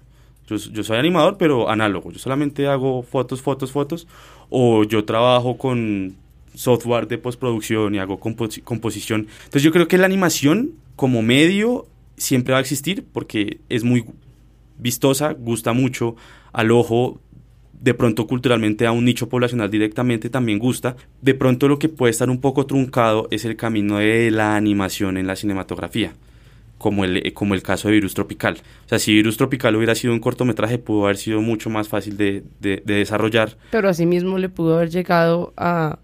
yo, 0.47 0.55
yo 0.55 0.83
soy 0.83 0.97
animador, 0.97 1.35
pero 1.37 1.69
análogo, 1.69 2.13
yo 2.13 2.19
solamente 2.19 2.65
hago 2.67 3.03
fotos, 3.03 3.41
fotos, 3.41 3.73
fotos, 3.73 4.07
o 4.49 4.85
yo 4.85 5.03
trabajo 5.03 5.57
con 5.57 6.15
software 6.53 7.07
de 7.07 7.17
postproducción 7.17 7.95
y 7.95 7.99
hago 7.99 8.19
composición. 8.19 9.27
Entonces 9.45 9.63
yo 9.63 9.71
creo 9.71 9.87
que 9.87 9.97
la 9.97 10.05
animación 10.05 10.71
como 10.95 11.21
medio 11.21 11.87
siempre 12.17 12.53
va 12.53 12.59
a 12.59 12.61
existir 12.61 13.05
porque 13.11 13.59
es 13.69 13.83
muy 13.83 14.05
vistosa, 14.77 15.33
gusta 15.33 15.73
mucho 15.73 16.15
al 16.51 16.71
ojo, 16.71 17.19
de 17.81 17.93
pronto 17.95 18.27
culturalmente 18.27 18.85
a 18.85 18.91
un 18.91 19.05
nicho 19.05 19.27
poblacional 19.27 19.71
directamente 19.71 20.29
también 20.29 20.59
gusta. 20.59 20.95
De 21.21 21.33
pronto 21.33 21.67
lo 21.67 21.79
que 21.79 21.89
puede 21.89 22.11
estar 22.11 22.29
un 22.29 22.39
poco 22.39 22.65
truncado 22.65 23.27
es 23.31 23.43
el 23.43 23.55
camino 23.55 23.97
de 23.97 24.29
la 24.31 24.55
animación 24.55 25.17
en 25.17 25.27
la 25.27 25.35
cinematografía. 25.35 26.13
Como 26.77 27.05
el, 27.05 27.31
como 27.33 27.53
el 27.53 27.61
caso 27.61 27.87
de 27.87 27.93
Virus 27.93 28.15
Tropical. 28.15 28.57
O 28.85 28.89
sea, 28.89 28.97
si 28.97 29.13
Virus 29.13 29.37
Tropical 29.37 29.75
hubiera 29.75 29.93
sido 29.93 30.13
un 30.13 30.19
cortometraje, 30.19 30.79
pudo 30.79 31.03
haber 31.03 31.17
sido 31.17 31.39
mucho 31.39 31.69
más 31.69 31.87
fácil 31.87 32.17
de, 32.17 32.43
de, 32.59 32.81
de 32.83 32.95
desarrollar. 32.95 33.55
Pero 33.69 33.87
asimismo 33.87 34.39
le 34.39 34.49
pudo 34.49 34.77
haber 34.77 34.89
llegado 34.89 35.53
a 35.57 35.99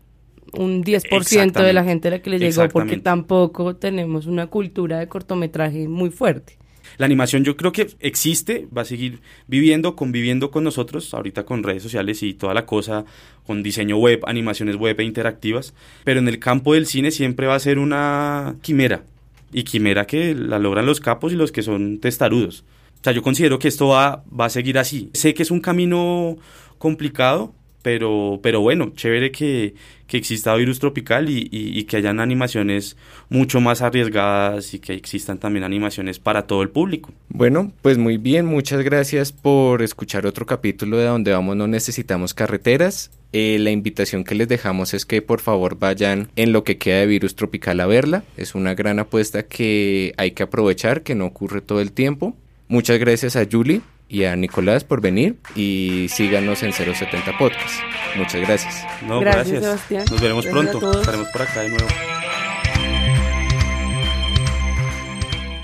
un 0.53 0.83
10% 0.83 1.51
de 1.63 1.73
la 1.73 1.83
gente 1.83 2.07
a 2.07 2.11
la 2.11 2.21
que 2.21 2.29
le 2.29 2.39
llegó, 2.39 2.67
porque 2.69 2.97
tampoco 2.97 3.75
tenemos 3.75 4.25
una 4.25 4.47
cultura 4.47 4.99
de 4.99 5.07
cortometraje 5.07 5.87
muy 5.87 6.09
fuerte. 6.09 6.57
La 6.97 7.05
animación 7.05 7.43
yo 7.43 7.57
creo 7.57 7.71
que 7.71 7.87
existe, 7.99 8.67
va 8.75 8.81
a 8.81 8.85
seguir 8.85 9.19
viviendo, 9.47 9.95
conviviendo 9.95 10.49
con 10.49 10.63
nosotros, 10.63 11.13
ahorita 11.13 11.45
con 11.45 11.63
redes 11.63 11.83
sociales 11.83 12.23
y 12.23 12.33
toda 12.33 12.53
la 12.53 12.65
cosa, 12.65 13.05
con 13.45 13.61
diseño 13.61 13.97
web, 13.97 14.21
animaciones 14.25 14.77
web 14.77 14.99
e 14.99 15.03
interactivas, 15.03 15.73
pero 16.03 16.19
en 16.19 16.27
el 16.27 16.39
campo 16.39 16.73
del 16.73 16.87
cine 16.87 17.11
siempre 17.11 17.45
va 17.45 17.55
a 17.55 17.59
ser 17.59 17.77
una 17.77 18.55
quimera, 18.61 19.03
y 19.51 19.63
quimera 19.63 20.05
que 20.05 20.33
la 20.33 20.59
logran 20.59 20.85
los 20.85 20.99
capos 20.99 21.33
y 21.33 21.35
los 21.35 21.51
que 21.51 21.61
son 21.61 21.99
testarudos. 21.99 22.63
O 22.99 23.03
sea, 23.03 23.13
yo 23.13 23.21
considero 23.21 23.59
que 23.59 23.67
esto 23.67 23.89
va, 23.89 24.23
va 24.27 24.45
a 24.45 24.49
seguir 24.49 24.77
así. 24.77 25.09
Sé 25.13 25.33
que 25.33 25.43
es 25.43 25.51
un 25.51 25.61
camino 25.61 26.37
complicado, 26.77 27.53
pero, 27.88 28.41
pero 28.43 28.59
bueno, 28.59 28.91
chévere 28.93 29.31
que, 29.31 29.73
que 30.07 30.17
exista 30.17 30.53
Virus 30.55 30.79
Tropical 30.79 31.29
y, 31.29 31.85
que 31.85 31.95
hayan 31.95 32.19
animaciones 32.19 32.97
mucho 33.29 33.61
más 33.61 33.81
arriesgadas 33.81 34.73
y 34.73 34.79
que 34.79 34.93
existan 34.93 35.38
también 35.38 35.63
animaciones 35.63 36.19
para 36.19 36.47
todo 36.47 36.63
el 36.63 36.69
público. 36.69 37.13
Bueno, 37.29 37.71
pues 37.81 37.97
muy 37.97 38.17
bien, 38.17 38.45
muchas 38.45 38.83
gracias 38.83 39.31
por 39.31 39.83
escuchar 39.83 40.25
otro 40.25 40.45
capítulo 40.45 40.97
de 40.97 41.05
Donde 41.05 41.31
Vamos 41.31 41.55
No 41.55 41.65
Necesitamos 41.65 42.33
Carreteras. 42.33 43.09
Eh, 43.31 43.55
la 43.57 43.71
invitación 43.71 44.25
que 44.25 44.35
les 44.35 44.49
dejamos 44.49 44.93
es 44.93 45.05
que 45.05 45.21
por 45.21 45.39
favor 45.39 45.79
vayan 45.79 46.27
en 46.35 46.51
lo 46.51 46.65
que 46.65 46.77
queda 46.77 46.99
de 46.99 47.05
Virus 47.05 47.38
Tropical 47.38 47.79
a 47.79 47.85
verla. 47.85 48.25
Es 48.35 48.53
una 48.53 48.75
gran 48.75 48.99
apuesta 48.99 49.43
que 49.43 50.13
hay 50.17 50.31
que 50.31 50.43
aprovechar, 50.43 51.03
que 51.03 51.15
no 51.15 51.25
ocurre 51.25 51.61
todo 51.61 51.79
el 51.79 51.93
tiempo. 51.93 52.35
Muchas 52.67 52.99
gracias 52.99 53.38
a 53.38 53.47
Julie 53.49 53.79
y 54.09 54.23
a 54.23 54.35
Nicolás 54.35 54.83
por 54.83 55.01
venir 55.01 55.37
y 55.55 56.07
síganos 56.09 56.63
en 56.63 56.73
070 56.73 57.37
Podcast. 57.37 57.81
Muchas 58.15 58.41
gracias. 58.41 58.85
No, 59.07 59.19
gracias. 59.19 59.63
Nos 60.11 60.21
veremos 60.21 60.45
pronto. 60.45 60.99
Estaremos 60.99 61.27
por 61.29 61.41
acá 61.41 61.61
de 61.61 61.69
nuevo. 61.69 61.87